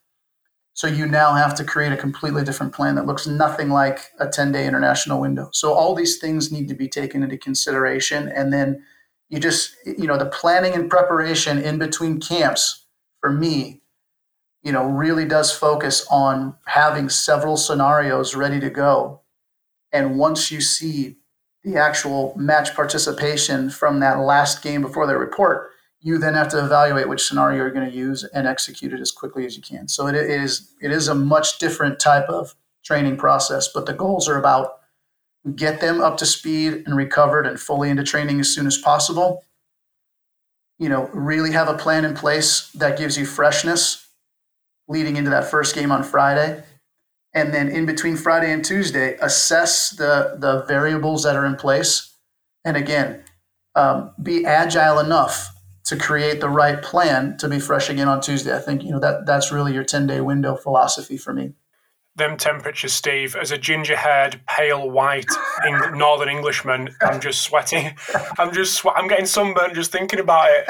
So 0.75 0.87
you 0.87 1.07
now 1.07 1.35
have 1.35 1.55
to 1.57 1.65
create 1.65 1.93
a 1.93 1.97
completely 1.99 2.45
different 2.45 2.73
plan 2.73 2.95
that 2.95 3.05
looks 3.05 3.27
nothing 3.27 3.69
like 3.69 4.11
a 4.19 4.29
10 4.29 4.53
day 4.53 4.67
international 4.67 5.21
window. 5.21 5.51
So 5.53 5.73
all 5.73 5.95
these 5.95 6.19
things 6.19 6.51
need 6.51 6.69
to 6.69 6.75
be 6.75 6.89
taken 6.89 7.23
into 7.23 7.37
consideration. 7.37 8.29
And 8.29 8.53
then 8.53 8.83
you 9.29 9.39
just, 9.39 9.77
you 9.85 10.07
know, 10.07 10.17
the 10.17 10.27
planning 10.27 10.73
and 10.73 10.89
preparation 10.89 11.59
in 11.59 11.79
between 11.79 12.21
camps 12.21 12.87
for 13.21 13.31
me 13.31 13.82
you 14.63 14.73
know, 14.73 14.85
really 14.85 15.25
does 15.25 15.53
focus 15.53 16.07
on 16.11 16.55
having 16.67 17.09
several 17.09 17.57
scenarios 17.57 18.35
ready 18.35 18.61
to 18.61 18.71
go. 18.71 19.21
And 19.93 20.19
once 20.19 20.51
you 20.51 20.61
see 20.61 21.17
the 21.65 21.77
actual 21.77 22.33
match 22.37 22.75
participation 22.75 23.71
from 23.71 24.01
that 24.01 24.21
last 24.21 24.63
game 24.63 24.81
before 24.81 25.07
they 25.07 25.15
report, 25.15 25.71
you 26.01 26.19
then 26.19 26.35
have 26.35 26.49
to 26.49 26.65
evaluate 26.65 27.09
which 27.09 27.27
scenario 27.27 27.59
you're 27.59 27.71
going 27.71 27.89
to 27.89 27.97
use 27.97 28.25
and 28.35 28.47
execute 28.47 28.93
it 28.93 29.01
as 29.01 29.13
quickly 29.13 29.47
as 29.47 29.57
you 29.57 29.63
can. 29.63 29.87
So 29.87 30.07
it 30.09 30.17
is 30.17 30.73
it 30.81 30.91
is 30.91 31.09
a 31.09 31.15
much 31.15 31.59
different 31.59 32.01
type 32.01 32.29
of 32.29 32.55
training 32.85 33.17
process, 33.17 33.69
but 33.73 33.87
the 33.87 33.93
goals 33.93 34.29
are 34.29 34.39
about 34.39 34.79
get 35.55 35.81
them 35.81 36.01
up 36.01 36.17
to 36.19 36.27
speed 36.27 36.83
and 36.87 36.97
recovered 36.97 37.47
and 37.47 37.59
fully 37.59 37.91
into 37.91 38.03
training 38.05 38.41
as 38.41 38.53
soon 38.53 38.67
as 38.67 38.79
possible. 38.79 39.45
You 40.79 40.89
know, 40.89 41.09
really 41.13 41.53
have 41.53 41.69
a 41.69 41.77
plan 41.77 42.05
in 42.05 42.15
place 42.15 42.71
that 42.73 42.99
gives 42.99 43.17
you 43.17 43.25
freshness 43.25 44.02
leading 44.89 45.17
into 45.17 45.31
that 45.31 45.51
first 45.51 45.75
game 45.75 45.93
on 45.93 46.03
Friday. 46.03 46.63
And 47.35 47.55
then 47.55 47.69
in 47.69 47.87
between 47.87 48.17
Friday 48.17 48.53
and 48.53 48.65
Tuesday, 48.65 49.17
assess 49.21 49.91
the, 49.91 50.37
the 50.39 50.65
variables 50.67 51.23
that 51.23 51.37
are 51.37 51.47
in 51.47 51.57
place. 51.57 52.15
And 52.65 52.77
again, 52.77 53.25
um, 53.75 54.13
be 54.23 54.45
agile 54.45 54.99
enough 54.99 55.49
to 55.87 55.97
create 55.97 56.41
the 56.41 56.49
right 56.49 56.83
plan 56.83 57.37
to 57.39 57.49
be 57.49 57.59
fresh 57.59 57.89
again 57.89 58.09
on 58.09 58.21
Tuesday. 58.21 58.55
I 58.55 58.61
think, 58.61 58.85
you 58.85 58.91
know, 58.91 59.01
that 59.01 59.27
that's 59.27 59.51
really 59.51 59.73
your 59.73 59.85
10 59.85 60.07
day 60.07 60.21
window 60.21 60.55
philosophy 60.57 61.17
for 61.17 61.33
me 61.33 61.55
them 62.15 62.37
temperatures, 62.37 62.93
Steve, 62.93 63.35
as 63.37 63.51
a 63.51 63.59
ginger 63.59 63.97
haired, 63.97 64.41
pale 64.47 64.91
white 64.91 65.31
Eng- 65.67 65.93
northern 65.99 66.29
Englishman, 66.29 66.95
I'm 67.01 67.21
just 67.21 67.41
sweating. 67.41 67.97
I'm 68.39 68.53
just, 68.53 68.75
swe- 68.75 68.93
I'm 68.95 69.09
getting 69.09 69.27
sunburnt 69.27 69.75
just 69.75 69.93
thinking 69.93 70.21
about 70.21 70.49
it. 70.51 70.65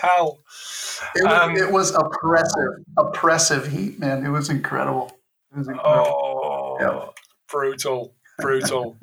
Hell. 0.00 0.40
It 1.14 1.24
was, 1.24 1.32
um, 1.32 1.56
it 1.56 1.70
was 1.70 1.94
oppressive, 1.94 2.84
oppressive 2.96 3.66
heat, 3.66 3.98
man. 3.98 4.24
It 4.24 4.30
was 4.30 4.50
incredible. 4.50 5.12
It 5.52 5.58
was 5.58 5.68
incredible. 5.68 6.78
Oh, 6.80 7.12
brutal, 7.48 8.14
brutal. 8.38 8.96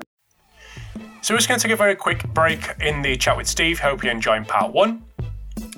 so 1.22 1.34
we're 1.34 1.38
just 1.38 1.48
going 1.48 1.60
to 1.60 1.64
take 1.64 1.74
a 1.74 1.78
very 1.78 1.95
quick 1.95 2.28
break 2.34 2.74
in 2.82 3.02
the 3.02 3.18
chat 3.18 3.36
with 3.36 3.48
Steve. 3.48 3.80
Hope 3.80 4.04
you're 4.04 4.14
enjoying 4.14 4.45
part 4.45 4.74
one. 4.74 5.04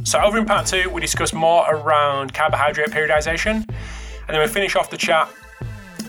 So 0.04 0.20
over 0.20 0.38
in 0.38 0.46
part 0.46 0.68
two, 0.68 0.90
we 0.90 1.02
discuss 1.02 1.34
more 1.34 1.66
around 1.70 2.34
carbohydrate 2.34 2.90
periodization, 2.90 3.68
and 3.68 4.28
then 4.28 4.40
we 4.40 4.48
finish 4.48 4.76
off 4.76 4.90
the 4.90 4.98
chat 4.98 5.30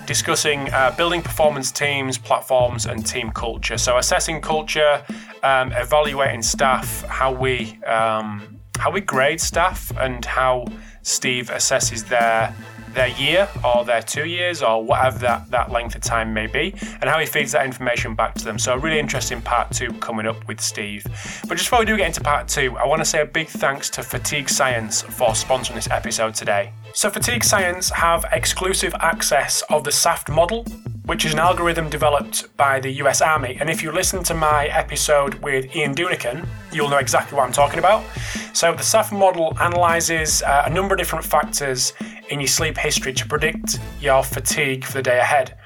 discussing 0.06 0.68
uh, 0.72 0.92
building 0.96 1.22
performance 1.22 1.70
teams, 1.70 2.18
platforms, 2.18 2.86
and 2.86 3.06
team 3.06 3.30
culture. 3.30 3.78
So 3.78 3.96
assessing 3.96 4.40
culture, 4.40 5.04
um, 5.44 5.70
evaluating 5.70 6.42
staff, 6.42 7.04
how 7.04 7.30
we 7.30 7.80
um, 7.84 8.59
how 8.78 8.90
we 8.90 9.00
grade 9.00 9.40
staff, 9.40 9.92
and 9.98 10.24
how 10.24 10.66
Steve 11.02 11.50
assesses 11.50 12.08
their 12.08 12.54
their 12.94 13.08
year 13.08 13.48
or 13.64 13.84
their 13.84 14.02
two 14.02 14.24
years 14.26 14.62
or 14.62 14.82
whatever 14.82 15.18
that, 15.18 15.50
that 15.50 15.70
length 15.70 15.94
of 15.94 16.02
time 16.02 16.34
may 16.34 16.46
be, 16.46 16.74
and 17.00 17.04
how 17.04 17.18
he 17.18 17.26
feeds 17.26 17.52
that 17.52 17.64
information 17.64 18.14
back 18.14 18.34
to 18.34 18.44
them. 18.44 18.58
So, 18.58 18.74
a 18.74 18.78
really 18.78 18.98
interesting 18.98 19.40
part 19.40 19.70
two 19.70 19.92
coming 19.94 20.26
up 20.26 20.46
with 20.48 20.60
Steve. 20.60 21.04
But 21.48 21.56
just 21.56 21.66
before 21.66 21.80
we 21.80 21.84
do 21.84 21.96
get 21.96 22.08
into 22.08 22.20
part 22.20 22.48
two, 22.48 22.76
I 22.76 22.86
want 22.86 23.00
to 23.00 23.04
say 23.04 23.20
a 23.20 23.26
big 23.26 23.48
thanks 23.48 23.90
to 23.90 24.02
Fatigue 24.02 24.48
Science 24.48 25.02
for 25.02 25.30
sponsoring 25.30 25.76
this 25.76 25.90
episode 25.90 26.34
today. 26.34 26.72
So, 26.94 27.10
Fatigue 27.10 27.44
Science 27.44 27.90
have 27.90 28.24
exclusive 28.32 28.94
access 29.00 29.62
of 29.70 29.84
the 29.84 29.92
SAFT 29.92 30.30
model, 30.30 30.66
which 31.10 31.24
is 31.24 31.32
an 31.32 31.40
algorithm 31.40 31.90
developed 31.90 32.56
by 32.56 32.78
the 32.78 32.88
US 33.02 33.20
Army. 33.20 33.56
And 33.58 33.68
if 33.68 33.82
you 33.82 33.90
listen 33.90 34.22
to 34.22 34.32
my 34.32 34.66
episode 34.66 35.34
with 35.42 35.74
Ian 35.74 35.92
Dunican, 35.92 36.46
you'll 36.72 36.88
know 36.88 36.98
exactly 36.98 37.36
what 37.36 37.44
I'm 37.44 37.52
talking 37.52 37.80
about. 37.80 38.04
So, 38.52 38.72
the 38.72 38.84
SAFT 38.84 39.10
model 39.10 39.58
analyzes 39.60 40.40
uh, 40.42 40.62
a 40.66 40.70
number 40.70 40.94
of 40.94 40.98
different 40.98 41.24
factors 41.24 41.94
in 42.28 42.38
your 42.38 42.46
sleep 42.46 42.78
history 42.78 43.12
to 43.14 43.26
predict 43.26 43.80
your 44.00 44.22
fatigue 44.22 44.84
for 44.84 44.92
the 44.92 45.02
day 45.02 45.18
ahead. 45.18 45.58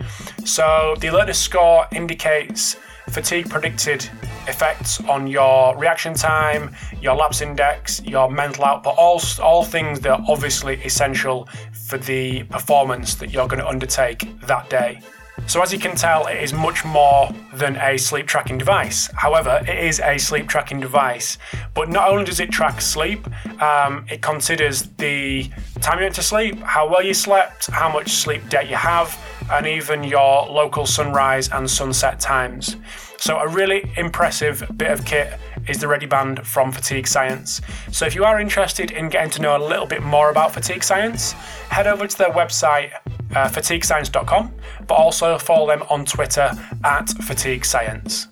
So, 0.47 0.97
the 0.99 1.09
alertness 1.09 1.41
score 1.41 1.89
indicates 1.93 2.77
fatigue 3.11 3.51
predicted 3.51 4.09
effects 4.49 4.99
on 5.03 5.27
your 5.27 5.77
reaction 5.77 6.15
time, 6.15 6.75
your 7.03 7.17
lapse 7.17 7.43
index, 7.43 8.03
your 8.03 8.31
mental 8.31 8.65
output, 8.65 8.95
all, 8.97 9.21
all 9.43 9.63
things 9.63 10.01
that 10.01 10.11
are 10.11 10.25
obviously 10.27 10.83
essential 10.85 11.47
for 11.71 11.99
the 11.99 12.45
performance 12.45 13.15
that 13.17 13.31
you're 13.31 13.47
going 13.47 13.61
to 13.61 13.69
undertake 13.69 14.41
that 14.41 14.71
day. 14.71 15.03
So, 15.47 15.63
as 15.63 15.73
you 15.73 15.79
can 15.79 15.95
tell, 15.95 16.27
it 16.27 16.43
is 16.43 16.53
much 16.53 16.85
more 16.85 17.29
than 17.53 17.77
a 17.77 17.99
sleep 17.99 18.27
tracking 18.27 18.59
device. 18.59 19.11
However, 19.15 19.63
it 19.69 19.79
is 19.79 20.01
a 20.01 20.19
sleep 20.19 20.49
tracking 20.49 20.81
device. 20.81 21.39
But 21.75 21.91
not 21.91 22.09
only 22.09 22.25
does 22.25 22.41
it 22.41 22.51
track 22.51 22.81
sleep, 22.81 23.29
um, 23.61 24.07
it 24.11 24.23
considers 24.23 24.89
the 24.97 25.51
time 25.81 25.99
you 25.99 26.05
went 26.05 26.15
to 26.17 26.23
sleep, 26.23 26.59
how 26.61 26.89
well 26.89 27.03
you 27.03 27.15
slept, 27.15 27.67
how 27.67 27.93
much 27.93 28.11
sleep 28.13 28.49
debt 28.49 28.69
you 28.71 28.77
have, 28.77 29.17
and 29.53 29.67
even 29.67 30.03
your 30.03 30.47
local 30.47 30.87
sunrise 30.87 31.51
and 31.51 31.71
sunset 31.71 32.19
times. 32.19 32.77
So, 33.19 33.39
a 33.39 33.47
really 33.47 33.91
impressive 33.97 34.65
bit 34.77 34.91
of 34.91 35.05
kit 35.05 35.39
is 35.69 35.79
the 35.79 35.87
ReadiBand 35.87 36.45
from 36.45 36.73
Fatigue 36.73 37.07
Science. 37.07 37.61
So, 37.91 38.07
if 38.07 38.15
you 38.15 38.25
are 38.25 38.41
interested 38.41 38.91
in 38.91 39.09
getting 39.09 39.31
to 39.31 39.43
know 39.43 39.57
a 39.57 39.63
little 39.67 39.87
bit 39.87 40.03
more 40.03 40.31
about 40.31 40.53
Fatigue 40.53 40.83
Science, 40.83 41.33
head 41.71 41.87
over 41.87 42.07
to 42.07 42.19
their 42.19 42.31
website, 42.31 42.93
uh, 43.35 43.49
fatiguescience.com, 43.49 44.55
but 44.87 44.95
also 44.95 45.39
follow 45.39 45.67
them 45.67 45.83
on 45.91 46.05
Twitter 46.05 46.53
at 46.85 47.09
Fatigue 47.11 47.65
Science. 47.65 48.29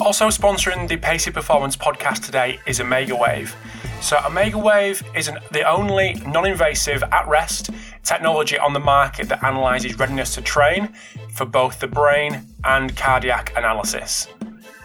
Also 0.00 0.28
sponsoring 0.28 0.88
the 0.88 0.96
Pacey 0.96 1.30
Performance 1.30 1.76
podcast 1.76 2.24
today 2.24 2.58
is 2.66 2.80
Omegawave. 2.80 3.54
So, 4.00 4.16
Omegawave 4.16 5.02
is 5.16 5.28
an, 5.28 5.38
the 5.52 5.62
only 5.68 6.14
non 6.26 6.46
invasive 6.46 7.02
at 7.04 7.26
rest 7.26 7.70
technology 8.02 8.58
on 8.58 8.72
the 8.72 8.80
market 8.80 9.28
that 9.28 9.42
analyzes 9.42 9.98
readiness 9.98 10.34
to 10.34 10.42
train 10.42 10.92
for 11.32 11.46
both 11.46 11.80
the 11.80 11.86
brain 11.86 12.46
and 12.64 12.94
cardiac 12.96 13.52
analysis. 13.56 14.28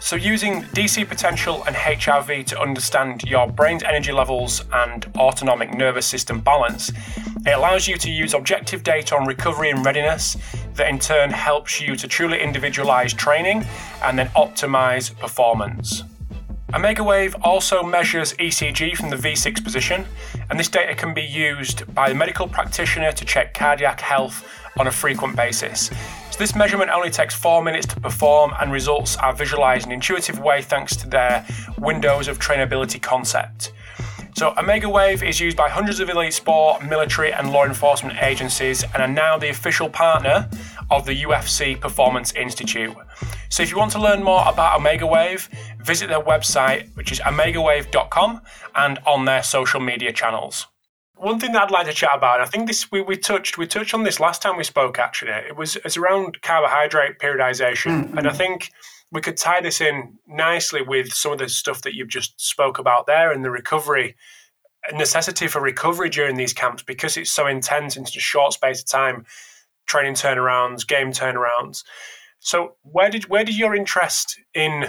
So, 0.02 0.16
using 0.16 0.62
DC 0.62 1.06
potential 1.06 1.62
and 1.64 1.76
HRV 1.76 2.46
to 2.46 2.60
understand 2.60 3.22
your 3.24 3.46
brain's 3.46 3.82
energy 3.82 4.12
levels 4.12 4.64
and 4.72 5.06
autonomic 5.16 5.74
nervous 5.74 6.06
system 6.06 6.40
balance, 6.40 6.90
it 7.46 7.50
allows 7.50 7.86
you 7.86 7.96
to 7.98 8.10
use 8.10 8.32
objective 8.32 8.82
data 8.82 9.14
on 9.14 9.26
recovery 9.26 9.70
and 9.70 9.84
readiness 9.84 10.38
that 10.74 10.88
in 10.88 10.98
turn 10.98 11.30
helps 11.30 11.82
you 11.82 11.96
to 11.96 12.08
truly 12.08 12.40
individualize 12.40 13.12
training 13.12 13.62
and 14.02 14.18
then 14.18 14.28
optimize 14.28 15.16
performance. 15.18 16.02
Omegawave 16.72 17.34
also 17.42 17.82
measures 17.82 18.32
ECG 18.34 18.96
from 18.96 19.10
the 19.10 19.16
V6 19.16 19.62
position, 19.62 20.06
and 20.48 20.58
this 20.58 20.68
data 20.68 20.94
can 20.94 21.12
be 21.12 21.22
used 21.22 21.92
by 21.94 22.08
the 22.08 22.14
medical 22.14 22.48
practitioner 22.48 23.12
to 23.12 23.24
check 23.26 23.52
cardiac 23.52 24.00
health 24.00 24.48
on 24.78 24.86
a 24.86 24.90
frequent 24.90 25.36
basis. 25.36 25.90
This 26.40 26.56
measurement 26.56 26.90
only 26.90 27.10
takes 27.10 27.34
four 27.34 27.62
minutes 27.62 27.86
to 27.88 28.00
perform, 28.00 28.54
and 28.58 28.72
results 28.72 29.14
are 29.18 29.34
visualized 29.34 29.84
in 29.84 29.92
an 29.92 29.96
intuitive 29.96 30.38
way 30.38 30.62
thanks 30.62 30.96
to 30.96 31.06
their 31.06 31.44
windows 31.76 32.28
of 32.28 32.38
trainability 32.38 32.98
concept. 32.98 33.74
So, 34.34 34.52
Omegawave 34.52 35.22
is 35.22 35.38
used 35.38 35.54
by 35.54 35.68
hundreds 35.68 36.00
of 36.00 36.08
elite 36.08 36.32
sport, 36.32 36.82
military, 36.82 37.30
and 37.30 37.52
law 37.52 37.66
enforcement 37.66 38.22
agencies 38.22 38.84
and 38.84 39.02
are 39.02 39.06
now 39.06 39.36
the 39.36 39.50
official 39.50 39.90
partner 39.90 40.48
of 40.90 41.04
the 41.04 41.24
UFC 41.24 41.78
Performance 41.78 42.32
Institute. 42.32 42.96
So, 43.50 43.62
if 43.62 43.70
you 43.70 43.76
want 43.76 43.92
to 43.92 44.00
learn 44.00 44.22
more 44.22 44.42
about 44.48 44.80
Omegawave, 44.80 45.46
visit 45.84 46.08
their 46.08 46.22
website, 46.22 46.88
which 46.96 47.12
is 47.12 47.20
omegawave.com, 47.20 48.40
and 48.76 48.98
on 49.06 49.26
their 49.26 49.42
social 49.42 49.80
media 49.80 50.10
channels 50.10 50.68
one 51.20 51.38
thing 51.38 51.52
that 51.52 51.62
I'd 51.62 51.70
like 51.70 51.86
to 51.86 51.92
chat 51.92 52.10
about, 52.14 52.40
I 52.40 52.46
think 52.46 52.66
this 52.66 52.90
we, 52.90 53.02
we 53.02 53.16
touched 53.16 53.58
we 53.58 53.66
touched 53.66 53.94
on 53.94 54.04
this 54.04 54.20
last 54.20 54.42
time 54.42 54.56
we 54.56 54.64
spoke. 54.64 54.98
Actually, 54.98 55.32
it 55.32 55.56
was 55.56 55.76
it's 55.76 55.96
around 55.96 56.40
carbohydrate 56.42 57.18
periodization, 57.18 58.04
mm-hmm. 58.04 58.18
and 58.18 58.26
I 58.26 58.32
think 58.32 58.70
we 59.12 59.20
could 59.20 59.36
tie 59.36 59.60
this 59.60 59.80
in 59.80 60.18
nicely 60.26 60.82
with 60.82 61.12
some 61.12 61.32
of 61.32 61.38
the 61.38 61.48
stuff 61.48 61.82
that 61.82 61.94
you've 61.94 62.08
just 62.08 62.40
spoke 62.40 62.78
about 62.78 63.06
there 63.06 63.32
and 63.32 63.44
the 63.44 63.50
recovery 63.50 64.16
necessity 64.94 65.46
for 65.46 65.60
recovery 65.60 66.08
during 66.08 66.36
these 66.36 66.54
camps 66.54 66.82
because 66.82 67.16
it's 67.16 67.30
so 67.30 67.46
intense 67.46 67.96
in 67.96 68.06
such 68.06 68.16
a 68.16 68.20
short 68.20 68.54
space 68.54 68.80
of 68.80 68.88
time, 68.88 69.26
training 69.86 70.14
turnarounds, 70.14 70.86
game 70.86 71.12
turnarounds. 71.12 71.84
So 72.38 72.76
where 72.82 73.10
did 73.10 73.28
where 73.28 73.44
did 73.44 73.58
your 73.58 73.74
interest 73.74 74.40
in 74.54 74.86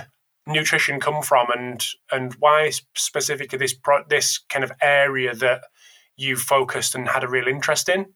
nutrition 0.48 1.00
come 1.00 1.22
from, 1.22 1.48
and 1.52 1.86
and 2.12 2.34
why 2.40 2.72
specifically 2.96 3.58
this 3.58 3.74
pro, 3.74 4.04
this 4.08 4.38
kind 4.38 4.64
of 4.64 4.72
area 4.82 5.36
that 5.36 5.64
you 6.18 6.36
focused 6.36 6.96
and 6.96 7.08
had 7.08 7.24
a 7.24 7.28
real 7.28 7.48
interest 7.48 7.90
in? 7.90 8.14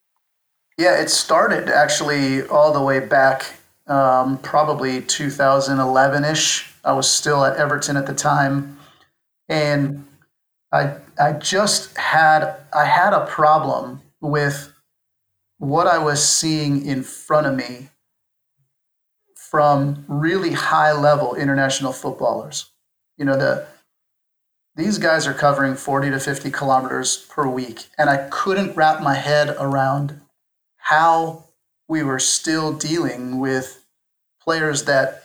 Yeah, 0.77 0.99
it 0.99 1.09
started 1.09 1.69
actually 1.69 2.43
all 2.47 2.73
the 2.73 2.81
way 2.81 2.99
back, 2.99 3.55
um, 3.87 4.37
probably 4.39 5.01
2011 5.01 6.25
ish. 6.25 6.71
I 6.83 6.93
was 6.93 7.09
still 7.09 7.45
at 7.45 7.55
Everton 7.57 7.97
at 7.97 8.05
the 8.05 8.13
time, 8.13 8.77
and 9.47 10.05
I 10.71 10.95
I 11.19 11.31
just 11.33 11.97
had 11.97 12.57
I 12.73 12.85
had 12.85 13.13
a 13.13 13.25
problem 13.25 14.01
with 14.19 14.73
what 15.57 15.87
I 15.87 15.97
was 15.97 16.27
seeing 16.27 16.85
in 16.85 17.03
front 17.03 17.47
of 17.47 17.55
me 17.55 17.89
from 19.35 20.03
really 20.07 20.51
high 20.51 20.91
level 20.91 21.35
international 21.35 21.93
footballers. 21.93 22.71
You 23.17 23.23
know 23.23 23.37
the 23.37 23.65
these 24.75 24.97
guys 24.97 25.25
are 25.25 25.33
covering 25.33 25.75
40 25.75 26.11
to 26.11 26.19
50 26.19 26.51
kilometers 26.51 27.25
per 27.29 27.47
week. 27.47 27.85
And 27.97 28.09
I 28.09 28.27
couldn't 28.29 28.75
wrap 28.75 29.01
my 29.01 29.15
head 29.15 29.55
around 29.57 30.19
how 30.77 31.45
we 31.87 32.03
were 32.03 32.19
still 32.19 32.73
dealing 32.73 33.39
with 33.39 33.85
players 34.41 34.83
that, 34.83 35.23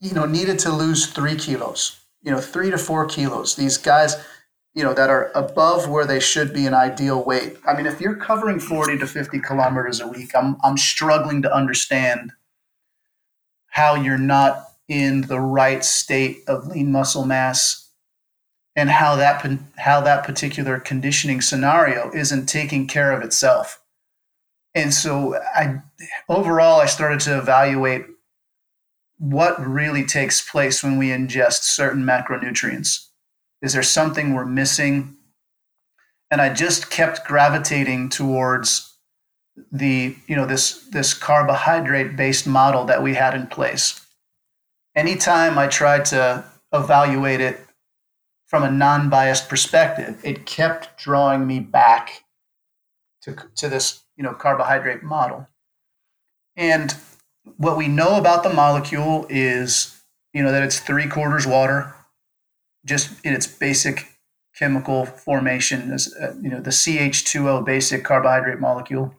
you 0.00 0.14
know, 0.14 0.24
needed 0.24 0.58
to 0.60 0.72
lose 0.72 1.06
three 1.06 1.36
kilos, 1.36 2.00
you 2.22 2.30
know, 2.30 2.40
three 2.40 2.70
to 2.70 2.78
four 2.78 3.06
kilos. 3.06 3.56
These 3.56 3.78
guys, 3.78 4.16
you 4.74 4.82
know, 4.82 4.94
that 4.94 5.10
are 5.10 5.30
above 5.34 5.88
where 5.88 6.06
they 6.06 6.20
should 6.20 6.54
be 6.54 6.66
an 6.66 6.74
ideal 6.74 7.22
weight. 7.22 7.58
I 7.66 7.74
mean, 7.76 7.86
if 7.86 8.00
you're 8.00 8.16
covering 8.16 8.58
40 8.58 8.98
to 8.98 9.06
50 9.06 9.38
kilometers 9.40 10.00
a 10.00 10.08
week, 10.08 10.34
I'm, 10.34 10.56
I'm 10.64 10.78
struggling 10.78 11.42
to 11.42 11.54
understand 11.54 12.32
how 13.66 13.94
you're 13.94 14.18
not 14.18 14.62
in 14.88 15.22
the 15.22 15.40
right 15.40 15.84
state 15.84 16.38
of 16.48 16.68
lean 16.68 16.90
muscle 16.90 17.26
mass 17.26 17.85
and 18.76 18.90
how 18.90 19.16
that 19.16 19.58
how 19.78 20.00
that 20.02 20.24
particular 20.24 20.78
conditioning 20.78 21.40
scenario 21.40 22.10
isn't 22.12 22.46
taking 22.46 22.86
care 22.86 23.10
of 23.10 23.22
itself. 23.24 23.82
And 24.74 24.92
so 24.92 25.40
I 25.54 25.80
overall 26.28 26.80
I 26.80 26.86
started 26.86 27.20
to 27.20 27.38
evaluate 27.38 28.04
what 29.18 29.58
really 29.66 30.04
takes 30.04 30.48
place 30.48 30.84
when 30.84 30.98
we 30.98 31.08
ingest 31.08 31.62
certain 31.62 32.04
macronutrients. 32.04 33.08
Is 33.62 33.72
there 33.72 33.82
something 33.82 34.34
we're 34.34 34.44
missing? 34.44 35.16
And 36.30 36.42
I 36.42 36.52
just 36.52 36.90
kept 36.90 37.26
gravitating 37.26 38.10
towards 38.10 38.92
the, 39.72 40.14
you 40.26 40.36
know, 40.36 40.44
this 40.44 40.86
this 40.90 41.14
carbohydrate 41.14 42.14
based 42.14 42.46
model 42.46 42.84
that 42.84 43.02
we 43.02 43.14
had 43.14 43.34
in 43.34 43.46
place. 43.46 44.04
Anytime 44.94 45.56
I 45.56 45.66
tried 45.66 46.04
to 46.06 46.44
evaluate 46.74 47.40
it 47.40 47.65
from 48.46 48.62
a 48.62 48.70
non-biased 48.70 49.48
perspective, 49.48 50.20
it 50.22 50.46
kept 50.46 50.96
drawing 50.98 51.46
me 51.46 51.60
back 51.60 52.24
to, 53.22 53.36
to 53.56 53.68
this 53.68 54.04
you 54.16 54.22
know 54.22 54.32
carbohydrate 54.32 55.02
model. 55.02 55.48
And 56.56 56.94
what 57.56 57.76
we 57.76 57.88
know 57.88 58.16
about 58.16 58.42
the 58.42 58.52
molecule 58.52 59.26
is 59.28 60.00
you 60.32 60.42
know 60.42 60.52
that 60.52 60.62
it's 60.62 60.80
three 60.80 61.08
quarters 61.08 61.46
water, 61.46 61.94
just 62.84 63.24
in 63.24 63.34
its 63.34 63.46
basic 63.46 64.12
chemical 64.56 65.04
formation 65.04 65.92
as 65.92 66.14
uh, 66.20 66.34
you 66.40 66.48
know 66.48 66.60
the 66.60 66.70
CH2O 66.70 67.64
basic 67.64 68.04
carbohydrate 68.04 68.60
molecule. 68.60 69.14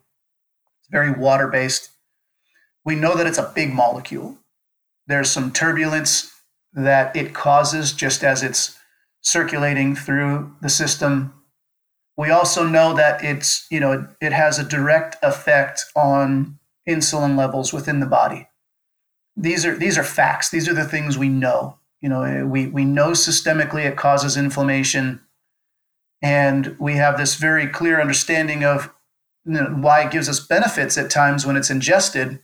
It's 0.80 0.90
very 0.90 1.12
water 1.12 1.48
based. 1.48 1.90
We 2.86 2.96
know 2.96 3.16
that 3.16 3.28
it's 3.28 3.38
a 3.38 3.52
big 3.54 3.74
molecule. 3.74 4.38
There's 5.08 5.30
some 5.30 5.52
turbulence 5.52 6.34
that 6.74 7.16
it 7.16 7.34
causes 7.34 7.92
just 7.92 8.24
as 8.24 8.44
it's 8.44 8.77
circulating 9.28 9.94
through 9.94 10.56
the 10.62 10.70
system. 10.70 11.34
We 12.16 12.30
also 12.30 12.66
know 12.66 12.94
that 12.94 13.22
it's, 13.22 13.68
you 13.70 13.82
know, 13.82 14.08
it, 14.22 14.32
has 14.32 14.58
a 14.58 14.64
direct 14.64 15.18
effect 15.22 15.84
on 15.98 16.58
insulin 16.88 17.38
levels 17.38 17.74
within 17.74 18.00
the 18.00 18.06
body. 18.06 18.48
These 19.36 19.66
are 19.66 19.76
these 19.78 19.98
are 19.98 20.04
facts. 20.04 20.50
These 20.50 20.70
are 20.70 20.74
the 20.74 20.86
things 20.86 21.18
we 21.18 21.28
know. 21.28 21.78
You 22.02 22.10
know, 22.10 22.24
eh, 22.24 22.44
we 22.44 22.68
we 22.68 22.86
know 22.86 23.10
systemically 23.10 23.86
it 23.86 23.98
causes 23.98 24.38
inflammation, 24.38 25.20
and 26.22 26.76
we 26.80 26.94
have 26.94 27.18
this 27.18 27.36
very 27.36 27.68
clear 27.68 28.00
understanding 28.00 28.64
of 28.64 28.92
you 29.46 29.54
know, 29.54 29.66
why 29.66 30.06
it 30.06 30.12
gives 30.12 30.30
us 30.30 30.40
benefits 30.40 30.98
at 30.98 31.12
times 31.12 31.46
when 31.46 31.58
it's 31.58 31.70
ingested. 31.70 32.40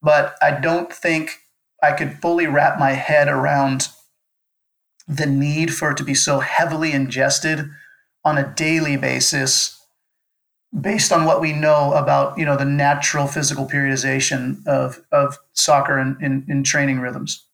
But 0.00 0.34
I 0.40 0.52
don't 0.52 0.92
think 0.92 1.40
I 1.82 1.92
could 1.92 2.20
fully 2.20 2.46
wrap 2.46 2.78
my 2.78 2.92
head 2.92 3.28
around 3.28 3.88
the 5.16 5.26
need 5.26 5.74
for 5.74 5.90
it 5.90 5.96
to 5.98 6.04
be 6.04 6.14
so 6.14 6.40
heavily 6.40 6.92
ingested 6.92 7.70
on 8.24 8.38
a 8.38 8.54
daily 8.54 8.96
basis 8.96 9.78
based 10.80 11.12
on 11.12 11.24
what 11.24 11.40
we 11.40 11.52
know 11.52 11.92
about 11.92 12.38
you 12.38 12.44
know 12.44 12.56
the 12.56 12.64
natural 12.64 13.26
physical 13.26 13.66
periodization 13.66 14.66
of, 14.66 15.02
of 15.12 15.38
soccer 15.52 15.98
and 15.98 16.20
in, 16.22 16.44
in, 16.48 16.62
training 16.62 17.00
rhythms. 17.00 17.44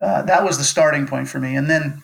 Uh, 0.00 0.22
that 0.22 0.44
was 0.44 0.58
the 0.58 0.64
starting 0.64 1.06
point 1.06 1.28
for 1.28 1.38
me. 1.38 1.54
And 1.54 1.70
then 1.70 2.02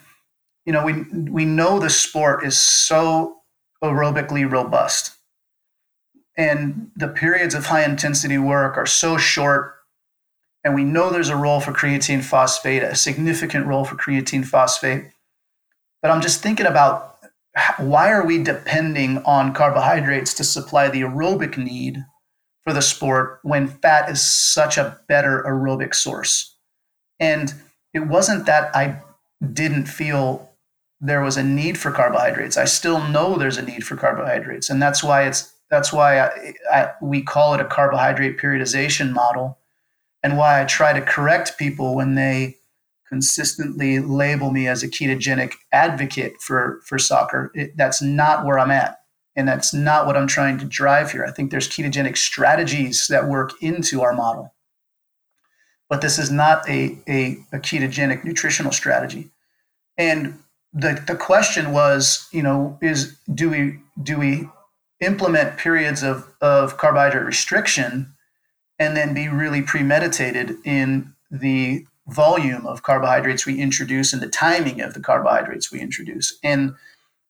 you 0.64 0.72
know 0.72 0.84
we 0.84 1.02
we 1.30 1.44
know 1.44 1.78
the 1.78 1.90
sport 1.90 2.44
is 2.44 2.56
so 2.56 3.38
aerobically 3.82 4.50
robust. 4.50 5.16
And 6.36 6.90
the 6.96 7.08
periods 7.08 7.54
of 7.54 7.66
high 7.66 7.84
intensity 7.84 8.38
work 8.38 8.78
are 8.78 8.86
so 8.86 9.18
short 9.18 9.74
and 10.64 10.74
we 10.74 10.84
know 10.84 11.10
there's 11.10 11.28
a 11.28 11.36
role 11.36 11.60
for 11.60 11.72
creatine 11.72 12.22
phosphate, 12.22 12.82
a 12.82 12.94
significant 12.94 13.66
role 13.66 13.84
for 13.84 13.96
creatine 13.96 14.44
phosphate. 14.44 15.04
But 16.02 16.10
I'm 16.10 16.20
just 16.20 16.42
thinking 16.42 16.66
about 16.66 17.16
why 17.78 18.10
are 18.10 18.24
we 18.24 18.42
depending 18.42 19.18
on 19.24 19.54
carbohydrates 19.54 20.34
to 20.34 20.44
supply 20.44 20.88
the 20.88 21.02
aerobic 21.02 21.56
need 21.56 22.04
for 22.62 22.72
the 22.72 22.82
sport 22.82 23.40
when 23.42 23.66
fat 23.66 24.08
is 24.10 24.22
such 24.22 24.76
a 24.78 25.00
better 25.08 25.42
aerobic 25.46 25.94
source? 25.94 26.56
And 27.18 27.54
it 27.92 28.06
wasn't 28.06 28.46
that 28.46 28.74
I 28.74 29.00
didn't 29.52 29.86
feel 29.86 30.50
there 31.00 31.22
was 31.22 31.36
a 31.36 31.42
need 31.42 31.78
for 31.78 31.90
carbohydrates. 31.90 32.56
I 32.56 32.66
still 32.66 33.02
know 33.08 33.36
there's 33.36 33.56
a 33.56 33.62
need 33.62 33.86
for 33.86 33.96
carbohydrates, 33.96 34.68
and 34.68 34.80
that's 34.82 35.02
why 35.02 35.26
it's 35.26 35.54
that's 35.70 35.92
why 35.92 36.20
I, 36.20 36.54
I, 36.72 36.92
we 37.00 37.22
call 37.22 37.54
it 37.54 37.60
a 37.60 37.64
carbohydrate 37.64 38.38
periodization 38.38 39.12
model 39.12 39.59
and 40.22 40.36
why 40.36 40.60
I 40.60 40.64
try 40.64 40.92
to 40.92 41.00
correct 41.00 41.58
people 41.58 41.94
when 41.94 42.14
they 42.14 42.56
consistently 43.08 43.98
label 43.98 44.50
me 44.52 44.68
as 44.68 44.82
a 44.82 44.88
ketogenic 44.88 45.54
advocate 45.72 46.40
for 46.40 46.80
for 46.86 46.98
soccer. 46.98 47.50
It, 47.54 47.76
that's 47.76 48.00
not 48.00 48.46
where 48.46 48.58
I'm 48.58 48.70
at, 48.70 49.00
and 49.34 49.48
that's 49.48 49.74
not 49.74 50.06
what 50.06 50.16
I'm 50.16 50.28
trying 50.28 50.58
to 50.58 50.64
drive 50.64 51.12
here. 51.12 51.24
I 51.24 51.32
think 51.32 51.50
there's 51.50 51.68
ketogenic 51.68 52.16
strategies 52.16 53.08
that 53.08 53.28
work 53.28 53.52
into 53.60 54.02
our 54.02 54.14
model, 54.14 54.54
but 55.88 56.00
this 56.00 56.18
is 56.18 56.30
not 56.30 56.68
a 56.68 56.98
a, 57.08 57.36
a 57.52 57.58
ketogenic 57.58 58.24
nutritional 58.24 58.72
strategy. 58.72 59.30
And 59.98 60.38
the 60.72 61.02
the 61.06 61.16
question 61.16 61.72
was, 61.72 62.28
you 62.32 62.42
know, 62.42 62.78
is 62.80 63.18
do 63.34 63.50
we 63.50 63.80
do 64.00 64.18
we 64.18 64.48
implement 65.00 65.58
periods 65.58 66.02
of 66.02 66.28
of 66.40 66.76
carbohydrate 66.76 67.26
restriction? 67.26 68.12
And 68.80 68.96
then 68.96 69.12
be 69.14 69.28
really 69.28 69.60
premeditated 69.60 70.56
in 70.64 71.12
the 71.30 71.84
volume 72.08 72.66
of 72.66 72.82
carbohydrates 72.82 73.46
we 73.46 73.60
introduce 73.60 74.12
and 74.12 74.22
the 74.22 74.28
timing 74.28 74.80
of 74.80 74.94
the 74.94 75.00
carbohydrates 75.00 75.70
we 75.70 75.80
introduce. 75.80 76.36
And 76.42 76.74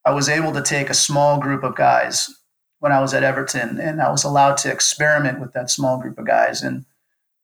I 0.07 0.13
was 0.13 0.29
able 0.29 0.53
to 0.53 0.63
take 0.63 0.89
a 0.89 0.95
small 0.95 1.39
group 1.39 1.65
of 1.65 1.75
guys 1.75 2.31
when 2.79 2.93
I 2.93 3.01
was 3.01 3.13
at 3.13 3.25
Everton, 3.25 3.79
and 3.79 4.01
I 4.01 4.11
was 4.11 4.25
allowed 4.25 4.57
to 4.59 4.73
experiment 4.73 5.39
with 5.39 5.53
that 5.53 5.71
small 5.71 6.01
group 6.01 6.19
of 6.19 6.27
guys. 6.27 6.63
And 6.63 6.87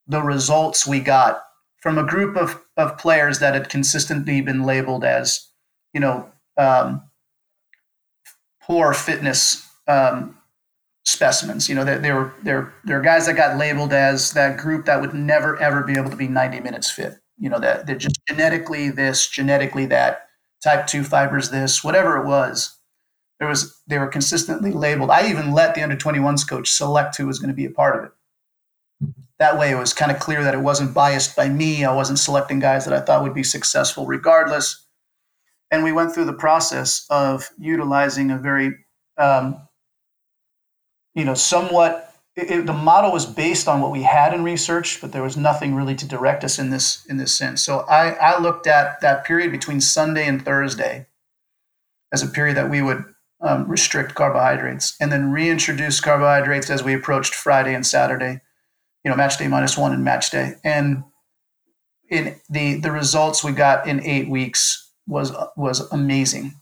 the 0.07 0.23
results 0.23 0.87
we 0.87 1.01
got 1.01 1.45
from 1.83 1.99
a 1.99 2.07
group 2.07 2.37
of, 2.39 2.63
of 2.79 2.97
players 2.97 3.41
that 3.41 3.53
had 3.53 3.69
consistently 3.69 4.41
been 4.41 4.63
labeled 4.63 5.05
as, 5.05 5.49
you 5.93 6.01
know, 6.01 6.31
um, 6.57 7.03
poor 8.63 8.95
fitness 8.95 9.69
um, 9.87 10.39
specimens. 11.07 11.69
You 11.69 11.75
know, 11.75 11.85
they, 11.85 11.97
they 11.97 12.13
were 12.13 12.35
they're 12.43 12.75
they're 12.85 13.01
guys 13.01 13.27
that 13.27 13.37
got 13.37 13.57
labeled 13.57 13.93
as 13.93 14.33
that 14.33 14.59
group 14.59 14.85
that 14.85 15.01
would 15.01 15.15
never 15.15 15.57
ever 15.59 15.83
be 15.83 15.95
able 15.95 16.11
to 16.11 16.17
be 16.17 16.29
90 16.29 16.61
minutes 16.61 16.91
fit. 16.91 17.15
You 17.39 17.49
know, 17.49 17.61
that 17.61 17.87
they're 17.87 17.97
just 17.97 18.19
genetically 18.29 18.91
this, 18.91 19.29
genetically 19.29 19.87
that, 19.87 20.29
type 20.63 20.87
two 20.87 21.05
fibers 21.05 21.51
this, 21.51 21.85
whatever 21.85 22.17
it 22.17 22.27
was. 22.27 22.77
There 23.39 23.49
was 23.49 23.81
they 23.87 23.99
were 23.99 24.09
consistently 24.09 24.73
labeled. 24.73 25.11
I 25.11 25.29
even 25.29 25.53
let 25.53 25.75
the 25.75 25.83
under 25.83 25.97
21s 25.97 26.49
coach 26.49 26.71
select 26.71 27.17
who 27.17 27.27
was 27.27 27.39
going 27.39 27.51
to 27.51 27.55
be 27.55 27.67
a 27.67 27.71
part 27.71 27.97
of 27.97 28.05
it. 28.05 28.13
That 29.39 29.59
way, 29.59 29.71
it 29.71 29.79
was 29.79 29.93
kind 29.93 30.11
of 30.11 30.19
clear 30.19 30.43
that 30.43 30.55
it 30.55 30.61
wasn't 30.61 30.95
biased 30.95 31.37
by 31.37 31.51
me. 31.51 31.85
I 31.85 31.95
wasn't 31.95 32.19
selecting 32.19 32.59
guys 32.59 32.87
that 32.87 32.95
I 32.95 33.01
thought 33.01 33.23
would 33.23 33.35
be 33.35 33.43
successful 33.43 34.07
regardless. 34.07 34.87
And 35.71 35.85
we 35.85 35.93
went 35.93 36.15
through 36.15 36.25
the 36.25 36.33
process 36.33 37.05
of 37.11 37.51
utilizing 37.59 38.31
a 38.31 38.39
very 38.39 38.73
um, 39.19 39.61
you 41.17 41.25
know, 41.25 41.35
somewhat 41.35 42.15
it, 42.37 42.51
it, 42.51 42.67
the 42.67 42.73
model 42.75 43.11
was 43.11 43.25
based 43.25 43.67
on 43.67 43.81
what 43.81 43.91
we 43.91 44.03
had 44.03 44.35
in 44.35 44.45
research, 44.45 45.01
but 45.01 45.11
there 45.11 45.23
was 45.23 45.39
nothing 45.39 45.75
really 45.75 45.95
to 45.97 46.07
direct 46.07 46.45
us 46.45 46.59
in 46.59 46.71
this 46.71 47.05
in 47.07 47.17
this 47.17 47.33
sense. 47.33 47.63
So 47.63 47.81
I, 47.89 48.11
I 48.11 48.39
looked 48.39 48.67
at 48.67 49.01
that 49.01 49.25
period 49.25 49.51
between 49.51 49.81
Sunday 49.81 50.29
and 50.29 50.45
Thursday 50.45 51.07
as 52.13 52.23
a 52.23 52.29
period 52.29 52.57
that 52.59 52.71
we 52.71 52.83
would 52.83 53.05
um, 53.41 53.67
restrict 53.67 54.15
carbohydrates 54.15 54.97
and 55.01 55.11
then 55.11 55.33
reintroduce 55.33 56.01
carbohydrates 56.01 56.71
as 56.71 56.85
we 56.85 56.95
approached 56.95 57.35
Friday 57.35 57.75
and 57.75 57.87
Saturday, 57.87 58.41
you 59.03 59.11
know, 59.11 59.17
match 59.17 59.39
day 59.39 59.49
minus 59.49 59.79
one 59.79 59.93
and 59.93 60.05
match 60.05 60.31
day. 60.31 60.57
And 60.63 61.05
in 62.11 62.37
the 62.51 62.75
the 62.75 62.93
results 62.93 63.43
we 63.43 63.53
got 63.53 63.89
in 63.89 64.05
eight 64.05 64.29
weeks 64.29 64.93
was 65.07 65.33
was 65.57 65.81
amazing 65.91 66.53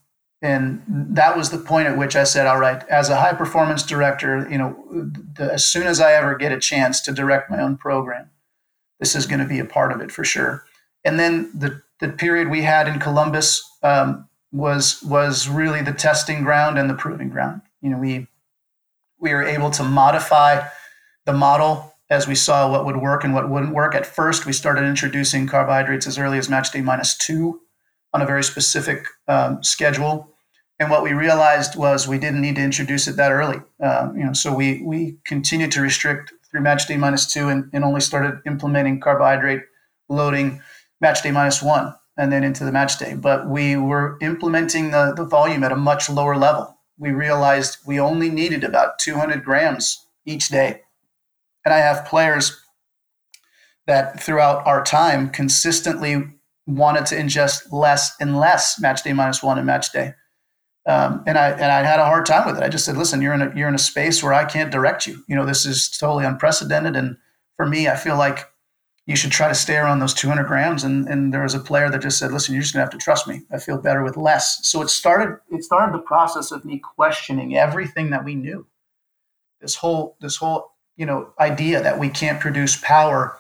and 0.45 0.83
that 0.87 1.37
was 1.37 1.51
the 1.51 1.59
point 1.59 1.89
at 1.89 1.97
which 1.97 2.15
I 2.15 2.25
said, 2.25 2.47
all 2.47 2.59
right, 2.59 2.87
as 2.89 3.09
a 3.09 3.17
high 3.17 3.33
performance 3.33 3.83
director, 3.83 4.47
you 4.51 4.59
know, 4.59 4.77
the, 5.37 5.51
as 5.53 5.65
soon 5.65 5.87
as 5.87 6.01
I 6.01 6.13
ever 6.13 6.37
get 6.37 6.53
a 6.53 6.61
chance 6.61 7.01
to 7.03 7.13
direct 7.13 7.51
my 7.51 7.61
own 7.61 7.77
program, 7.77 8.31
this 9.01 9.17
is 9.17 9.27
going 9.27 9.41
to 9.41 9.47
be 9.47 9.59
a 9.59 9.65
part 9.65 9.91
of 9.91 10.01
it 10.01 10.13
for 10.13 10.23
sure. 10.23 10.65
And 11.05 11.19
then 11.19 11.51
the, 11.55 11.83
the 12.01 12.11
period 12.11 12.49
we 12.49 12.63
had 12.63 12.87
in 12.87 12.99
Columbus, 13.01 13.63
um, 13.83 14.29
was 14.55 15.03
was 15.03 15.49
really 15.49 15.83
the 15.83 15.93
testing 15.93 16.45
ground 16.45 16.79
and 16.79 16.89
the 16.89 16.95
proving 16.95 17.29
ground. 17.29 17.61
You 17.83 17.91
know, 17.91 17.99
we 17.99 18.29
we 19.19 19.35
were 19.35 19.43
able 19.43 19.71
to 19.73 19.83
modify 19.83 20.67
the 21.27 21.33
model 21.33 21.93
as 22.09 22.29
we 22.29 22.37
saw 22.37 22.71
what 22.71 22.85
would 22.85 22.99
work 22.99 23.25
and 23.25 23.35
what 23.35 23.51
wouldn't 23.51 23.75
work. 23.75 23.95
At 23.95 24.07
first, 24.07 24.47
we 24.47 24.53
started 24.53 24.85
introducing 24.85 25.49
carbohydrates 25.49 26.07
as 26.07 26.19
early 26.19 26.39
as 26.39 26.49
match 26.49 26.71
day 26.71 26.83
minus 26.83 27.17
two 27.19 27.61
on 28.13 28.23
a 28.23 28.27
very 28.27 28.45
specific 28.45 29.07
um, 29.27 29.63
schedule. 29.63 30.34
And 30.81 30.91
what 30.91 31.03
we 31.03 31.13
realized 31.13 31.77
was 31.77 32.09
we 32.09 32.19
didn't 32.19 32.41
need 32.41 32.57
to 32.57 32.63
introduce 32.63 33.07
it 33.07 33.17
that 33.17 33.31
early. 33.31 33.59
Um, 33.81 34.17
you 34.17 34.25
know, 34.25 34.33
so 34.33 34.53
we 34.53 34.83
we 34.83 35.19
continued 35.25 35.73
to 35.73 35.81
restrict 35.81 36.33
through 36.51 36.63
match 36.63 36.87
day 36.87 36.97
minus 36.97 37.33
two 37.33 37.49
and, 37.49 37.71
and 37.73 37.85
only 37.85 38.01
started 38.01 38.41
implementing 38.47 39.01
carbohydrate 39.01 39.63
loading 40.09 40.61
match 41.01 41.23
day 41.23 41.31
minus 41.31 41.63
one 41.63 41.95
and 42.17 42.33
then 42.33 42.45
into 42.45 42.65
the 42.65 42.73
match 42.73 42.99
day. 42.99 43.15
But 43.15 43.49
we 43.49 43.77
were 43.77 44.19
implementing 44.21 44.91
the, 44.91 45.13
the 45.17 45.25
volume 45.25 45.65
at 45.65 45.73
a 45.73 45.77
much 45.77 46.09
lower 46.09 46.37
level. 46.37 46.79
We 46.99 47.11
realized 47.11 47.79
we 47.87 47.99
only 47.99 48.31
needed 48.31 48.63
about 48.63 48.99
200 48.99 49.45
grams 49.45 50.07
each 50.25 50.49
day. 50.49 50.83
And 51.65 51.75
I 51.75 51.79
have 51.79 52.07
players 52.07 52.61
that 53.87 54.23
throughout 54.23 54.67
our 54.67 54.83
time 54.85 55.31
consistently 55.31 56.23
wanted 56.67 57.07
to 57.07 57.17
ingest 57.17 57.73
less 57.73 58.15
and 58.21 58.39
less 58.39 58.81
match 58.81 59.03
day 59.03 59.13
minus 59.13 59.43
one 59.43 59.59
and 59.59 59.67
match 59.67 59.93
day. 59.93 60.15
Um, 60.87 61.23
and 61.27 61.39
I 61.39 61.51
and 61.51 61.65
I 61.65 61.83
had 61.83 61.99
a 61.99 62.05
hard 62.05 62.27
time 62.27 62.47
with 62.47 62.59
it. 62.59 62.63
I 62.63 62.69
just 62.69 62.85
said, 62.85 62.97
"Listen, 62.97 63.23
you're 63.23 63.33
in 63.33 63.43
a 63.43 63.53
you're 63.57 63.69
in 63.69 63.75
a 63.75 63.79
space 63.79 64.23
where 64.23 64.35
I 64.35 64.45
can't 64.45 64.71
direct 64.71 65.07
you. 65.07 65.25
You 65.27 65.37
know, 65.37 65.47
this 65.47 65.65
is 65.65 65.89
totally 65.89 66.25
unprecedented." 66.25 66.95
And 66.95 67.17
for 67.57 67.67
me, 67.67 67.89
I 67.89 67.97
feel 67.97 68.19
like 68.19 68.51
you 69.07 69.17
should 69.17 69.31
try 69.31 69.49
to 69.49 69.55
stay 69.55 69.77
around 69.77 69.99
those 69.99 70.15
200 70.15 70.45
grams. 70.47 70.83
And, 70.83 71.07
and 71.09 71.33
there 71.33 71.43
was 71.43 71.55
a 71.55 71.61
player 71.61 71.91
that 71.91 72.01
just 72.01 72.19
said, 72.19 72.33
listen, 72.33 72.55
you're 72.55 72.63
just 72.63 72.73
gonna 72.73 72.85
have 72.85 72.93
to 72.93 72.99
trust 72.99 73.29
me. 73.29 73.43
I 73.53 73.59
feel 73.59 73.77
better 73.77 74.03
with 74.03 74.17
less. 74.17 74.67
So 74.67 74.81
it 74.81 74.89
started, 74.89 75.39
it 75.51 75.63
started 75.63 75.95
the 75.95 76.03
process 76.03 76.51
of 76.51 76.65
me 76.65 76.79
questioning 76.79 77.57
everything 77.57 78.11
that 78.11 78.25
we 78.25 78.35
knew. 78.35 78.67
This 79.61 79.75
whole, 79.75 80.17
this 80.21 80.37
whole, 80.37 80.73
you 80.97 81.05
know, 81.05 81.33
idea 81.39 81.83
that 81.83 81.99
we 81.99 82.09
can't 82.09 82.41
produce 82.41 82.77
power 82.77 83.39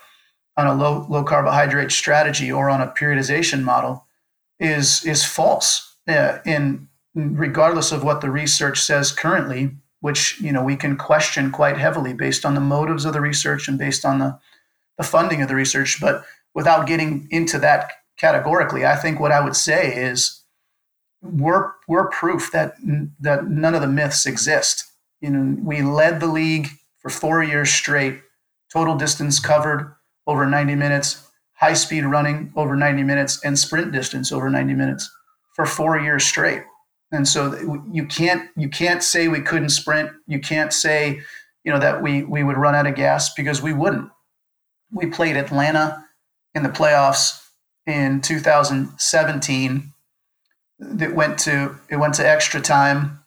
on 0.56 0.66
a 0.66 0.74
low, 0.74 1.06
low 1.08 1.24
carbohydrate 1.24 1.90
strategy 1.90 2.52
or 2.52 2.68
on 2.68 2.80
a 2.80 2.88
periodization 2.88 3.62
model 3.62 4.06
is, 4.60 5.04
is 5.04 5.24
false. 5.24 5.96
Uh, 6.06 6.38
in 6.44 6.88
regardless 7.14 7.92
of 7.92 8.04
what 8.04 8.20
the 8.20 8.30
research 8.30 8.80
says 8.80 9.12
currently, 9.12 9.70
which, 10.00 10.40
you 10.40 10.52
know, 10.52 10.62
we 10.62 10.76
can 10.76 10.96
question 10.96 11.50
quite 11.50 11.78
heavily 11.78 12.12
based 12.12 12.44
on 12.44 12.54
the 12.54 12.60
motives 12.60 13.04
of 13.04 13.12
the 13.12 13.20
research 13.20 13.68
and 13.68 13.78
based 13.78 14.04
on 14.04 14.18
the, 14.18 14.38
the 14.98 15.04
funding 15.04 15.40
of 15.40 15.48
the 15.48 15.54
research. 15.54 16.00
But 16.00 16.24
without 16.54 16.86
getting 16.86 17.26
into 17.30 17.58
that 17.60 17.90
categorically, 18.18 18.84
I 18.84 18.96
think 18.96 19.18
what 19.18 19.32
I 19.32 19.40
would 19.40 19.56
say 19.56 19.94
is 19.94 20.42
we're 21.22 21.72
we're 21.88 22.08
proof 22.10 22.52
that 22.52 22.74
that 23.20 23.46
none 23.48 23.74
of 23.74 23.80
the 23.80 23.86
myths 23.86 24.26
exist. 24.26 24.84
You 25.20 25.30
know, 25.30 25.56
we 25.62 25.82
led 25.82 26.20
the 26.20 26.26
league 26.26 26.68
for 26.98 27.08
four 27.08 27.42
years 27.42 27.70
straight, 27.70 28.20
total 28.70 28.96
distance 28.96 29.40
covered 29.40 29.94
over 30.26 30.46
90 30.46 30.74
minutes, 30.74 31.26
high 31.54 31.74
speed 31.74 32.04
running 32.04 32.52
over 32.56 32.76
90 32.76 33.02
minutes, 33.02 33.42
and 33.44 33.58
sprint 33.58 33.92
distance 33.92 34.32
over 34.32 34.50
90 34.50 34.74
minutes 34.74 35.10
for 35.54 35.64
four 35.66 35.98
years 35.98 36.24
straight. 36.24 36.62
And 37.14 37.28
so 37.28 37.80
you 37.92 38.06
can't 38.06 38.50
you 38.56 38.68
can't 38.68 39.02
say 39.02 39.28
we 39.28 39.40
couldn't 39.40 39.68
sprint. 39.70 40.10
You 40.26 40.40
can't 40.40 40.72
say 40.72 41.20
you 41.62 41.72
know 41.72 41.78
that 41.78 42.02
we 42.02 42.24
we 42.24 42.42
would 42.42 42.56
run 42.56 42.74
out 42.74 42.86
of 42.86 42.96
gas 42.96 43.32
because 43.32 43.62
we 43.62 43.72
wouldn't 43.72 44.10
we 44.92 45.06
played 45.06 45.36
Atlanta 45.36 46.04
in 46.54 46.62
the 46.62 46.68
playoffs 46.68 47.42
in 47.86 48.20
2017. 48.20 49.90
That 50.80 51.14
went 51.14 51.38
to 51.40 51.76
it 51.88 51.96
went 51.96 52.14
to 52.14 52.28
extra 52.28 52.60
time. 52.60 53.20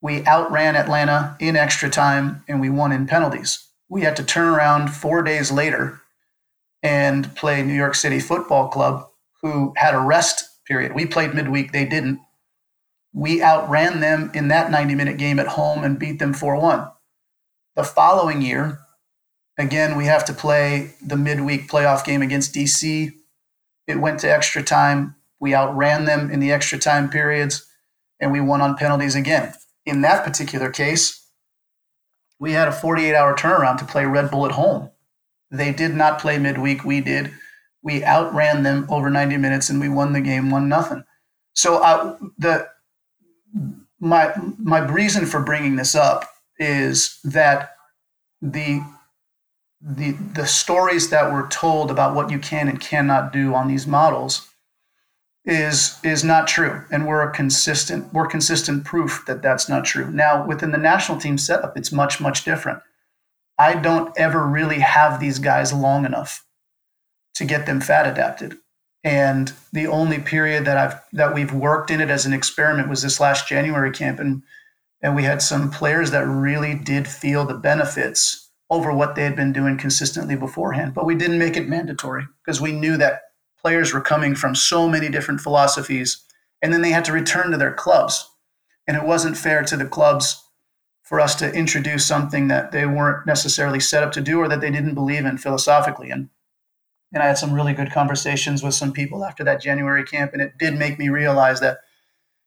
We 0.00 0.24
outran 0.24 0.76
Atlanta 0.76 1.36
in 1.40 1.56
extra 1.56 1.90
time 1.90 2.44
and 2.48 2.60
we 2.60 2.70
won 2.70 2.92
in 2.92 3.06
penalties. 3.06 3.66
We 3.88 4.02
had 4.02 4.16
to 4.16 4.24
turn 4.24 4.48
around 4.48 4.88
four 4.88 5.22
days 5.22 5.50
later 5.50 6.00
and 6.82 7.34
play 7.36 7.62
New 7.62 7.74
York 7.74 7.94
City 7.94 8.18
Football 8.18 8.68
Club, 8.68 9.08
who 9.42 9.72
had 9.76 9.94
a 9.94 10.00
rest 10.00 10.44
period. 10.66 10.94
We 10.94 11.06
played 11.06 11.34
midweek, 11.34 11.72
they 11.72 11.84
didn't. 11.84 12.20
We 13.12 13.42
outran 13.42 14.00
them 14.00 14.30
in 14.34 14.48
that 14.48 14.70
90 14.70 14.94
minute 14.94 15.18
game 15.18 15.38
at 15.38 15.48
home 15.48 15.84
and 15.84 15.98
beat 15.98 16.18
them 16.18 16.32
4 16.32 16.56
1. 16.60 16.88
The 17.76 17.84
following 17.84 18.42
year, 18.42 18.82
Again, 19.58 19.96
we 19.96 20.06
have 20.06 20.24
to 20.26 20.32
play 20.32 20.94
the 21.04 21.16
midweek 21.16 21.68
playoff 21.68 22.04
game 22.04 22.22
against 22.22 22.54
DC. 22.54 23.12
It 23.86 24.00
went 24.00 24.20
to 24.20 24.32
extra 24.32 24.62
time. 24.62 25.14
We 25.40 25.54
outran 25.54 26.04
them 26.04 26.30
in 26.30 26.40
the 26.40 26.52
extra 26.52 26.78
time 26.78 27.10
periods, 27.10 27.66
and 28.18 28.32
we 28.32 28.40
won 28.40 28.62
on 28.62 28.76
penalties 28.76 29.14
again. 29.14 29.52
In 29.84 30.00
that 30.02 30.24
particular 30.24 30.70
case, 30.70 31.28
we 32.38 32.52
had 32.52 32.68
a 32.68 32.72
48 32.72 33.14
hour 33.14 33.36
turnaround 33.36 33.78
to 33.78 33.84
play 33.84 34.06
Red 34.06 34.30
Bull 34.30 34.46
at 34.46 34.52
home. 34.52 34.90
They 35.50 35.72
did 35.72 35.94
not 35.94 36.18
play 36.18 36.38
midweek. 36.38 36.84
We 36.84 37.00
did. 37.00 37.30
We 37.82 38.02
outran 38.04 38.62
them 38.62 38.86
over 38.88 39.10
90 39.10 39.36
minutes, 39.36 39.68
and 39.68 39.80
we 39.80 39.88
won 39.88 40.12
the 40.12 40.20
game 40.20 40.50
one 40.50 40.68
nothing. 40.68 41.04
So 41.54 41.82
uh, 41.82 42.16
the 42.38 42.68
my 44.00 44.32
my 44.58 44.78
reason 44.78 45.26
for 45.26 45.40
bringing 45.40 45.76
this 45.76 45.94
up 45.94 46.28
is 46.58 47.18
that 47.24 47.76
the 48.40 48.84
the 49.80 50.12
the 50.34 50.46
stories 50.46 51.10
that 51.10 51.32
were 51.32 51.46
told 51.48 51.90
about 51.90 52.14
what 52.14 52.30
you 52.30 52.38
can 52.38 52.68
and 52.68 52.80
cannot 52.80 53.32
do 53.32 53.54
on 53.54 53.68
these 53.68 53.86
models 53.86 54.48
is 55.44 55.98
is 56.04 56.22
not 56.22 56.46
true. 56.46 56.84
And 56.90 57.06
we're 57.06 57.22
a 57.22 57.32
consistent 57.32 58.12
we're 58.12 58.26
consistent 58.26 58.84
proof 58.84 59.24
that 59.26 59.42
that's 59.42 59.68
not 59.68 59.84
true. 59.84 60.10
Now 60.10 60.46
within 60.46 60.72
the 60.72 60.78
national 60.78 61.18
team 61.18 61.38
setup 61.38 61.76
it's 61.76 61.92
much 61.92 62.20
much 62.20 62.44
different. 62.44 62.80
I 63.58 63.74
don't 63.74 64.12
ever 64.18 64.46
really 64.46 64.80
have 64.80 65.20
these 65.20 65.38
guys 65.38 65.72
long 65.72 66.04
enough 66.04 66.44
to 67.34 67.44
get 67.44 67.66
them 67.66 67.80
fat 67.80 68.06
adapted 68.06 68.58
and 69.04 69.52
the 69.72 69.86
only 69.86 70.18
period 70.18 70.64
that 70.64 70.76
i've 70.76 71.00
that 71.12 71.34
we've 71.34 71.52
worked 71.52 71.90
in 71.90 72.00
it 72.00 72.10
as 72.10 72.26
an 72.26 72.32
experiment 72.32 72.88
was 72.88 73.02
this 73.02 73.20
last 73.20 73.48
january 73.48 73.90
camp 73.90 74.18
and 74.18 74.42
and 75.02 75.16
we 75.16 75.24
had 75.24 75.42
some 75.42 75.70
players 75.70 76.12
that 76.12 76.26
really 76.26 76.74
did 76.74 77.08
feel 77.08 77.44
the 77.44 77.54
benefits 77.54 78.50
over 78.70 78.92
what 78.92 79.14
they 79.14 79.24
had 79.24 79.36
been 79.36 79.52
doing 79.52 79.76
consistently 79.76 80.36
beforehand. 80.36 80.94
But 80.94 81.04
we 81.04 81.14
didn't 81.14 81.38
make 81.38 81.56
it 81.56 81.68
mandatory 81.68 82.24
because 82.42 82.60
we 82.60 82.72
knew 82.72 82.96
that 82.96 83.22
players 83.60 83.92
were 83.92 84.00
coming 84.00 84.34
from 84.34 84.54
so 84.54 84.88
many 84.88 85.10
different 85.10 85.40
philosophies 85.40 86.24
and 86.62 86.72
then 86.72 86.80
they 86.80 86.90
had 86.90 87.04
to 87.06 87.12
return 87.12 87.50
to 87.50 87.56
their 87.56 87.74
clubs. 87.74 88.28
And 88.86 88.96
it 88.96 89.04
wasn't 89.04 89.36
fair 89.36 89.62
to 89.64 89.76
the 89.76 89.84
clubs 89.84 90.42
for 91.02 91.20
us 91.20 91.34
to 91.36 91.52
introduce 91.52 92.06
something 92.06 92.48
that 92.48 92.72
they 92.72 92.86
weren't 92.86 93.26
necessarily 93.26 93.80
set 93.80 94.02
up 94.02 94.12
to 94.12 94.20
do 94.20 94.38
or 94.38 94.48
that 94.48 94.60
they 94.60 94.70
didn't 94.70 94.94
believe 94.94 95.26
in 95.26 95.36
philosophically. 95.36 96.10
And 96.10 96.30
and 97.12 97.22
I 97.22 97.26
had 97.26 97.38
some 97.38 97.52
really 97.52 97.74
good 97.74 97.92
conversations 97.92 98.62
with 98.62 98.74
some 98.74 98.92
people 98.92 99.24
after 99.24 99.44
that 99.44 99.60
January 99.60 100.04
camp, 100.04 100.32
and 100.32 100.42
it 100.42 100.58
did 100.58 100.78
make 100.78 100.98
me 100.98 101.08
realize 101.08 101.60
that, 101.60 101.78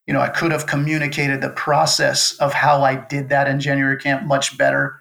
you 0.06 0.14
know, 0.14 0.20
I 0.20 0.28
could 0.28 0.52
have 0.52 0.66
communicated 0.66 1.40
the 1.40 1.50
process 1.50 2.36
of 2.38 2.52
how 2.52 2.82
I 2.82 2.96
did 2.96 3.28
that 3.28 3.48
in 3.48 3.60
January 3.60 3.98
camp 3.98 4.26
much 4.26 4.58
better 4.58 4.98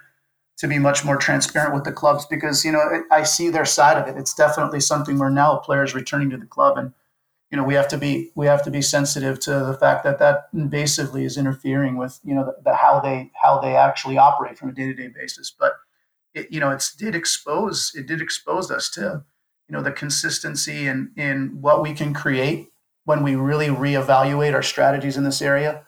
to 0.57 0.67
be 0.67 0.79
much 0.79 1.03
more 1.03 1.17
transparent 1.17 1.73
with 1.73 1.83
the 1.83 1.91
clubs 1.91 2.25
because 2.25 2.63
you 2.63 2.71
know 2.71 3.03
I 3.11 3.23
see 3.23 3.49
their 3.49 3.65
side 3.65 3.97
of 3.97 4.07
it. 4.07 4.17
It's 4.17 4.33
definitely 4.33 4.79
something 4.79 5.19
where 5.19 5.29
now 5.29 5.57
players 5.57 5.93
returning 5.93 6.29
to 6.29 6.37
the 6.37 6.45
club, 6.45 6.77
and 6.77 6.93
you 7.51 7.57
know 7.57 7.63
we 7.63 7.73
have 7.73 7.87
to 7.89 7.97
be 7.97 8.31
we 8.35 8.45
have 8.45 8.63
to 8.63 8.71
be 8.71 8.81
sensitive 8.81 9.39
to 9.41 9.51
the 9.51 9.77
fact 9.79 10.03
that 10.03 10.19
that 10.19 10.53
invasively 10.53 11.25
is 11.25 11.37
interfering 11.37 11.97
with 11.97 12.19
you 12.23 12.33
know 12.33 12.45
the, 12.45 12.55
the 12.63 12.75
how 12.75 12.99
they 12.99 13.31
how 13.41 13.59
they 13.59 13.75
actually 13.75 14.17
operate 14.17 14.57
from 14.57 14.69
a 14.69 14.73
day 14.73 14.87
to 14.87 14.93
day 14.93 15.09
basis. 15.09 15.53
But 15.57 15.73
it, 16.33 16.51
you 16.51 16.59
know 16.59 16.71
it 16.71 16.83
did 16.97 17.15
expose 17.15 17.91
it 17.93 18.07
did 18.07 18.21
expose 18.21 18.71
us 18.71 18.89
to 18.91 19.23
you 19.67 19.75
know 19.75 19.81
the 19.81 19.91
consistency 19.91 20.87
in 20.87 21.11
in 21.15 21.61
what 21.61 21.81
we 21.81 21.93
can 21.93 22.13
create 22.13 22.71
when 23.05 23.23
we 23.23 23.35
really 23.35 23.67
reevaluate 23.67 24.53
our 24.53 24.63
strategies 24.63 25.17
in 25.17 25.23
this 25.23 25.41
area. 25.41 25.85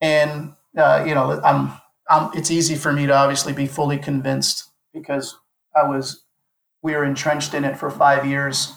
And 0.00 0.52
uh, 0.76 1.04
you 1.06 1.14
know 1.14 1.40
I'm 1.42 1.72
um, 2.08 2.30
it's 2.34 2.50
easy 2.50 2.76
for 2.76 2.92
me 2.92 3.06
to 3.06 3.14
obviously 3.14 3.52
be 3.52 3.66
fully 3.66 3.98
convinced 3.98 4.70
because 4.92 5.36
I 5.74 5.88
was 5.88 6.24
we 6.82 6.94
were 6.94 7.04
entrenched 7.04 7.54
in 7.54 7.64
it 7.64 7.76
for 7.76 7.90
five 7.90 8.26
years 8.26 8.72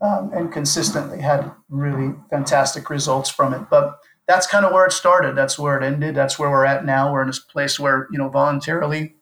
um, 0.00 0.30
and 0.34 0.52
consistently 0.52 1.20
had 1.20 1.50
really 1.68 2.14
fantastic 2.28 2.90
results 2.90 3.30
from 3.30 3.54
it. 3.54 3.70
But 3.70 3.98
that's 4.26 4.46
kind 4.46 4.66
of 4.66 4.72
where 4.72 4.84
it 4.84 4.92
started. 4.92 5.36
That's 5.36 5.58
where 5.58 5.78
it 5.78 5.84
ended. 5.84 6.14
That's 6.14 6.38
where 6.38 6.50
we're 6.50 6.66
at 6.66 6.84
now. 6.84 7.12
We're 7.12 7.22
in 7.22 7.28
this 7.28 7.38
place 7.38 7.78
where 7.78 8.08
you 8.10 8.18
know 8.18 8.28
voluntarily, 8.28 9.14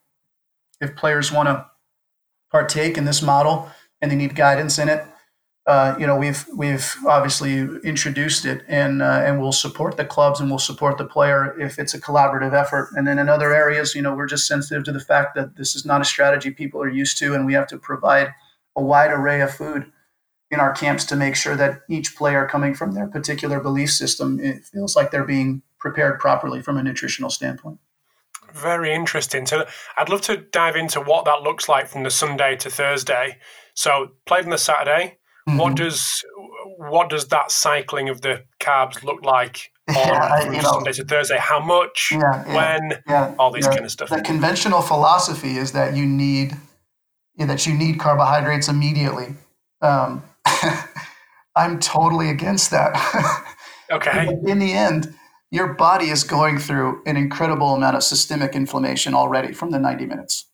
if 0.81 0.97
players 0.97 1.31
want 1.31 1.49
to 1.49 1.67
partake 2.51 2.97
in 2.97 3.05
this 3.05 3.21
model 3.23 3.69
and 4.01 4.11
they 4.11 4.17
need 4.17 4.35
guidance 4.35 4.79
in 4.79 4.89
it, 4.89 5.05
uh, 5.67 5.97
you 5.99 6.07
know, 6.07 6.17
we've 6.17 6.47
we've 6.55 6.95
obviously 7.07 7.61
introduced 7.85 8.45
it, 8.45 8.63
and 8.69 9.01
uh, 9.01 9.23
and 9.25 9.41
we'll 9.41 9.53
support 9.53 9.97
the 9.97 10.05
clubs 10.05 10.39
and 10.39 10.51
we'll 10.51 10.59
support 10.59 10.99
the 10.99 11.07
player 11.07 11.59
if 11.59 11.79
it's 11.79 11.95
a 11.95 12.01
collaborative 12.01 12.53
effort. 12.53 12.91
And 12.97 13.07
then 13.07 13.19
in 13.19 13.31
other 13.31 13.55
areas, 13.55 13.95
you 13.95 14.03
know, 14.03 14.15
we're 14.15 14.27
just 14.27 14.47
sensitive 14.47 14.85
to 14.85 14.93
the 14.93 15.01
fact 15.01 15.35
that 15.37 15.57
this 15.57 15.75
is 15.75 15.87
not 15.87 16.03
a 16.03 16.05
strategy 16.05 16.51
people 16.51 16.83
are 16.83 16.89
used 16.89 17.17
to, 17.19 17.35
and 17.35 17.47
we 17.47 17.55
have 17.55 17.67
to 17.69 17.79
provide 17.79 18.35
a 18.77 18.83
wide 18.83 19.11
array 19.11 19.41
of 19.41 19.55
food 19.55 19.91
in 20.51 20.61
our 20.61 20.73
camps 20.73 21.05
to 21.07 21.17
make 21.17 21.35
sure 21.35 21.57
that 21.57 21.81
each 21.89 22.15
player 22.15 22.47
coming 22.47 22.75
from 22.75 22.93
their 22.93 23.07
particular 23.07 23.59
belief 23.59 23.91
system 23.91 24.39
it 24.41 24.65
feels 24.65 24.95
like 24.95 25.11
they're 25.11 25.25
being 25.25 25.63
prepared 25.79 26.21
properly 26.21 26.61
from 26.61 26.77
a 26.77 26.83
nutritional 26.83 27.31
standpoint. 27.31 27.79
Very 28.53 28.93
interesting. 28.93 29.47
So 29.47 29.65
I'd 29.97 30.11
love 30.11 30.21
to 30.23 30.37
dive 30.37 30.77
into 30.77 31.01
what 31.01 31.25
that 31.25 31.43
looks 31.43 31.69
like 31.69 31.89
from 31.89 32.03
the 32.03 32.11
Sunday 32.11 32.55
to 32.57 32.71
Thursday. 32.71 33.39
So 33.75 34.13
played 34.27 34.45
on 34.45 34.51
the 34.51 34.59
Saturday. 34.59 35.19
Mm-hmm. 35.49 35.59
What 35.59 35.77
does 35.77 36.25
what 36.79 37.11
does 37.11 37.29
that 37.29 37.51
cycling 37.51 38.09
of 38.09 38.23
the 38.23 38.45
carbs 38.61 39.03
look 39.03 39.25
like 39.25 39.71
on 39.89 39.95
yeah, 39.97 40.41
from 40.41 40.55
Sunday 40.63 40.91
know, 40.91 40.93
to 40.93 41.05
Thursday? 41.05 41.37
How 41.39 41.61
much? 41.61 42.11
Yeah, 42.13 42.45
yeah, 42.47 42.55
when? 42.55 42.93
Yeah, 43.07 43.35
all 43.39 43.53
these 43.53 43.67
kind 43.67 43.85
of 43.85 43.91
stuff. 43.91 44.09
The 44.09 44.23
conventional 44.23 44.81
philosophy 44.81 45.57
is 45.57 45.73
that 45.73 45.95
you 45.95 46.07
need 46.07 46.57
that 47.37 47.67
you 47.67 47.75
need 47.75 47.99
carbohydrates 47.99 48.69
immediately. 48.69 49.35
Um, 49.83 50.23
I'm 51.57 51.79
totally 51.79 52.31
against 52.31 52.71
that. 52.71 52.95
okay. 53.91 54.29
In 54.47 54.59
the 54.59 54.73
end, 54.73 55.15
your 55.51 55.75
body 55.75 56.11
is 56.11 56.25
going 56.25 56.59
through 56.59 57.03
an 57.07 57.17
incredible 57.17 57.75
amount 57.75 57.97
of 57.97 58.03
systemic 58.03 58.55
inflammation 58.55 59.15
already 59.15 59.53
from 59.53 59.71
the 59.71 59.79
90 59.79 60.07
minutes. 60.07 60.49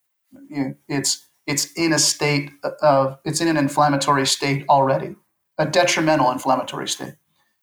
It's 0.89 1.27
it's 1.51 1.73
in 1.73 1.93
a 1.93 1.99
state 1.99 2.53
of 2.81 3.19
it's 3.25 3.41
in 3.41 3.49
an 3.49 3.57
inflammatory 3.57 4.27
state 4.27 4.65
already, 4.69 5.17
a 5.59 5.67
detrimental 5.67 6.31
inflammatory 6.31 6.89
state. 6.89 7.15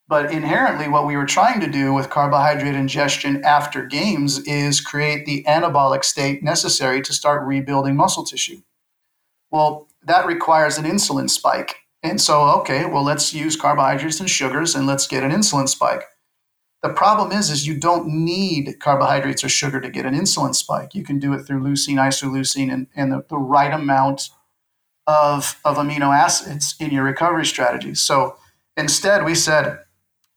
But 0.06 0.30
inherently, 0.30 0.88
what 0.88 1.06
we 1.06 1.16
were 1.16 1.26
trying 1.26 1.60
to 1.60 1.70
do 1.70 1.92
with 1.94 2.10
carbohydrate 2.10 2.74
ingestion 2.74 3.42
after 3.44 3.84
games 3.84 4.38
is 4.40 4.80
create 4.80 5.24
the 5.24 5.44
anabolic 5.48 6.04
state 6.04 6.42
necessary 6.42 7.00
to 7.02 7.12
start 7.12 7.46
rebuilding 7.46 7.96
muscle 7.96 8.24
tissue. 8.24 8.62
Well, 9.50 9.88
that 10.02 10.26
requires 10.26 10.78
an 10.78 10.84
insulin 10.84 11.28
spike. 11.28 11.76
And 12.02 12.20
so, 12.20 12.42
okay, 12.60 12.86
well, 12.86 13.02
let's 13.02 13.34
use 13.34 13.56
carbohydrates 13.56 14.20
and 14.20 14.30
sugars 14.30 14.74
and 14.74 14.86
let's 14.86 15.06
get 15.06 15.24
an 15.24 15.30
insulin 15.30 15.68
spike. 15.68 16.04
The 16.82 16.90
problem 16.90 17.32
is, 17.32 17.50
is 17.50 17.66
you 17.66 17.76
don't 17.76 18.06
need 18.06 18.78
carbohydrates 18.78 19.42
or 19.42 19.48
sugar 19.48 19.80
to 19.80 19.90
get 19.90 20.06
an 20.06 20.14
insulin 20.14 20.54
spike. 20.54 20.94
You 20.94 21.02
can 21.02 21.18
do 21.18 21.32
it 21.32 21.42
through 21.42 21.60
leucine, 21.60 21.96
isoleucine, 21.96 22.72
and, 22.72 22.86
and 22.94 23.10
the, 23.10 23.24
the 23.28 23.38
right 23.38 23.72
amount 23.72 24.30
of, 25.06 25.58
of 25.64 25.76
amino 25.76 26.16
acids 26.16 26.76
in 26.78 26.90
your 26.90 27.02
recovery 27.02 27.46
strategy. 27.46 27.94
So 27.94 28.36
instead, 28.76 29.24
we 29.24 29.34
said, 29.34 29.80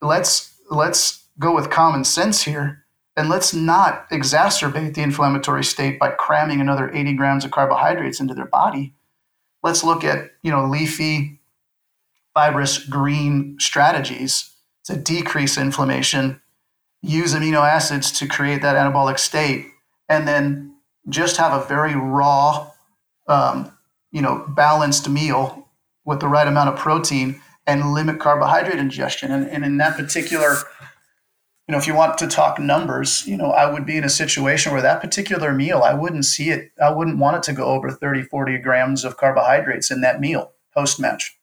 let's 0.00 0.52
let's 0.70 1.26
go 1.38 1.54
with 1.54 1.70
common 1.70 2.04
sense 2.04 2.42
here, 2.42 2.84
and 3.16 3.28
let's 3.28 3.54
not 3.54 4.10
exacerbate 4.10 4.94
the 4.94 5.02
inflammatory 5.02 5.62
state 5.62 5.98
by 5.98 6.10
cramming 6.10 6.60
another 6.60 6.90
80 6.92 7.14
grams 7.14 7.44
of 7.44 7.50
carbohydrates 7.52 8.18
into 8.18 8.34
their 8.34 8.46
body. 8.46 8.94
Let's 9.62 9.84
look 9.84 10.02
at 10.02 10.32
you 10.42 10.50
know 10.50 10.66
leafy, 10.66 11.40
fibrous 12.34 12.78
green 12.78 13.56
strategies 13.60 14.51
to 14.84 14.96
decrease 14.96 15.56
inflammation, 15.56 16.40
use 17.02 17.34
amino 17.34 17.68
acids 17.68 18.10
to 18.12 18.26
create 18.26 18.62
that 18.62 18.76
anabolic 18.76 19.18
state, 19.18 19.66
and 20.08 20.26
then 20.26 20.74
just 21.08 21.36
have 21.36 21.52
a 21.52 21.66
very 21.66 21.94
raw, 21.94 22.70
um, 23.28 23.72
you 24.10 24.22
know, 24.22 24.44
balanced 24.48 25.08
meal 25.08 25.68
with 26.04 26.20
the 26.20 26.28
right 26.28 26.46
amount 26.46 26.68
of 26.68 26.76
protein 26.76 27.40
and 27.66 27.92
limit 27.92 28.18
carbohydrate 28.18 28.78
ingestion. 28.78 29.30
And, 29.30 29.48
and 29.48 29.64
in 29.64 29.76
that 29.78 29.96
particular, 29.96 30.56
you 31.68 31.72
know, 31.72 31.78
if 31.78 31.86
you 31.86 31.94
want 31.94 32.18
to 32.18 32.26
talk 32.26 32.58
numbers, 32.58 33.26
you 33.26 33.36
know, 33.36 33.52
I 33.52 33.70
would 33.70 33.86
be 33.86 33.96
in 33.96 34.04
a 34.04 34.08
situation 34.08 34.72
where 34.72 34.82
that 34.82 35.00
particular 35.00 35.52
meal, 35.52 35.82
I 35.82 35.94
wouldn't 35.94 36.24
see 36.24 36.50
it, 36.50 36.72
I 36.82 36.90
wouldn't 36.90 37.18
want 37.18 37.36
it 37.36 37.42
to 37.44 37.52
go 37.52 37.66
over 37.66 37.90
30, 37.90 38.22
40 38.24 38.58
grams 38.58 39.04
of 39.04 39.16
carbohydrates 39.16 39.90
in 39.90 40.00
that 40.00 40.20
meal 40.20 40.52
post 40.74 40.98
match. 40.98 41.38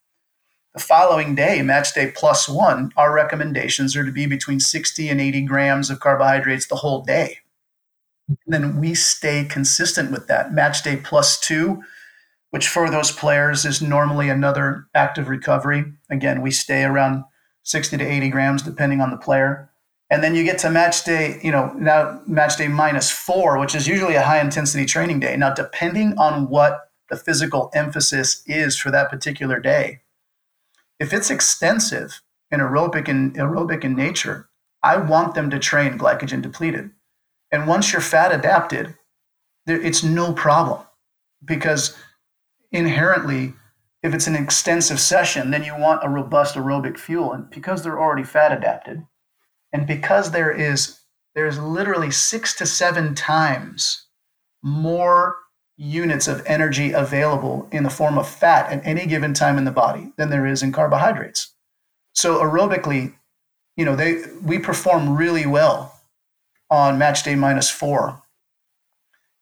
The 0.73 0.79
following 0.79 1.33
day, 1.33 1.63
match 1.63 1.95
day 1.95 2.11
plus 2.15 2.47
one, 2.47 2.91
our 2.95 3.11
recommendations 3.11 3.95
are 3.95 4.05
to 4.05 4.11
be 4.11 4.27
between 4.27 4.59
60 4.59 5.09
and 5.09 5.19
80 5.19 5.41
grams 5.41 5.89
of 5.89 5.99
carbohydrates 5.99 6.67
the 6.67 6.75
whole 6.75 7.01
day. 7.01 7.39
And 8.27 8.37
then 8.47 8.79
we 8.79 8.93
stay 8.93 9.45
consistent 9.45 10.11
with 10.11 10.27
that. 10.27 10.53
Match 10.53 10.83
day 10.83 10.97
plus 10.97 11.39
two, 11.39 11.81
which 12.51 12.67
for 12.67 12.91
those 12.91 13.11
players 13.11 13.65
is 13.65 13.81
normally 13.81 14.29
another 14.29 14.85
active 14.93 15.27
recovery. 15.27 15.85
Again, 16.11 16.43
we 16.43 16.51
stay 16.51 16.83
around 16.83 17.23
60 17.63 17.97
to 17.97 18.05
80 18.05 18.29
grams 18.29 18.61
depending 18.61 19.01
on 19.01 19.09
the 19.09 19.17
player. 19.17 19.71
And 20.11 20.23
then 20.23 20.35
you 20.35 20.43
get 20.43 20.59
to 20.59 20.69
match 20.69 21.03
day, 21.03 21.39
you 21.43 21.51
know, 21.51 21.73
now 21.73 22.21
match 22.27 22.57
day 22.57 22.67
minus 22.67 23.09
four, 23.09 23.57
which 23.57 23.73
is 23.73 23.87
usually 23.87 24.15
a 24.15 24.23
high 24.23 24.39
intensity 24.39 24.85
training 24.85 25.19
day. 25.19 25.35
Now, 25.35 25.51
depending 25.51 26.15
on 26.19 26.47
what 26.47 26.91
the 27.09 27.17
physical 27.17 27.71
emphasis 27.73 28.43
is 28.45 28.77
for 28.77 28.91
that 28.91 29.09
particular 29.09 29.59
day, 29.59 30.01
if 30.99 31.13
it's 31.13 31.29
extensive 31.29 32.21
and 32.51 32.61
aerobic 32.61 33.07
in 33.07 33.33
aerobic 33.33 33.83
in 33.83 33.95
nature, 33.95 34.49
I 34.83 34.97
want 34.97 35.35
them 35.35 35.49
to 35.49 35.59
train 35.59 35.97
glycogen 35.97 36.41
depleted. 36.41 36.91
And 37.51 37.67
once 37.67 37.91
you're 37.91 38.01
fat 38.01 38.31
adapted, 38.31 38.95
there, 39.65 39.81
it's 39.81 40.03
no 40.03 40.33
problem 40.33 40.85
because 41.43 41.97
inherently, 42.71 43.53
if 44.03 44.13
it's 44.13 44.27
an 44.27 44.35
extensive 44.35 44.99
session, 44.99 45.51
then 45.51 45.63
you 45.63 45.77
want 45.77 46.03
a 46.03 46.09
robust 46.09 46.55
aerobic 46.55 46.97
fuel. 46.97 47.33
And 47.33 47.49
because 47.49 47.83
they're 47.83 47.99
already 47.99 48.23
fat 48.23 48.51
adapted, 48.51 49.05
and 49.73 49.85
because 49.85 50.31
there 50.31 50.51
is 50.51 50.99
there's 51.35 51.59
literally 51.59 52.11
six 52.11 52.55
to 52.55 52.65
seven 52.65 53.13
times 53.13 54.07
more 54.63 55.35
units 55.79 56.27
of 56.27 56.43
energy 56.45 56.91
available 56.91 57.65
in 57.71 57.83
the 57.83 57.89
form 57.89 58.17
of 58.17 58.27
fat 58.27 58.69
at 58.69 58.85
any 58.85 59.05
given 59.05 59.33
time 59.33 59.57
in 59.57 59.63
the 59.63 59.71
body 59.71 60.11
than 60.17 60.29
there 60.29 60.45
is 60.45 60.61
in 60.61 60.73
carbohydrates. 60.73 61.53
So 62.13 62.39
aerobically, 62.39 63.13
you 63.77 63.85
know, 63.85 63.95
they 63.95 64.21
we 64.43 64.59
perform 64.59 65.15
really 65.15 65.45
well 65.45 65.97
on 66.69 66.97
match 66.97 67.23
day 67.23 67.35
minus 67.35 67.69
four 67.69 68.21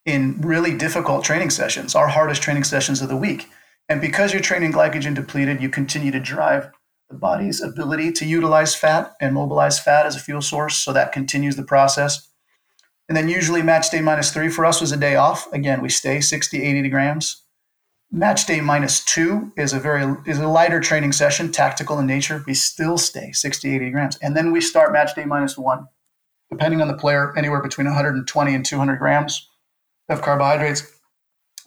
in 0.05 0.39
really 0.39 0.77
difficult 0.77 1.25
training 1.25 1.49
sessions, 1.49 1.95
our 1.95 2.07
hardest 2.07 2.43
training 2.43 2.63
sessions 2.63 3.01
of 3.01 3.09
the 3.09 3.17
week. 3.17 3.47
And 3.89 3.99
because 3.99 4.31
you're 4.31 4.41
training 4.41 4.73
glycogen 4.73 5.15
depleted, 5.15 5.59
you 5.59 5.69
continue 5.69 6.11
to 6.11 6.19
drive 6.19 6.69
the 7.09 7.15
body's 7.15 7.61
ability 7.61 8.11
to 8.11 8.25
utilize 8.25 8.75
fat 8.75 9.15
and 9.19 9.33
mobilize 9.33 9.79
fat 9.79 10.05
as 10.05 10.15
a 10.15 10.19
fuel 10.19 10.41
source. 10.41 10.77
So 10.77 10.93
that 10.93 11.11
continues 11.11 11.55
the 11.55 11.63
process. 11.63 12.29
And 13.07 13.15
then 13.15 13.29
usually 13.29 13.61
match 13.61 13.89
day 13.89 14.01
minus 14.01 14.31
three 14.31 14.49
for 14.49 14.65
us 14.65 14.81
was 14.81 14.91
a 14.91 14.97
day 14.97 15.15
off. 15.15 15.51
Again, 15.53 15.81
we 15.81 15.89
stay 15.89 16.19
60, 16.19 16.61
80 16.61 16.89
grams. 16.89 17.43
Match 18.11 18.45
day 18.45 18.61
minus 18.61 19.03
two 19.03 19.51
is 19.57 19.73
a 19.73 19.79
very 19.79 20.15
is 20.25 20.39
a 20.39 20.47
lighter 20.47 20.79
training 20.79 21.11
session, 21.11 21.51
tactical 21.51 21.99
in 21.99 22.05
nature. 22.05 22.43
We 22.47 22.53
still 22.53 22.97
stay 22.97 23.31
60, 23.33 23.75
80 23.75 23.89
grams. 23.91 24.17
And 24.17 24.35
then 24.35 24.51
we 24.51 24.61
start 24.61 24.93
match 24.93 25.13
day 25.13 25.25
minus 25.25 25.57
one, 25.57 25.87
depending 26.49 26.81
on 26.81 26.87
the 26.87 26.95
player, 26.95 27.33
anywhere 27.37 27.61
between 27.61 27.85
120 27.85 28.55
and 28.55 28.65
200 28.65 28.95
grams 28.97 29.49
of 30.07 30.21
carbohydrates. 30.21 30.83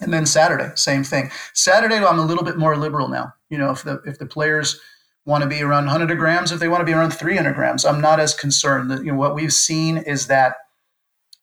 And 0.01 0.15
then 0.15 0.25
Saturday, 0.25 0.71
same 0.77 1.05
thing. 1.05 1.31
Saturday, 1.53 1.97
I'm 1.97 2.19
a 2.19 2.25
little 2.25 2.45
bit 2.45 2.57
more 2.57 2.75
liberal 2.75 3.09
now. 3.09 3.35
You 3.51 3.59
know, 3.59 3.71
if 3.71 3.83
the 3.83 4.01
if 4.07 4.19
the 4.19 4.27
players 4.27 4.81
want 5.27 5.43
to 5.43 5.49
be 5.49 5.63
around 5.63 5.85
100 5.85 6.17
grams, 6.17 6.53
if 6.53 6.61
they 6.61 6.69
want 6.69 6.81
to 6.81 6.87
be 6.87 6.95
around 6.95 7.11
300 7.11 7.55
grams, 7.55 7.85
I'm 7.85 8.01
not 8.01 8.19
as 8.19 8.33
concerned. 8.35 8.91
That 8.91 9.05
You 9.05 9.13
know, 9.13 9.19
what 9.19 9.35
we've 9.35 9.53
seen 9.53 9.99
is 9.99 10.27
that 10.29 10.55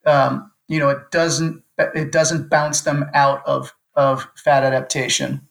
um, 0.08 0.52
you 0.68 0.80
know, 0.80 0.90
it 0.90 1.12
doesn't 1.12 1.64
it 1.78 2.12
doesn't 2.12 2.50
bounce 2.50 2.82
them 2.82 3.06
out 3.14 3.46
of 3.46 3.74
of 3.96 4.28
fat 4.36 4.64
adaptation 4.64 5.48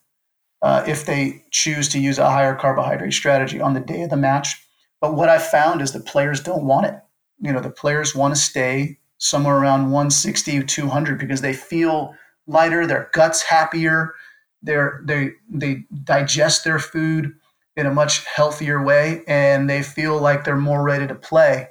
uh, 0.63 0.83
if 0.87 1.05
they 1.05 1.45
choose 1.51 1.89
to 1.91 2.01
use 2.01 2.19
a 2.19 2.31
higher 2.31 2.55
carbohydrate 2.55 3.13
strategy 3.13 3.61
on 3.61 3.75
the 3.75 3.81
day 3.81 4.03
of 4.03 4.11
the 4.11 4.17
match. 4.17 4.67
But 5.01 5.15
what 5.15 5.29
I 5.29 5.39
found 5.39 5.83
is 5.83 5.93
the 5.93 6.01
players 6.01 6.41
don't 6.41 6.65
want 6.65 6.87
it. 6.87 6.95
You 7.41 7.53
know, 7.53 7.61
the 7.61 7.71
players 7.71 8.15
want 8.15 8.35
to 8.35 8.41
stay 8.41 8.99
somewhere 9.19 9.57
around 9.57 9.91
160 9.91 10.65
200 10.65 11.19
because 11.19 11.43
they 11.43 11.53
feel 11.53 12.15
lighter, 12.47 12.87
their 12.87 13.11
guts 13.13 13.43
happier, 13.43 14.15
they're, 14.63 15.01
they 15.05 15.31
they 15.51 15.85
digest 16.03 16.65
their 16.65 16.79
food 16.79 17.35
in 17.77 17.85
a 17.85 17.93
much 17.93 18.25
healthier 18.25 18.83
way, 18.83 19.23
and 19.29 19.69
they 19.69 19.83
feel 19.83 20.19
like 20.19 20.45
they're 20.45 20.57
more 20.57 20.83
ready 20.83 21.07
to 21.07 21.15
play 21.15 21.69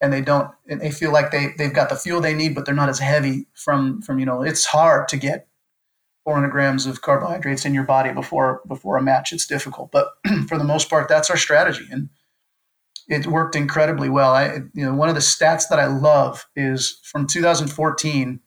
and 0.00 0.12
they 0.12 0.20
don't 0.20 0.50
and 0.68 0.80
they 0.80 0.90
feel 0.90 1.12
like 1.12 1.30
they 1.30 1.54
they've 1.58 1.72
got 1.72 1.88
the 1.88 1.96
fuel 1.96 2.20
they 2.20 2.34
need 2.34 2.54
but 2.54 2.66
they're 2.66 2.74
not 2.74 2.88
as 2.88 2.98
heavy 2.98 3.46
from 3.54 4.02
from 4.02 4.18
you 4.18 4.26
know 4.26 4.42
it's 4.42 4.66
hard 4.66 5.08
to 5.08 5.16
get 5.16 5.48
400 6.26 6.48
grams 6.50 6.86
of 6.86 7.02
carbohydrates 7.02 7.64
in 7.64 7.72
your 7.72 7.84
body 7.84 8.12
before 8.12 8.60
before 8.66 8.96
a 8.96 9.02
match. 9.02 9.32
It's 9.32 9.46
difficult 9.46 9.90
but 9.92 10.08
for 10.48 10.58
the 10.58 10.64
most 10.64 10.90
part 10.90 11.08
that's 11.08 11.30
our 11.30 11.36
strategy 11.36 11.86
and 11.90 12.08
it 13.08 13.28
worked 13.28 13.54
incredibly 13.54 14.08
well. 14.08 14.32
I 14.32 14.62
you 14.74 14.84
know 14.84 14.94
one 14.94 15.08
of 15.08 15.14
the 15.14 15.20
stats 15.20 15.68
that 15.70 15.78
i 15.78 15.86
love 15.86 16.46
is 16.56 17.00
from 17.04 17.26
2014 17.26 18.40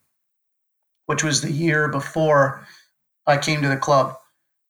which 1.06 1.24
was 1.24 1.42
the 1.42 1.52
year 1.52 1.88
before 1.88 2.68
i 3.26 3.38
came 3.38 3.62
to 3.62 3.70
the 3.70 3.78
club 3.78 4.16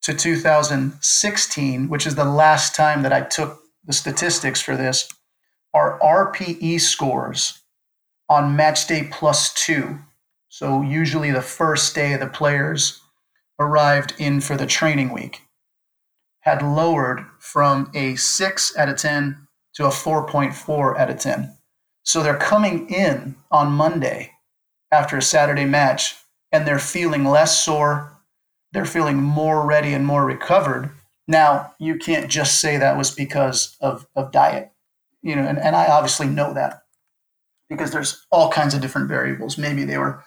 to 0.03 0.13
2016 0.13 1.89
which 1.89 2.05
is 2.05 2.15
the 2.15 2.25
last 2.25 2.75
time 2.75 3.01
that 3.01 3.11
i 3.11 3.21
took 3.21 3.59
the 3.85 3.93
statistics 3.93 4.61
for 4.61 4.77
this 4.77 5.09
our 5.73 5.99
RPE 5.99 6.81
scores 6.81 7.61
on 8.29 8.55
match 8.55 8.87
day 8.87 9.07
plus 9.11 9.53
two. 9.53 9.99
So, 10.49 10.81
usually 10.81 11.31
the 11.31 11.41
first 11.41 11.93
day 11.93 12.15
the 12.15 12.27
players 12.27 13.01
arrived 13.59 14.13
in 14.17 14.41
for 14.41 14.55
the 14.55 14.65
training 14.65 15.13
week 15.13 15.41
had 16.41 16.61
lowered 16.61 17.25
from 17.37 17.91
a 17.93 18.15
6 18.15 18.77
out 18.77 18.89
of 18.89 18.97
10 18.97 19.47
to 19.75 19.85
a 19.85 19.89
4.4 19.89 20.97
out 20.97 21.09
of 21.09 21.19
10. 21.19 21.55
So 22.03 22.23
they're 22.23 22.37
coming 22.37 22.89
in 22.89 23.35
on 23.51 23.71
Monday 23.71 24.31
after 24.91 25.17
a 25.17 25.21
Saturday 25.21 25.65
match 25.65 26.15
and 26.51 26.65
they're 26.65 26.79
feeling 26.79 27.25
less 27.25 27.63
sore. 27.63 28.11
They're 28.71 28.85
feeling 28.85 29.17
more 29.17 29.65
ready 29.65 29.93
and 29.93 30.05
more 30.05 30.25
recovered. 30.25 30.91
Now, 31.27 31.73
you 31.77 31.97
can't 31.97 32.31
just 32.31 32.59
say 32.59 32.77
that 32.77 32.97
was 32.97 33.11
because 33.11 33.77
of, 33.79 34.07
of 34.15 34.31
diet, 34.31 34.71
you 35.21 35.35
know, 35.35 35.43
and, 35.43 35.59
and 35.59 35.75
I 35.75 35.87
obviously 35.87 36.27
know 36.27 36.53
that 36.53 36.81
because 37.69 37.91
there's 37.91 38.25
all 38.31 38.51
kinds 38.51 38.73
of 38.73 38.81
different 38.81 39.07
variables. 39.07 39.57
Maybe 39.57 39.83
they 39.83 39.97
were 39.97 40.23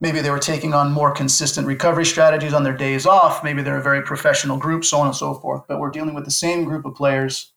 maybe 0.00 0.20
they 0.20 0.30
were 0.30 0.38
taking 0.38 0.74
on 0.74 0.92
more 0.92 1.12
consistent 1.12 1.66
recovery 1.66 2.04
strategies 2.04 2.52
on 2.52 2.64
their 2.64 2.76
days 2.76 3.06
off. 3.06 3.44
Maybe 3.44 3.62
they're 3.62 3.78
a 3.78 3.82
very 3.82 4.02
professional 4.02 4.56
group, 4.56 4.84
so 4.84 4.98
on 4.98 5.06
and 5.06 5.16
so 5.16 5.34
forth. 5.34 5.62
But 5.68 5.78
we're 5.78 5.90
dealing 5.90 6.14
with 6.14 6.24
the 6.24 6.30
same 6.30 6.64
group 6.64 6.84
of 6.84 6.94
players. 6.94 7.52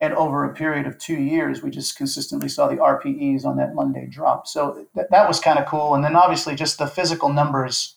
And 0.00 0.12
over 0.14 0.44
a 0.44 0.54
period 0.54 0.86
of 0.86 0.98
two 0.98 1.16
years, 1.16 1.62
we 1.62 1.70
just 1.70 1.96
consistently 1.96 2.48
saw 2.48 2.66
the 2.66 2.76
RPEs 2.76 3.44
on 3.44 3.56
that 3.58 3.74
Monday 3.74 4.06
drop. 4.10 4.46
So 4.46 4.86
th- 4.94 5.06
that 5.10 5.28
was 5.28 5.40
kind 5.40 5.58
of 5.58 5.66
cool. 5.66 5.94
And 5.94 6.02
then 6.02 6.16
obviously 6.16 6.54
just 6.56 6.78
the 6.78 6.86
physical 6.86 7.32
numbers 7.32 7.96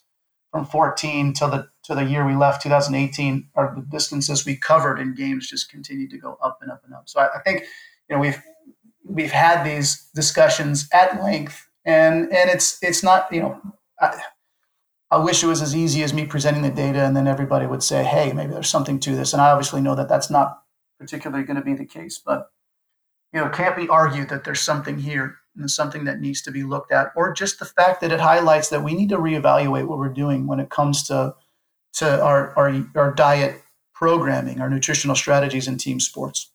from 0.52 0.64
14 0.64 1.32
till 1.32 1.50
the 1.50 1.68
to 1.84 1.94
the 1.94 2.04
year 2.04 2.24
we 2.26 2.34
left, 2.34 2.62
2018, 2.62 3.48
or 3.54 3.72
the 3.74 3.82
distances 3.82 4.44
we 4.44 4.56
covered 4.56 4.98
in 4.98 5.14
games 5.14 5.48
just 5.48 5.70
continued 5.70 6.10
to 6.10 6.18
go 6.18 6.38
up 6.42 6.58
and 6.60 6.70
up 6.70 6.82
and 6.84 6.94
up. 6.94 7.08
So 7.08 7.20
I, 7.20 7.36
I 7.36 7.40
think 7.40 7.64
you 8.08 8.16
know 8.16 8.20
we've 8.20 8.42
we've 9.04 9.32
had 9.32 9.64
these 9.64 10.08
discussions 10.14 10.88
at 10.92 11.22
length, 11.22 11.68
and 11.84 12.32
and 12.32 12.50
it's 12.50 12.82
it's 12.82 13.02
not 13.02 13.32
you 13.32 13.40
know 13.40 13.60
I, 14.00 14.20
I 15.10 15.18
wish 15.18 15.42
it 15.42 15.46
was 15.46 15.62
as 15.62 15.74
easy 15.74 16.02
as 16.02 16.12
me 16.12 16.26
presenting 16.26 16.62
the 16.62 16.70
data 16.70 17.00
and 17.00 17.16
then 17.16 17.26
everybody 17.26 17.66
would 17.66 17.82
say, 17.82 18.04
hey, 18.04 18.32
maybe 18.32 18.52
there's 18.52 18.68
something 18.68 19.00
to 19.00 19.16
this. 19.16 19.32
And 19.32 19.40
I 19.40 19.50
obviously 19.50 19.80
know 19.80 19.94
that 19.94 20.08
that's 20.08 20.28
not 20.28 20.62
particularly 21.00 21.44
going 21.44 21.56
to 21.56 21.62
be 21.62 21.72
the 21.72 21.86
case, 21.86 22.20
but 22.24 22.50
you 23.32 23.40
know, 23.40 23.46
it 23.46 23.54
can't 23.54 23.76
be 23.76 23.88
argued 23.88 24.28
that 24.28 24.44
there's 24.44 24.60
something 24.60 24.98
here 24.98 25.36
and 25.56 25.70
something 25.70 26.04
that 26.04 26.20
needs 26.20 26.42
to 26.42 26.50
be 26.50 26.62
looked 26.62 26.92
at, 26.92 27.12
or 27.16 27.32
just 27.32 27.58
the 27.58 27.64
fact 27.64 28.00
that 28.00 28.12
it 28.12 28.20
highlights 28.20 28.68
that 28.68 28.82
we 28.82 28.94
need 28.94 29.08
to 29.10 29.18
reevaluate 29.18 29.86
what 29.86 29.98
we're 29.98 30.08
doing 30.08 30.46
when 30.46 30.60
it 30.60 30.70
comes 30.70 31.02
to 31.08 31.34
to 31.94 32.22
our 32.22 32.56
our, 32.56 32.86
our 32.94 33.12
diet 33.12 33.62
programming, 33.92 34.60
our 34.60 34.70
nutritional 34.70 35.16
strategies 35.16 35.68
in 35.68 35.76
team 35.76 36.00
sports. 36.00 36.50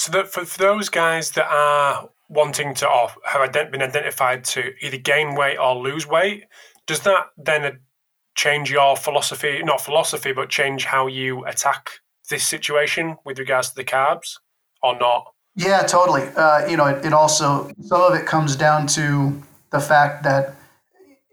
So 0.00 0.12
that 0.12 0.28
for, 0.28 0.46
those 0.58 0.88
guys 0.88 1.32
that 1.32 1.46
are 1.50 2.08
wanting 2.30 2.72
to 2.76 2.88
off 2.88 3.18
have 3.22 3.52
been 3.52 3.82
identified 3.82 4.44
to 4.44 4.72
either 4.80 4.96
gain 4.96 5.34
weight 5.34 5.58
or 5.58 5.76
lose 5.76 6.06
weight, 6.06 6.44
does 6.86 7.00
that 7.00 7.26
then 7.36 7.80
change 8.34 8.70
your 8.70 8.96
philosophy, 8.96 9.62
not 9.62 9.82
philosophy, 9.82 10.32
but 10.32 10.48
change 10.48 10.86
how 10.86 11.06
you 11.06 11.44
attack 11.44 11.90
this 12.30 12.46
situation 12.46 13.18
with 13.26 13.38
regards 13.38 13.68
to 13.68 13.76
the 13.76 13.84
carbs 13.84 14.38
or 14.82 14.98
not? 14.98 15.34
Yeah, 15.54 15.82
totally. 15.82 16.22
Uh, 16.34 16.66
you 16.66 16.78
know, 16.78 16.86
it, 16.86 17.04
it 17.04 17.12
also, 17.12 17.70
some 17.82 18.00
of 18.00 18.14
it 18.14 18.24
comes 18.24 18.56
down 18.56 18.86
to 18.86 19.42
the 19.68 19.80
fact 19.80 20.22
that 20.22 20.54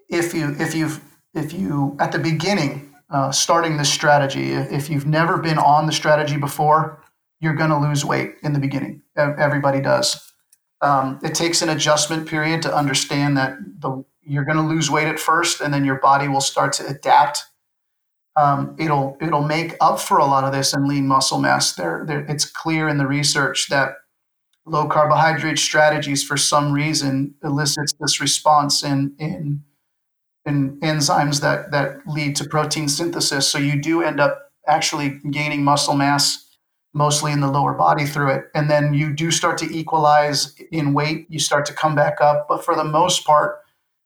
if 0.10 0.34
you, 0.34 0.54
if 0.60 0.76
you've, 0.76 1.02
if 1.34 1.54
you, 1.54 1.96
at 2.02 2.12
the 2.12 2.20
beginning, 2.20 2.94
uh, 3.10 3.32
starting 3.32 3.78
this 3.78 3.90
strategy, 3.90 4.52
if 4.52 4.90
you've 4.90 5.08
never 5.08 5.38
been 5.38 5.58
on 5.58 5.86
the 5.86 5.94
strategy 5.94 6.36
before, 6.36 7.00
you're 7.40 7.56
going 7.56 7.70
to 7.70 7.78
lose 7.78 8.04
weight 8.04 8.36
in 8.44 8.54
the 8.54 8.60
beginning. 8.60 9.02
Everybody 9.16 9.82
does. 9.82 10.34
Um, 10.82 11.20
it 11.24 11.34
takes 11.34 11.62
an 11.62 11.70
adjustment 11.70 12.28
period 12.28 12.62
to 12.64 12.76
understand 12.76 13.38
that 13.38 13.58
the 13.80 14.04
you're 14.30 14.44
going 14.44 14.58
to 14.58 14.64
lose 14.64 14.92
weight 14.92 15.08
at 15.08 15.20
first, 15.20 15.62
and 15.62 15.74
then 15.74 15.86
your 15.86 16.00
body 16.00 16.28
will 16.28 16.42
start 16.42 16.74
to 16.74 16.88
adapt. 16.88 17.46
Um, 18.36 18.76
it'll 18.78 19.18
it'll 19.22 19.44
make 19.44 19.76
up 19.82 20.00
for 20.00 20.18
a 20.18 20.26
lot 20.26 20.44
of 20.44 20.52
this 20.52 20.74
in 20.74 20.88
lean 20.88 21.08
muscle 21.08 21.40
mass. 21.40 21.74
There, 21.74 22.04
there, 22.06 22.26
it's 22.28 22.46
clear 22.46 22.88
in 22.88 22.98
the 22.98 23.08
research 23.08 23.70
that 23.70 23.94
low 24.66 24.88
carbohydrate 24.88 25.58
strategies, 25.58 26.24
for 26.24 26.38
some 26.38 26.74
reason, 26.74 27.36
elicits 27.44 27.94
this 28.00 28.20
response 28.22 28.84
in 28.84 29.16
in 29.18 29.64
in 30.46 30.80
enzymes 30.82 31.42
that 31.42 31.72
that 31.72 32.00
lead 32.06 32.36
to 32.36 32.46
protein 32.46 32.90
synthesis. 32.90 33.48
So 33.48 33.58
you 33.58 33.82
do 33.82 34.04
end 34.04 34.20
up 34.20 34.52
actually 34.68 35.20
gaining 35.32 35.64
muscle 35.64 35.96
mass 35.96 36.47
mostly 36.98 37.32
in 37.32 37.40
the 37.40 37.52
lower 37.52 37.74
body 37.74 38.06
through 38.06 38.32
it. 38.32 38.46
And 38.56 38.70
then 38.70 38.94
you 38.94 39.14
do 39.14 39.30
start 39.30 39.58
to 39.60 39.78
equalize 39.78 40.56
in 40.72 40.94
weight, 40.94 41.28
you 41.30 41.40
start 41.40 41.66
to 41.68 41.74
come 41.74 41.96
back 41.96 42.20
up. 42.20 42.48
But 42.50 42.66
for 42.66 42.76
the 42.76 42.84
most 42.84 43.24
part, 43.24 43.60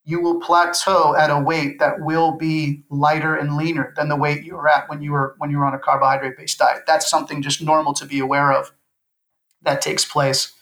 you 0.04 0.20
will 0.20 0.42
plateau 0.42 1.16
at 1.16 1.30
a 1.30 1.40
weight 1.40 1.80
that 1.80 2.02
will 2.02 2.34
be 2.38 2.84
lighter 2.90 3.36
and 3.36 3.56
leaner 3.56 3.94
than 3.96 4.10
the 4.10 4.16
weight 4.18 4.44
you 4.44 4.56
were 4.56 4.68
at 4.68 4.90
when 4.90 5.02
you 5.02 5.12
were 5.14 5.36
when 5.38 5.50
you 5.50 5.58
were 5.58 5.66
on 5.66 5.74
a 5.74 5.80
carbohydrate 5.80 6.38
based 6.38 6.58
diet. 6.58 6.84
That's 6.86 7.10
something 7.10 7.42
just 7.42 7.62
normal 7.62 7.94
to 7.94 8.06
be 8.06 8.20
aware 8.20 8.52
of 8.52 8.72
that 9.62 9.82
takes 9.82 10.04
place. 10.04 10.54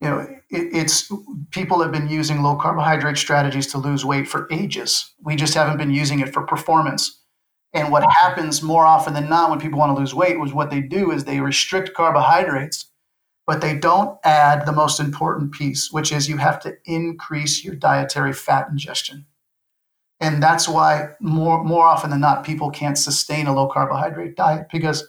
You 0.00 0.08
know, 0.10 0.20
it, 0.50 0.74
it's 0.74 1.10
people 1.50 1.80
have 1.80 1.92
been 1.92 2.08
using 2.08 2.42
low 2.42 2.56
carbohydrate 2.56 3.16
strategies 3.16 3.68
to 3.68 3.78
lose 3.78 4.04
weight 4.04 4.28
for 4.28 4.48
ages. 4.50 5.12
We 5.22 5.36
just 5.36 5.54
haven't 5.54 5.78
been 5.78 5.92
using 5.92 6.20
it 6.20 6.34
for 6.34 6.42
performance. 6.42 7.21
And 7.74 7.90
what 7.90 8.04
happens 8.10 8.62
more 8.62 8.84
often 8.84 9.14
than 9.14 9.28
not 9.28 9.50
when 9.50 9.60
people 9.60 9.78
want 9.78 9.94
to 9.94 10.00
lose 10.00 10.14
weight 10.14 10.38
was 10.38 10.52
what 10.52 10.70
they 10.70 10.80
do 10.80 11.10
is 11.10 11.24
they 11.24 11.40
restrict 11.40 11.94
carbohydrates 11.94 12.92
but 13.46 13.60
they 13.60 13.76
don't 13.76 14.18
add 14.24 14.66
the 14.66 14.72
most 14.72 15.00
important 15.00 15.52
piece, 15.52 15.90
which 15.90 16.12
is 16.12 16.28
you 16.28 16.36
have 16.36 16.60
to 16.60 16.76
increase 16.84 17.64
your 17.64 17.74
dietary 17.74 18.32
fat 18.32 18.68
ingestion. 18.70 19.26
And 20.20 20.40
that's 20.42 20.68
why 20.68 21.10
more, 21.20 21.64
more 21.64 21.84
often 21.84 22.10
than 22.10 22.20
not, 22.20 22.44
people 22.44 22.70
can't 22.70 22.96
sustain 22.96 23.48
a 23.48 23.54
low 23.54 23.68
carbohydrate 23.68 24.36
diet 24.36 24.68
because 24.70 25.08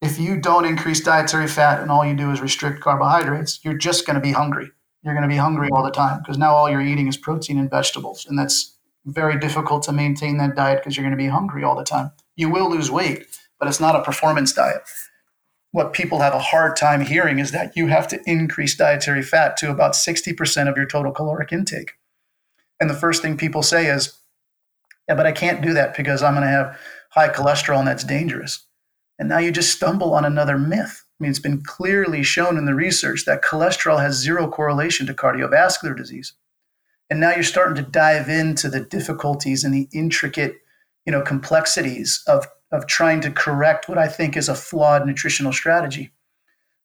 if 0.00 0.18
you 0.18 0.40
don't 0.40 0.64
increase 0.64 1.00
dietary 1.00 1.46
fat 1.46 1.82
and 1.82 1.90
all 1.90 2.06
you 2.06 2.16
do 2.16 2.30
is 2.30 2.40
restrict 2.40 2.80
carbohydrates, 2.80 3.60
you're 3.62 3.74
just 3.74 4.06
going 4.06 4.14
to 4.14 4.20
be 4.20 4.32
hungry. 4.32 4.70
You're 5.02 5.14
going 5.14 5.28
to 5.28 5.32
be 5.32 5.36
hungry 5.36 5.68
all 5.72 5.82
the 5.82 5.90
time 5.90 6.20
because 6.20 6.38
now 6.38 6.54
all 6.54 6.70
you're 6.70 6.80
eating 6.80 7.06
is 7.06 7.18
protein 7.18 7.58
and 7.58 7.70
vegetables. 7.70 8.24
And 8.26 8.38
that's 8.38 8.78
very 9.04 9.38
difficult 9.38 9.82
to 9.84 9.92
maintain 9.92 10.36
that 10.38 10.56
diet 10.56 10.80
because 10.80 10.96
you're 10.96 11.04
going 11.04 11.16
to 11.16 11.22
be 11.22 11.28
hungry 11.28 11.64
all 11.64 11.76
the 11.76 11.84
time. 11.84 12.12
You 12.36 12.50
will 12.50 12.70
lose 12.70 12.90
weight, 12.90 13.26
but 13.58 13.68
it's 13.68 13.80
not 13.80 13.96
a 13.96 14.02
performance 14.02 14.52
diet 14.52 14.82
what 15.72 15.92
people 15.92 16.20
have 16.20 16.34
a 16.34 16.40
hard 16.40 16.76
time 16.76 17.00
hearing 17.00 17.38
is 17.38 17.52
that 17.52 17.76
you 17.76 17.86
have 17.86 18.08
to 18.08 18.20
increase 18.26 18.74
dietary 18.74 19.22
fat 19.22 19.56
to 19.58 19.70
about 19.70 19.92
60% 19.92 20.68
of 20.68 20.76
your 20.76 20.86
total 20.86 21.12
caloric 21.12 21.52
intake. 21.52 21.92
And 22.80 22.90
the 22.90 22.94
first 22.94 23.22
thing 23.22 23.36
people 23.36 23.62
say 23.62 23.86
is, 23.86 24.18
yeah, 25.08 25.14
but 25.14 25.26
I 25.26 25.32
can't 25.32 25.62
do 25.62 25.72
that 25.74 25.96
because 25.96 26.22
I'm 26.22 26.34
going 26.34 26.46
to 26.46 26.48
have 26.48 26.78
high 27.10 27.28
cholesterol 27.28 27.78
and 27.78 27.86
that's 27.86 28.04
dangerous. 28.04 28.66
And 29.18 29.28
now 29.28 29.38
you 29.38 29.52
just 29.52 29.74
stumble 29.74 30.14
on 30.14 30.24
another 30.24 30.58
myth. 30.58 31.04
I 31.20 31.22
mean, 31.22 31.30
it's 31.30 31.38
been 31.38 31.62
clearly 31.62 32.22
shown 32.22 32.56
in 32.56 32.64
the 32.64 32.74
research 32.74 33.24
that 33.26 33.42
cholesterol 33.42 34.00
has 34.00 34.16
zero 34.16 34.48
correlation 34.48 35.06
to 35.06 35.14
cardiovascular 35.14 35.96
disease. 35.96 36.32
And 37.10 37.20
now 37.20 37.34
you're 37.34 37.42
starting 37.42 37.74
to 37.76 37.90
dive 37.90 38.28
into 38.28 38.68
the 38.68 38.80
difficulties 38.80 39.64
and 39.64 39.74
the 39.74 39.88
intricate, 39.92 40.56
you 41.04 41.12
know, 41.12 41.22
complexities 41.22 42.22
of 42.26 42.46
of 42.72 42.86
trying 42.86 43.20
to 43.20 43.30
correct 43.30 43.88
what 43.88 43.98
I 43.98 44.06
think 44.06 44.36
is 44.36 44.48
a 44.48 44.54
flawed 44.54 45.06
nutritional 45.06 45.52
strategy. 45.52 46.12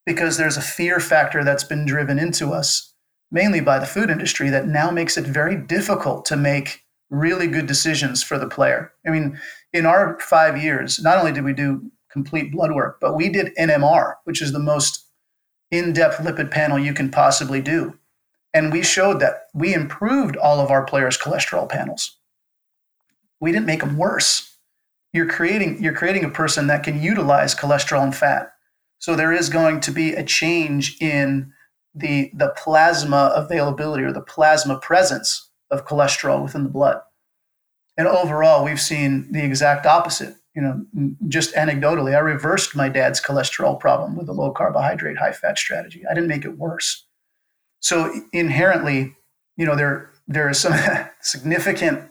Because 0.06 0.38
there's 0.38 0.58
a 0.58 0.62
fear 0.62 1.00
factor 1.00 1.44
that's 1.44 1.64
been 1.64 1.86
driven 1.86 2.20
into 2.20 2.52
us, 2.52 2.94
mainly 3.32 3.62
by 3.62 3.80
the 3.80 3.86
food 3.86 4.10
industry, 4.10 4.50
that 4.50 4.68
now 4.68 4.92
makes 4.92 5.18
it 5.18 5.26
very 5.26 5.56
difficult 5.56 6.26
to 6.26 6.38
make 6.38 6.84
really 7.10 7.48
good 7.48 7.68
decisions 7.68 8.24
for 8.24 8.38
the 8.38 8.48
player. 8.48 8.92
I 9.06 9.12
mean, 9.12 9.40
in 9.74 9.86
our 9.86 10.20
five 10.20 10.62
years, 10.62 11.02
not 11.02 11.18
only 11.18 11.32
did 11.32 11.44
we 11.44 11.54
do 11.54 11.92
complete 12.12 12.52
blood 12.52 12.72
work, 12.72 12.98
but 13.00 13.16
we 13.16 13.30
did 13.30 13.56
NMR, 13.58 14.16
which 14.24 14.42
is 14.42 14.54
the 14.54 14.60
most 14.60 15.06
in 15.72 15.94
depth 15.94 16.18
lipid 16.18 16.52
panel 16.52 16.80
you 16.80 16.94
can 16.94 17.10
possibly 17.10 17.62
do. 17.62 17.98
And 18.56 18.72
we 18.72 18.82
showed 18.82 19.20
that 19.20 19.44
we 19.54 19.76
improved 19.76 20.36
all 20.36 20.60
of 20.60 20.72
our 20.72 20.84
players' 20.84 21.18
cholesterol 21.18 21.70
panels. 21.70 22.18
We 23.40 23.52
didn't 23.52 23.68
make 23.68 23.82
them 23.82 23.98
worse 23.98 24.56
you're 25.16 25.30
creating 25.30 25.82
you're 25.82 25.94
creating 25.94 26.26
a 26.26 26.30
person 26.30 26.68
that 26.68 26.84
can 26.84 27.02
utilize 27.02 27.56
cholesterol 27.56 28.04
and 28.04 28.14
fat. 28.14 28.52
So 29.00 29.16
there 29.16 29.32
is 29.32 29.48
going 29.48 29.80
to 29.82 29.92
be 29.92 30.12
a 30.12 30.26
change 30.26 30.98
in 31.00 31.54
the 31.94 32.32
the 32.34 32.54
plasma 32.58 33.32
availability 33.34 34.04
or 34.04 34.12
the 34.12 34.20
plasma 34.20 34.78
presence 34.78 35.50
of 35.72 35.86
cholesterol 35.86 36.44
within 36.44 36.64
the 36.64 36.70
blood. 36.70 37.00
And 37.98 38.10
overall, 38.10 38.66
we've 38.66 38.82
seen 38.82 39.32
the 39.32 39.42
exact 39.42 39.86
opposite. 39.86 40.36
You 40.54 40.62
know, 40.62 41.16
just 41.30 41.56
anecdotally, 41.56 42.14
I 42.14 42.20
reversed 42.20 42.76
my 42.76 42.90
dad's 42.90 43.22
cholesterol 43.22 43.80
problem 43.80 44.18
with 44.18 44.28
a 44.28 44.34
low 44.34 44.52
carbohydrate, 44.52 45.18
high 45.18 45.32
fat 45.32 45.58
strategy. 45.58 46.04
I 46.10 46.14
didn't 46.14 46.30
make 46.30 46.44
it 46.44 46.58
worse. 46.58 47.05
So 47.86 48.12
inherently, 48.34 49.16
you 49.58 49.66
know, 49.68 49.76
there 49.76 50.10
there 50.28 50.50
are 50.50 50.56
some 50.56 50.74
significant 51.22 52.10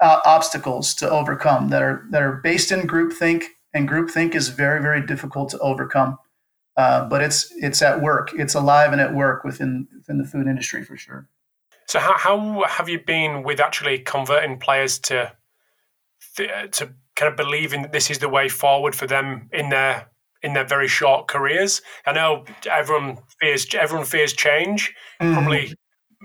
uh, 0.00 0.20
obstacles 0.24 0.94
to 0.94 1.10
overcome 1.10 1.70
that 1.70 1.82
are 1.82 2.06
that 2.12 2.22
are 2.22 2.34
based 2.44 2.70
in 2.70 2.82
groupthink, 2.82 3.42
and 3.72 3.88
groupthink 3.88 4.36
is 4.36 4.50
very 4.50 4.80
very 4.80 5.04
difficult 5.04 5.48
to 5.48 5.58
overcome. 5.58 6.16
Uh, 6.76 7.08
but 7.08 7.22
it's 7.22 7.52
it's 7.56 7.82
at 7.82 8.02
work. 8.02 8.30
It's 8.38 8.54
alive 8.54 8.92
and 8.92 9.00
at 9.00 9.12
work 9.12 9.42
within 9.42 9.88
within 9.96 10.18
the 10.18 10.24
food 10.24 10.46
industry 10.46 10.84
for 10.84 10.96
sure. 10.96 11.28
So 11.88 11.98
how 11.98 12.16
how 12.16 12.62
have 12.68 12.88
you 12.88 13.00
been 13.00 13.42
with 13.42 13.58
actually 13.58 13.98
converting 13.98 14.60
players 14.60 15.00
to 15.00 15.32
to 16.36 16.94
kind 17.16 17.32
of 17.32 17.36
believing 17.36 17.82
that 17.82 17.90
this 17.90 18.12
is 18.12 18.20
the 18.20 18.28
way 18.28 18.48
forward 18.48 18.94
for 18.94 19.08
them 19.08 19.48
in 19.52 19.70
their 19.70 20.08
in 20.44 20.52
their 20.52 20.64
very 20.64 20.86
short 20.86 21.26
careers. 21.26 21.82
I 22.06 22.12
know 22.12 22.44
everyone 22.70 23.18
fears 23.40 23.66
everyone 23.74 24.06
fears 24.06 24.32
change. 24.32 24.94
Mm-hmm. 25.20 25.32
Probably 25.32 25.74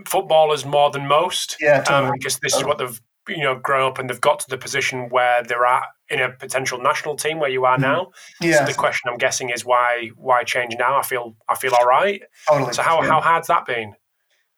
footballers 0.05 0.65
more 0.65 0.91
than 0.91 1.07
most. 1.07 1.57
Yeah, 1.59 1.77
um, 1.77 1.83
totally. 1.85 2.07
um, 2.07 2.13
because 2.17 2.39
this 2.39 2.55
is 2.55 2.63
what 2.63 2.77
they've 2.77 3.01
you 3.27 3.43
know 3.43 3.55
grown 3.55 3.89
up 3.89 3.97
and 3.97 4.09
they've 4.09 4.21
got 4.21 4.39
to 4.41 4.49
the 4.49 4.57
position 4.57 5.09
where 5.09 5.41
they're 5.43 5.65
at 5.65 5.83
in 6.09 6.19
a 6.19 6.29
potential 6.29 6.81
national 6.81 7.15
team 7.15 7.39
where 7.39 7.49
you 7.49 7.65
are 7.65 7.75
mm-hmm. 7.75 7.83
now. 7.83 8.11
Yeah. 8.41 8.59
So 8.59 8.65
the 8.65 8.73
question 8.73 9.09
I'm 9.09 9.17
guessing 9.17 9.49
is 9.49 9.65
why 9.65 10.11
why 10.17 10.43
change 10.43 10.75
now? 10.77 10.99
I 10.99 11.03
feel 11.03 11.35
I 11.47 11.55
feel 11.55 11.73
all 11.73 11.87
right. 11.87 12.21
Totally. 12.47 12.73
So 12.73 12.83
how, 12.83 13.01
yeah. 13.01 13.09
how 13.09 13.21
hard's 13.21 13.47
that 13.47 13.65
been? 13.65 13.95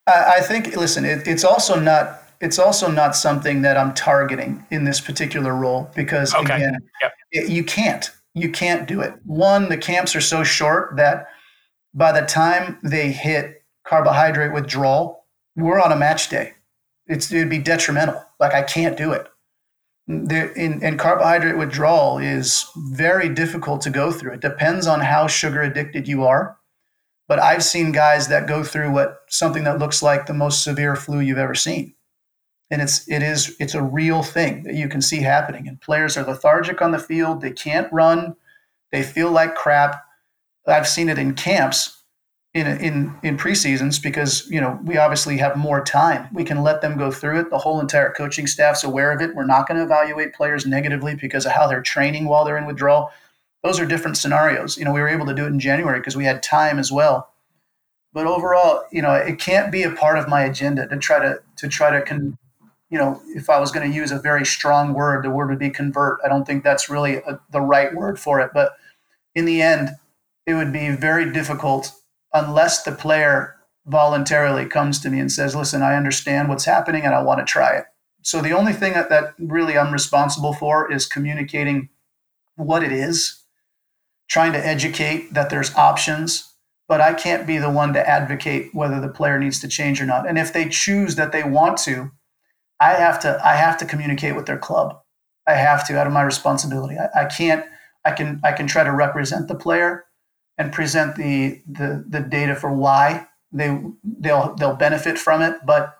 I, 0.07 0.37
I 0.37 0.41
think 0.41 0.75
listen, 0.75 1.05
it, 1.05 1.27
it's 1.27 1.43
also 1.43 1.79
not 1.79 2.17
it's 2.39 2.57
also 2.57 2.89
not 2.89 3.15
something 3.15 3.61
that 3.61 3.77
I'm 3.77 3.93
targeting 3.93 4.65
in 4.71 4.85
this 4.85 4.99
particular 4.99 5.53
role 5.53 5.91
because 5.95 6.33
okay. 6.33 6.55
again, 6.55 6.77
yep. 7.03 7.13
it, 7.31 7.49
you 7.49 7.63
can't 7.63 8.09
you 8.33 8.49
can't 8.49 8.87
do 8.87 9.01
it. 9.01 9.13
One, 9.25 9.69
the 9.69 9.77
camps 9.77 10.15
are 10.15 10.21
so 10.21 10.43
short 10.43 10.95
that 10.97 11.27
by 11.93 12.11
the 12.11 12.25
time 12.25 12.79
they 12.83 13.11
hit 13.11 13.63
carbohydrate 13.85 14.53
withdrawal, 14.53 15.25
we're 15.55 15.81
on 15.81 15.91
a 15.91 15.97
match 15.97 16.29
day. 16.29 16.53
It's, 17.07 17.31
it'd 17.31 17.49
be 17.49 17.59
detrimental. 17.59 18.23
Like 18.39 18.53
I 18.53 18.63
can't 18.63 18.97
do 18.97 19.11
it. 19.11 19.27
In, 20.07 20.83
in 20.83 20.97
carbohydrate 20.97 21.57
withdrawal 21.57 22.17
is 22.17 22.65
very 22.75 23.29
difficult 23.29 23.81
to 23.81 23.89
go 23.89 24.11
through. 24.11 24.33
It 24.33 24.41
depends 24.41 24.87
on 24.87 25.01
how 25.01 25.27
sugar 25.27 25.61
addicted 25.61 26.07
you 26.07 26.23
are. 26.23 26.57
But 27.27 27.39
I've 27.39 27.63
seen 27.63 27.93
guys 27.93 28.27
that 28.27 28.47
go 28.47 28.63
through 28.63 28.91
what 28.91 29.19
something 29.29 29.63
that 29.63 29.79
looks 29.79 30.03
like 30.03 30.25
the 30.25 30.33
most 30.33 30.63
severe 30.63 30.95
flu 30.95 31.19
you've 31.19 31.37
ever 31.37 31.55
seen. 31.55 31.93
And 32.71 32.81
it's 32.81 33.07
it 33.07 33.21
is 33.21 33.55
it's 33.59 33.75
a 33.75 33.83
real 33.83 34.23
thing 34.23 34.63
that 34.63 34.73
you 34.73 34.89
can 34.89 35.01
see 35.01 35.19
happening. 35.19 35.67
And 35.67 35.79
players 35.79 36.17
are 36.17 36.23
lethargic 36.25 36.81
on 36.81 36.91
the 36.91 36.99
field. 36.99 37.41
They 37.41 37.51
can't 37.51 37.91
run. 37.93 38.35
They 38.91 39.03
feel 39.03 39.29
like 39.29 39.55
crap. 39.55 40.03
I've 40.65 40.87
seen 40.87 41.09
it 41.09 41.19
in 41.19 41.35
camps 41.35 42.01
in 42.53 42.67
in 42.67 43.17
in 43.23 43.37
preseasons 43.37 44.01
because 44.01 44.49
you 44.49 44.59
know 44.59 44.79
we 44.83 44.97
obviously 44.97 45.37
have 45.37 45.55
more 45.55 45.83
time. 45.83 46.27
We 46.33 46.43
can 46.43 46.63
let 46.63 46.81
them 46.81 46.97
go 46.97 47.11
through 47.11 47.41
it. 47.41 47.49
The 47.49 47.57
whole 47.57 47.79
entire 47.79 48.11
coaching 48.11 48.47
staff's 48.47 48.83
aware 48.83 49.11
of 49.11 49.21
it. 49.21 49.35
We're 49.35 49.45
not 49.45 49.67
going 49.67 49.77
to 49.77 49.83
evaluate 49.83 50.33
players 50.33 50.65
negatively 50.65 51.15
because 51.15 51.45
of 51.45 51.53
how 51.53 51.67
they're 51.67 51.81
training 51.81 52.25
while 52.25 52.43
they're 52.43 52.57
in 52.57 52.65
withdrawal. 52.65 53.11
Those 53.63 53.79
are 53.79 53.85
different 53.85 54.17
scenarios. 54.17 54.77
You 54.77 54.85
know, 54.85 54.91
we 54.91 55.01
were 55.01 55.07
able 55.07 55.27
to 55.27 55.35
do 55.35 55.45
it 55.45 55.49
in 55.49 55.59
January 55.59 55.99
because 55.99 56.17
we 56.17 56.25
had 56.25 56.41
time 56.41 56.79
as 56.79 56.91
well. 56.91 57.29
But 58.13 58.27
overall, 58.27 58.83
you 58.91 59.01
know, 59.01 59.13
it 59.13 59.39
can't 59.39 59.71
be 59.71 59.83
a 59.83 59.91
part 59.91 60.17
of 60.17 60.27
my 60.27 60.43
agenda 60.43 60.87
to 60.87 60.97
try 60.97 61.19
to 61.19 61.41
to 61.57 61.67
try 61.69 61.91
to 61.91 62.05
con, 62.05 62.37
you 62.91 62.97
know, 62.97 63.21
if 63.27 63.49
I 63.49 63.59
was 63.59 63.71
going 63.71 63.89
to 63.89 63.95
use 63.95 64.11
a 64.11 64.19
very 64.19 64.45
strong 64.45 64.93
word, 64.93 65.23
the 65.23 65.31
word 65.31 65.49
would 65.49 65.59
be 65.59 65.69
convert. 65.69 66.19
I 66.25 66.27
don't 66.27 66.45
think 66.45 66.63
that's 66.63 66.89
really 66.89 67.15
a, 67.15 67.39
the 67.49 67.61
right 67.61 67.95
word 67.95 68.19
for 68.19 68.41
it. 68.41 68.51
But 68.53 68.73
in 69.33 69.45
the 69.45 69.61
end, 69.61 69.91
it 70.45 70.55
would 70.55 70.73
be 70.73 70.89
very 70.89 71.31
difficult 71.31 71.93
unless 72.33 72.83
the 72.83 72.91
player 72.91 73.55
voluntarily 73.85 74.65
comes 74.65 74.99
to 74.99 75.09
me 75.09 75.19
and 75.19 75.31
says, 75.31 75.55
listen, 75.55 75.81
I 75.81 75.95
understand 75.95 76.49
what's 76.49 76.65
happening 76.65 77.03
and 77.03 77.15
I 77.15 77.23
want 77.23 77.39
to 77.39 77.45
try 77.45 77.77
it. 77.77 77.85
So 78.23 78.41
the 78.41 78.51
only 78.51 78.73
thing 78.73 78.93
that, 78.93 79.09
that 79.09 79.33
really 79.39 79.77
I'm 79.77 79.93
responsible 79.93 80.53
for 80.53 80.91
is 80.91 81.05
communicating 81.05 81.89
what 82.55 82.83
it 82.83 82.91
is, 82.91 83.41
trying 84.29 84.51
to 84.51 84.67
educate 84.67 85.33
that 85.33 85.49
there's 85.49 85.73
options, 85.75 86.53
but 86.89 86.99
I 86.99 87.13
can't 87.13 87.47
be 87.47 87.57
the 87.57 87.71
one 87.71 87.93
to 87.93 88.07
advocate 88.07 88.75
whether 88.75 88.99
the 88.99 89.07
player 89.07 89.39
needs 89.39 89.61
to 89.61 89.67
change 89.69 90.01
or 90.01 90.05
not. 90.05 90.27
And 90.27 90.37
if 90.37 90.51
they 90.51 90.67
choose 90.67 91.15
that 91.15 91.31
they 91.31 91.43
want 91.43 91.77
to, 91.79 92.11
I 92.81 92.95
have 92.95 93.19
to 93.21 93.39
I 93.45 93.55
have 93.55 93.77
to 93.77 93.85
communicate 93.85 94.35
with 94.35 94.47
their 94.47 94.57
club. 94.57 94.99
I 95.47 95.53
have 95.53 95.87
to 95.87 95.97
out 95.97 96.07
of 96.07 96.13
my 96.13 96.23
responsibility. 96.23 96.97
I, 96.97 97.21
I 97.21 97.25
can't 97.25 97.63
I 98.03 98.11
can 98.11 98.41
I 98.43 98.51
can 98.51 98.67
try 98.67 98.83
to 98.83 98.91
represent 98.91 99.47
the 99.47 99.55
player, 99.55 100.05
and 100.57 100.71
present 100.71 101.15
the 101.15 101.61
the 101.69 102.03
the 102.07 102.19
data 102.19 102.55
for 102.55 102.71
why 102.71 103.27
they 103.51 103.81
they'll 104.03 104.55
they'll 104.55 104.75
benefit 104.75 105.17
from 105.17 105.41
it, 105.41 105.55
but 105.65 105.95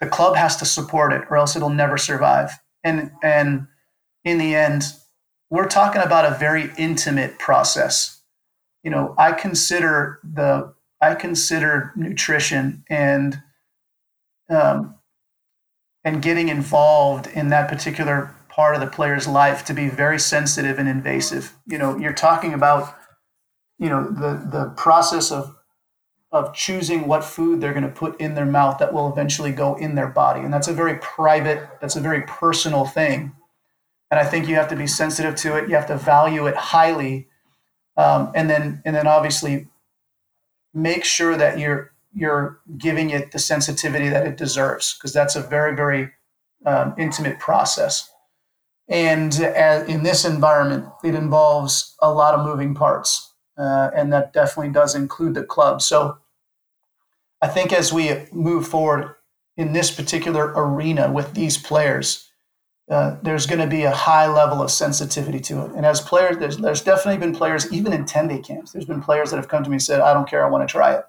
the 0.00 0.06
club 0.08 0.36
has 0.36 0.56
to 0.56 0.64
support 0.64 1.12
it 1.12 1.22
or 1.30 1.36
else 1.36 1.56
it'll 1.56 1.70
never 1.70 1.96
survive. 1.96 2.50
And 2.82 3.12
and 3.22 3.66
in 4.24 4.38
the 4.38 4.54
end, 4.54 4.84
we're 5.50 5.68
talking 5.68 6.02
about 6.02 6.24
a 6.24 6.36
very 6.36 6.70
intimate 6.76 7.38
process. 7.38 8.20
You 8.82 8.90
know, 8.90 9.14
I 9.18 9.32
consider 9.32 10.20
the 10.24 10.74
I 11.00 11.14
consider 11.14 11.92
nutrition 11.96 12.84
and 12.88 13.40
um, 14.50 14.94
and 16.04 16.22
getting 16.22 16.48
involved 16.48 17.26
in 17.28 17.48
that 17.48 17.68
particular 17.68 18.34
part 18.48 18.74
of 18.74 18.80
the 18.80 18.86
player's 18.86 19.26
life 19.26 19.64
to 19.64 19.74
be 19.74 19.88
very 19.88 20.18
sensitive 20.18 20.78
and 20.78 20.88
invasive. 20.88 21.54
You 21.66 21.78
know, 21.78 21.96
you're 21.96 22.12
talking 22.12 22.52
about 22.52 22.96
you 23.78 23.88
know 23.88 24.04
the 24.04 24.48
the 24.50 24.72
process 24.76 25.32
of 25.32 25.56
of 26.30 26.52
choosing 26.52 27.06
what 27.06 27.24
food 27.24 27.60
they're 27.60 27.72
going 27.72 27.84
to 27.84 27.88
put 27.88 28.20
in 28.20 28.34
their 28.34 28.44
mouth 28.44 28.78
that 28.78 28.92
will 28.92 29.10
eventually 29.10 29.52
go 29.52 29.76
in 29.76 29.94
their 29.94 30.08
body. 30.08 30.40
And 30.40 30.52
that's 30.52 30.66
a 30.66 30.72
very 30.72 30.96
private 30.98 31.68
that's 31.80 31.96
a 31.96 32.00
very 32.00 32.22
personal 32.22 32.84
thing. 32.84 33.32
And 34.10 34.20
i 34.20 34.24
think 34.24 34.46
you 34.46 34.54
have 34.56 34.68
to 34.68 34.76
be 34.76 34.86
sensitive 34.86 35.34
to 35.36 35.56
it. 35.56 35.68
You 35.68 35.74
have 35.76 35.86
to 35.86 35.96
value 35.96 36.46
it 36.46 36.56
highly. 36.56 37.28
Um, 37.96 38.30
and 38.34 38.50
then 38.50 38.82
and 38.84 38.94
then 38.94 39.06
obviously 39.06 39.68
make 40.72 41.04
sure 41.04 41.36
that 41.36 41.58
you're 41.58 41.93
you're 42.14 42.60
giving 42.78 43.10
it 43.10 43.32
the 43.32 43.38
sensitivity 43.38 44.08
that 44.08 44.26
it 44.26 44.36
deserves 44.36 44.94
because 44.94 45.12
that's 45.12 45.36
a 45.36 45.40
very 45.40 45.74
very 45.74 46.10
um, 46.66 46.94
intimate 46.96 47.38
process 47.38 48.10
and 48.88 49.40
uh, 49.40 49.84
in 49.88 50.02
this 50.02 50.24
environment 50.24 50.86
it 51.02 51.14
involves 51.14 51.94
a 52.00 52.12
lot 52.12 52.34
of 52.34 52.44
moving 52.44 52.74
parts 52.74 53.34
uh, 53.56 53.90
and 53.94 54.12
that 54.12 54.32
definitely 54.32 54.72
does 54.72 54.94
include 54.94 55.34
the 55.34 55.44
club. 55.44 55.80
So 55.82 56.18
I 57.40 57.48
think 57.48 57.72
as 57.72 57.92
we 57.92 58.26
move 58.32 58.66
forward 58.66 59.14
in 59.56 59.72
this 59.72 59.90
particular 59.90 60.52
arena 60.56 61.10
with 61.10 61.34
these 61.34 61.56
players, 61.56 62.30
uh, 62.90 63.16
there's 63.22 63.46
going 63.46 63.60
to 63.60 63.66
be 63.66 63.84
a 63.84 63.94
high 63.94 64.26
level 64.26 64.60
of 64.60 64.70
sensitivity 64.70 65.40
to 65.40 65.64
it. 65.64 65.72
And 65.72 65.86
as 65.86 66.00
players, 66.00 66.36
there's, 66.38 66.56
there's 66.58 66.82
definitely 66.82 67.18
been 67.18 67.34
players, 67.34 67.72
even 67.72 67.92
in 67.92 68.04
10 68.04 68.28
day 68.28 68.40
camps, 68.40 68.72
there's 68.72 68.84
been 68.84 69.00
players 69.00 69.30
that 69.30 69.36
have 69.36 69.48
come 69.48 69.62
to 69.64 69.70
me 69.70 69.74
and 69.74 69.82
said, 69.82 70.00
I 70.00 70.12
don't 70.12 70.28
care, 70.28 70.44
I 70.44 70.50
want 70.50 70.68
to 70.68 70.70
try 70.70 70.94
it. 70.94 71.04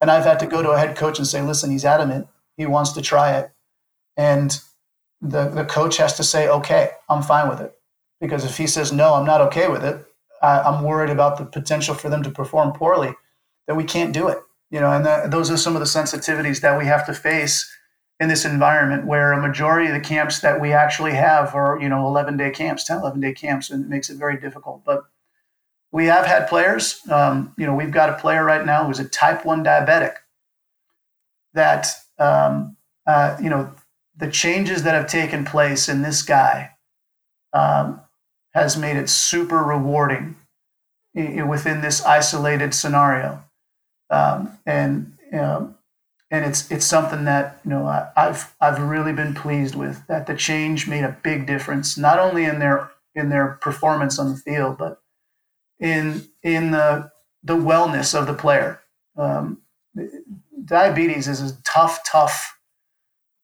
And 0.00 0.10
I've 0.10 0.24
had 0.24 0.40
to 0.40 0.46
go 0.46 0.62
to 0.62 0.70
a 0.70 0.78
head 0.78 0.96
coach 0.96 1.18
and 1.18 1.26
say, 1.26 1.42
listen, 1.42 1.70
he's 1.70 1.84
adamant, 1.84 2.26
he 2.56 2.66
wants 2.66 2.92
to 2.92 3.02
try 3.02 3.36
it. 3.36 3.50
And 4.16 4.58
the, 5.20 5.48
the 5.48 5.64
coach 5.64 5.98
has 5.98 6.16
to 6.16 6.24
say, 6.24 6.48
okay, 6.48 6.90
I'm 7.08 7.22
fine 7.22 7.48
with 7.48 7.60
it. 7.60 7.74
Because 8.20 8.44
if 8.44 8.56
he 8.56 8.66
says, 8.66 8.92
no, 8.92 9.14
I'm 9.14 9.26
not 9.26 9.40
okay 9.42 9.68
with 9.68 9.84
it, 9.84 10.04
I, 10.42 10.60
I'm 10.60 10.84
worried 10.84 11.10
about 11.10 11.38
the 11.38 11.44
potential 11.44 11.94
for 11.94 12.08
them 12.08 12.22
to 12.22 12.30
perform 12.30 12.72
poorly, 12.72 13.14
then 13.66 13.76
we 13.76 13.84
can't 13.84 14.12
do 14.12 14.28
it. 14.28 14.38
You 14.70 14.80
know, 14.80 14.92
and 14.92 15.04
that, 15.04 15.30
those 15.30 15.50
are 15.50 15.56
some 15.56 15.74
of 15.74 15.80
the 15.80 15.86
sensitivities 15.86 16.60
that 16.60 16.78
we 16.78 16.86
have 16.86 17.04
to 17.06 17.12
face 17.12 17.70
in 18.20 18.28
this 18.28 18.44
environment 18.44 19.06
where 19.06 19.32
a 19.32 19.40
majority 19.40 19.88
of 19.88 19.94
the 19.94 20.00
camps 20.00 20.40
that 20.40 20.60
we 20.60 20.72
actually 20.72 21.12
have 21.12 21.54
are, 21.54 21.78
you 21.80 21.88
know, 21.88 22.06
11 22.06 22.36
day 22.36 22.50
camps, 22.50 22.84
10, 22.84 22.98
11 22.98 23.20
day 23.20 23.32
camps, 23.32 23.70
and 23.70 23.84
it 23.84 23.88
makes 23.88 24.10
it 24.10 24.18
very 24.18 24.38
difficult. 24.38 24.84
But 24.84 25.04
we 25.92 26.06
have 26.06 26.26
had 26.26 26.48
players, 26.48 27.00
um, 27.10 27.52
you 27.58 27.66
know, 27.66 27.74
we've 27.74 27.90
got 27.90 28.10
a 28.10 28.18
player 28.18 28.44
right 28.44 28.64
now 28.64 28.86
who's 28.86 29.00
a 29.00 29.08
type 29.08 29.44
1 29.44 29.64
diabetic 29.64 30.14
that, 31.54 31.88
um, 32.18 32.76
uh, 33.06 33.36
you 33.42 33.50
know, 33.50 33.72
the 34.16 34.30
changes 34.30 34.82
that 34.84 34.94
have 34.94 35.06
taken 35.06 35.44
place 35.44 35.88
in 35.88 36.02
this 36.02 36.22
guy 36.22 36.70
um, 37.52 38.00
has 38.54 38.76
made 38.76 38.96
it 38.96 39.08
super 39.08 39.58
rewarding 39.58 40.36
within 41.14 41.80
this 41.80 42.04
isolated 42.04 42.74
scenario. 42.74 43.42
Um, 44.10 44.58
and 44.66 45.16
um, 45.32 45.76
and 46.30 46.44
it's 46.44 46.70
it's 46.70 46.86
something 46.86 47.24
that 47.24 47.60
you 47.64 47.70
know 47.70 47.86
I, 47.86 48.08
have 48.16 48.54
I've 48.60 48.80
really 48.80 49.12
been 49.12 49.34
pleased 49.34 49.74
with 49.74 50.06
that 50.06 50.26
the 50.26 50.34
change 50.34 50.88
made 50.88 51.04
a 51.04 51.16
big 51.22 51.46
difference 51.46 51.96
not 51.96 52.18
only 52.18 52.44
in 52.44 52.58
their 52.58 52.90
in 53.14 53.30
their 53.30 53.58
performance 53.60 54.18
on 54.18 54.30
the 54.30 54.36
field 54.36 54.78
but 54.78 55.00
in 55.80 56.28
in 56.42 56.70
the 56.70 57.10
the 57.42 57.56
wellness 57.56 58.18
of 58.18 58.26
the 58.26 58.34
player. 58.34 58.80
Um, 59.16 59.62
diabetes 60.64 61.26
is 61.26 61.40
a 61.40 61.62
tough 61.62 62.00
tough 62.06 62.56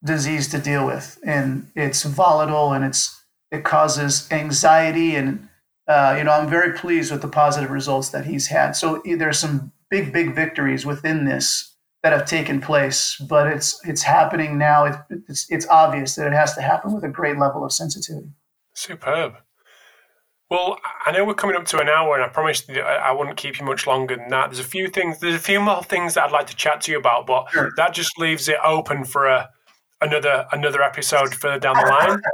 disease 0.04 0.48
to 0.48 0.58
deal 0.58 0.86
with 0.86 1.18
and 1.24 1.70
it's 1.74 2.04
volatile 2.04 2.72
and 2.72 2.84
it's 2.84 3.24
it 3.50 3.64
causes 3.64 4.28
anxiety 4.30 5.16
and 5.16 5.48
uh, 5.88 6.14
you 6.16 6.22
know 6.22 6.30
i'm 6.30 6.48
very 6.48 6.72
pleased 6.72 7.10
with 7.10 7.22
the 7.22 7.28
positive 7.28 7.70
results 7.70 8.10
that 8.10 8.26
he's 8.26 8.48
had. 8.48 8.72
So 8.72 9.02
there's 9.04 9.38
some 9.38 9.72
big 9.90 10.12
big 10.12 10.34
victories 10.34 10.84
within 10.84 11.24
this 11.24 11.74
that 12.02 12.12
have 12.12 12.26
taken 12.26 12.60
place 12.60 13.16
but 13.28 13.46
it's 13.48 13.80
it's 13.86 14.02
happening 14.02 14.58
now. 14.58 14.84
It, 14.84 14.96
it's 15.28 15.46
it's 15.50 15.66
obvious 15.68 16.14
that 16.16 16.26
it 16.26 16.32
has 16.32 16.54
to 16.54 16.60
happen 16.60 16.92
with 16.92 17.04
a 17.04 17.08
great 17.08 17.38
level 17.38 17.64
of 17.64 17.72
sensitivity. 17.72 18.30
Superb 18.74 19.36
well, 20.50 20.76
I 21.04 21.12
know 21.12 21.24
we're 21.24 21.34
coming 21.34 21.56
up 21.56 21.64
to 21.66 21.80
an 21.80 21.88
hour, 21.88 22.14
and 22.14 22.24
I 22.24 22.28
promised 22.28 22.70
I 22.70 23.12
wouldn't 23.12 23.36
keep 23.36 23.58
you 23.58 23.66
much 23.66 23.86
longer 23.86 24.16
than 24.16 24.28
that. 24.28 24.50
There's 24.50 24.60
a 24.60 24.68
few 24.68 24.88
things, 24.88 25.18
there's 25.18 25.34
a 25.34 25.40
few 25.40 25.60
more 25.60 25.82
things 25.82 26.14
that 26.14 26.24
I'd 26.24 26.32
like 26.32 26.46
to 26.48 26.56
chat 26.56 26.80
to 26.82 26.92
you 26.92 26.98
about, 26.98 27.26
but 27.26 27.50
sure. 27.50 27.72
that 27.76 27.94
just 27.94 28.18
leaves 28.18 28.48
it 28.48 28.56
open 28.64 29.04
for 29.04 29.26
a, 29.26 29.48
another 30.00 30.46
another 30.52 30.82
episode 30.82 31.34
further 31.34 31.58
down 31.58 31.74
the 31.76 31.90
line. 31.90 32.20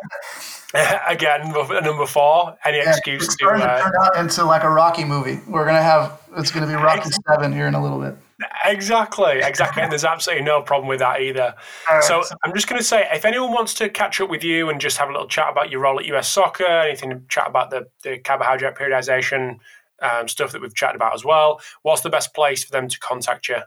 Again, 1.07 1.53
number 1.53 2.07
four. 2.07 2.57
Any 2.65 2.79
yeah, 2.79 2.91
excuse 2.91 3.37
to, 3.37 3.49
uh, 3.49 3.83
turn 3.83 3.93
out 4.01 4.17
into 4.17 4.45
like 4.45 4.63
a 4.63 4.71
Rocky 4.71 5.05
movie. 5.05 5.41
We're 5.47 5.67
gonna 5.67 5.83
have 5.83 6.21
it's 6.37 6.51
gonna 6.51 6.67
be 6.67 6.75
Rocky 6.75 7.11
Seven 7.29 7.53
here 7.53 7.67
in 7.67 7.75
a 7.75 7.83
little 7.83 8.01
bit. 8.01 8.17
Exactly, 8.65 9.41
exactly. 9.43 9.83
and 9.83 9.91
there's 9.91 10.05
absolutely 10.05 10.45
no 10.45 10.63
problem 10.63 10.89
with 10.89 11.01
that 11.01 11.21
either. 11.21 11.55
So 12.03 12.23
I'm 12.45 12.55
just 12.55 12.69
going 12.69 12.79
to 12.79 12.85
say, 12.85 13.07
if 13.13 13.25
anyone 13.25 13.53
wants 13.53 13.75
to 13.75 13.89
catch 13.89 14.21
up 14.21 14.31
with 14.31 14.45
you 14.45 14.71
and 14.71 14.81
just 14.81 14.97
have 14.99 15.09
a 15.09 15.13
little 15.13 15.29
chat 15.29 15.51
about 15.51 15.71
your 15.71 15.81
role 15.81 15.99
at 15.99 16.07
US 16.07 16.29
Soccer, 16.29 16.65
anything 16.65 17.11
to 17.11 17.21
chat 17.29 17.49
about 17.49 17.71
the, 17.71 17.87
the 18.03 18.19
carbohydrate 18.19 18.75
periodization 18.75 19.59
um, 20.01 20.29
stuff 20.29 20.53
that 20.53 20.61
we've 20.61 20.75
chatted 20.75 20.97
about 20.97 21.15
as 21.15 21.25
well, 21.25 21.61
what's 21.83 22.03
the 22.03 22.11
best 22.11 22.35
place 22.35 22.65
for 22.65 22.73
them 22.73 22.89
to 22.89 22.99
contact 22.99 23.49
you? 23.49 23.59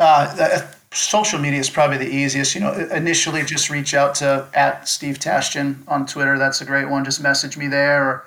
Uh, 0.00 0.36
uh, 0.38 0.66
social 0.92 1.40
media 1.40 1.58
is 1.58 1.68
probably 1.68 1.98
the 1.98 2.08
easiest. 2.08 2.54
You 2.54 2.60
know, 2.60 2.72
initially 2.92 3.42
just 3.42 3.68
reach 3.68 3.94
out 3.94 4.14
to 4.16 4.46
at 4.54 4.86
Steve 4.86 5.18
Tashjian 5.18 5.82
on 5.88 6.06
Twitter. 6.06 6.38
That's 6.38 6.60
a 6.60 6.64
great 6.64 6.88
one. 6.88 7.04
Just 7.04 7.20
message 7.20 7.56
me 7.56 7.66
there 7.66 8.04
or 8.04 8.26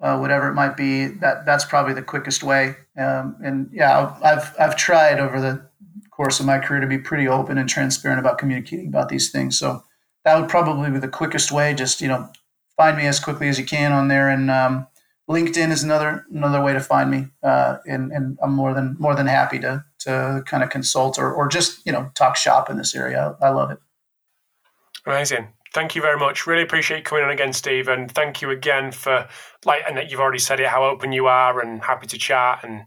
uh, 0.00 0.18
whatever 0.18 0.48
it 0.48 0.54
might 0.54 0.76
be. 0.76 1.06
That 1.06 1.46
that's 1.46 1.64
probably 1.64 1.94
the 1.94 2.02
quickest 2.02 2.42
way. 2.42 2.76
Um, 2.96 3.36
and 3.42 3.70
yeah, 3.72 4.14
I've 4.22 4.54
I've 4.58 4.76
tried 4.76 5.20
over 5.20 5.40
the 5.40 5.68
course 6.10 6.40
of 6.40 6.46
my 6.46 6.58
career 6.58 6.80
to 6.80 6.86
be 6.86 6.98
pretty 6.98 7.28
open 7.28 7.58
and 7.58 7.68
transparent 7.68 8.20
about 8.20 8.38
communicating 8.38 8.88
about 8.88 9.08
these 9.08 9.30
things. 9.30 9.58
So 9.58 9.84
that 10.24 10.38
would 10.38 10.48
probably 10.48 10.90
be 10.90 10.98
the 10.98 11.08
quickest 11.08 11.52
way. 11.52 11.74
Just 11.74 12.00
you 12.00 12.08
know, 12.08 12.30
find 12.76 12.96
me 12.96 13.06
as 13.06 13.20
quickly 13.20 13.48
as 13.48 13.58
you 13.58 13.64
can 13.64 13.92
on 13.92 14.08
there, 14.08 14.28
and 14.28 14.50
um, 14.50 14.86
LinkedIn 15.28 15.70
is 15.70 15.82
another 15.82 16.24
another 16.32 16.62
way 16.62 16.72
to 16.72 16.80
find 16.80 17.10
me, 17.10 17.26
uh, 17.42 17.76
and, 17.86 18.12
and 18.12 18.38
I'm 18.42 18.54
more 18.54 18.74
than 18.74 18.96
more 18.98 19.14
than 19.14 19.26
happy 19.26 19.58
to 19.60 19.84
to 20.00 20.42
kind 20.46 20.62
of 20.62 20.70
consult 20.70 21.18
or 21.18 21.32
or 21.32 21.48
just 21.48 21.84
you 21.84 21.92
know 21.92 22.10
talk 22.14 22.36
shop 22.36 22.70
in 22.70 22.78
this 22.78 22.94
area. 22.94 23.36
I, 23.40 23.46
I 23.46 23.50
love 23.50 23.70
it. 23.70 23.78
Amazing. 25.06 25.48
Thank 25.74 25.94
you 25.94 26.02
very 26.02 26.18
much. 26.18 26.46
Really 26.46 26.62
appreciate 26.62 26.98
you 26.98 27.02
coming 27.02 27.24
on 27.24 27.30
again, 27.30 27.52
Steve, 27.52 27.88
and 27.88 28.10
thank 28.10 28.42
you 28.42 28.50
again 28.50 28.92
for 28.92 29.28
like 29.64 29.82
and 29.88 30.10
you've 30.10 30.20
already 30.20 30.38
said 30.38 30.60
it 30.60 30.66
how 30.66 30.84
open 30.84 31.12
you 31.12 31.26
are 31.26 31.60
and 31.60 31.82
happy 31.82 32.06
to 32.06 32.18
chat 32.18 32.60
and 32.62 32.82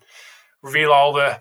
reveal 0.61 0.91
all 0.91 1.13
the 1.13 1.39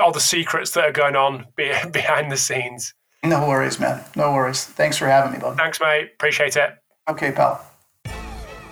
all 0.00 0.12
the 0.12 0.20
secrets 0.20 0.72
that 0.72 0.84
are 0.84 0.92
going 0.92 1.16
on 1.16 1.46
behind 1.56 2.30
the 2.30 2.36
scenes. 2.36 2.94
No 3.24 3.46
worries, 3.48 3.80
man. 3.80 4.04
No 4.14 4.32
worries. 4.32 4.64
Thanks 4.64 4.96
for 4.96 5.06
having 5.06 5.32
me, 5.32 5.38
bud. 5.38 5.56
Thanks, 5.56 5.80
mate. 5.80 6.10
Appreciate 6.14 6.56
it. 6.56 6.70
Okay, 7.08 7.32
pal. 7.32 7.64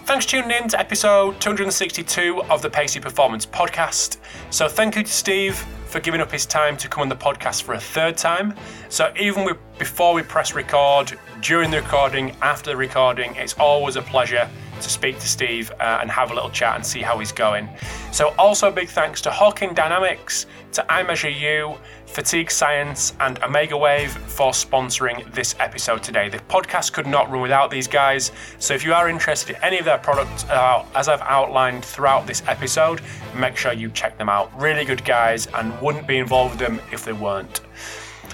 Thanks 0.05 0.27
for 0.27 0.33
tuning 0.33 0.51
in 0.51 0.69
to 0.69 0.79
episode 0.79 1.41
262 1.41 2.43
of 2.51 2.61
the 2.61 2.69
Pacey 2.69 3.01
Performance 3.01 3.47
Podcast. 3.47 4.19
So, 4.51 4.69
thank 4.69 4.97
you 4.97 5.03
to 5.03 5.11
Steve 5.11 5.57
for 5.87 5.99
giving 5.99 6.21
up 6.21 6.31
his 6.31 6.45
time 6.45 6.77
to 6.77 6.91
come 6.91 7.01
on 7.01 7.09
the 7.09 7.17
podcast 7.17 7.63
for 7.63 7.73
a 7.73 7.81
third 7.81 8.19
time. 8.19 8.55
So, 8.91 9.11
even 9.19 9.47
with, 9.47 9.57
before 9.79 10.13
we 10.13 10.23
press 10.23 10.55
record, 10.55 11.19
during 11.41 11.71
the 11.71 11.81
recording, 11.81 12.37
after 12.43 12.73
the 12.73 12.77
recording, 12.77 13.35
it's 13.37 13.55
always 13.55 13.97
a 13.97 14.03
pleasure 14.03 14.47
to 14.79 14.91
speak 14.91 15.19
to 15.21 15.27
Steve 15.27 15.73
uh, 15.81 16.01
and 16.03 16.11
have 16.11 16.31
a 16.31 16.35
little 16.35 16.51
chat 16.51 16.75
and 16.77 16.85
see 16.85 17.01
how 17.01 17.19
he's 17.19 17.33
going. 17.33 17.67
So, 18.13 18.35
also 18.39 18.71
big 18.71 18.91
thanks 18.91 19.23
to 19.23 19.31
Hawkin 19.31 19.75
Dynamics, 19.75 20.45
to 20.73 20.83
iMeasureU, 20.91 21.79
Fatigue 22.15 22.49
Science, 22.49 23.12
and 23.19 23.41
Omegawave 23.41 24.09
for 24.09 24.53
sponsoring 24.53 25.29
this 25.35 25.57
episode 25.59 26.01
today. 26.01 26.29
The 26.29 26.39
podcast 26.39 26.93
could 26.93 27.09
not 27.09 27.29
run 27.29 27.43
without 27.43 27.73
these 27.73 27.89
guys, 27.89 28.31
so 28.61 28.73
if 28.73 28.85
you 28.85 28.95
are 28.95 29.09
interested 29.09 29.57
in 29.57 29.65
any 29.65 29.81
of 29.81 29.85
their 29.85 29.99
products, 29.99 30.45
uh, 30.45 30.87
as 30.95 31.09
I've 31.09 31.23
outlined 31.23 31.85
throughout 31.85 32.25
this 32.25 32.45
episode, 32.47 33.01
make 33.35 33.57
sure 33.57 33.73
you 33.73 33.91
check 33.91 34.17
them 34.17 34.29
out. 34.29 34.57
Really 34.57 34.85
good 34.85 35.05
guys, 35.05 35.49
and 35.55 35.77
wouldn't 35.83 36.07
be 36.07 36.19
involved 36.19 36.61
with 36.61 36.69
them 36.69 36.81
if 36.93 37.05
they 37.05 37.12
weren't. 37.12 37.62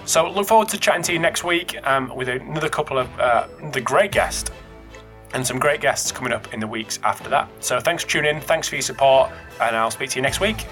So 0.04 0.30
look 0.30 0.46
forward 0.46 0.68
to 0.68 0.78
chatting 0.78 1.02
to 1.04 1.14
you 1.14 1.18
next 1.18 1.42
week 1.42 1.74
um, 1.86 2.14
with 2.14 2.28
another 2.28 2.68
couple 2.68 2.98
of 2.98 3.08
uh, 3.18 3.48
the 3.72 3.80
great 3.80 4.12
guest 4.12 4.52
and 5.32 5.46
some 5.46 5.58
great 5.58 5.80
guests 5.80 6.12
coming 6.12 6.34
up 6.34 6.52
in 6.52 6.60
the 6.60 6.66
weeks 6.66 6.98
after 7.02 7.30
that. 7.30 7.48
So 7.60 7.80
thanks 7.80 8.04
for 8.04 8.10
tuning 8.10 8.36
in, 8.36 8.42
thanks 8.42 8.68
for 8.68 8.74
your 8.74 8.82
support, 8.82 9.30
and 9.58 9.74
I'll 9.74 9.90
speak 9.90 10.10
to 10.10 10.16
you 10.16 10.22
next 10.22 10.40
week. 10.40 10.66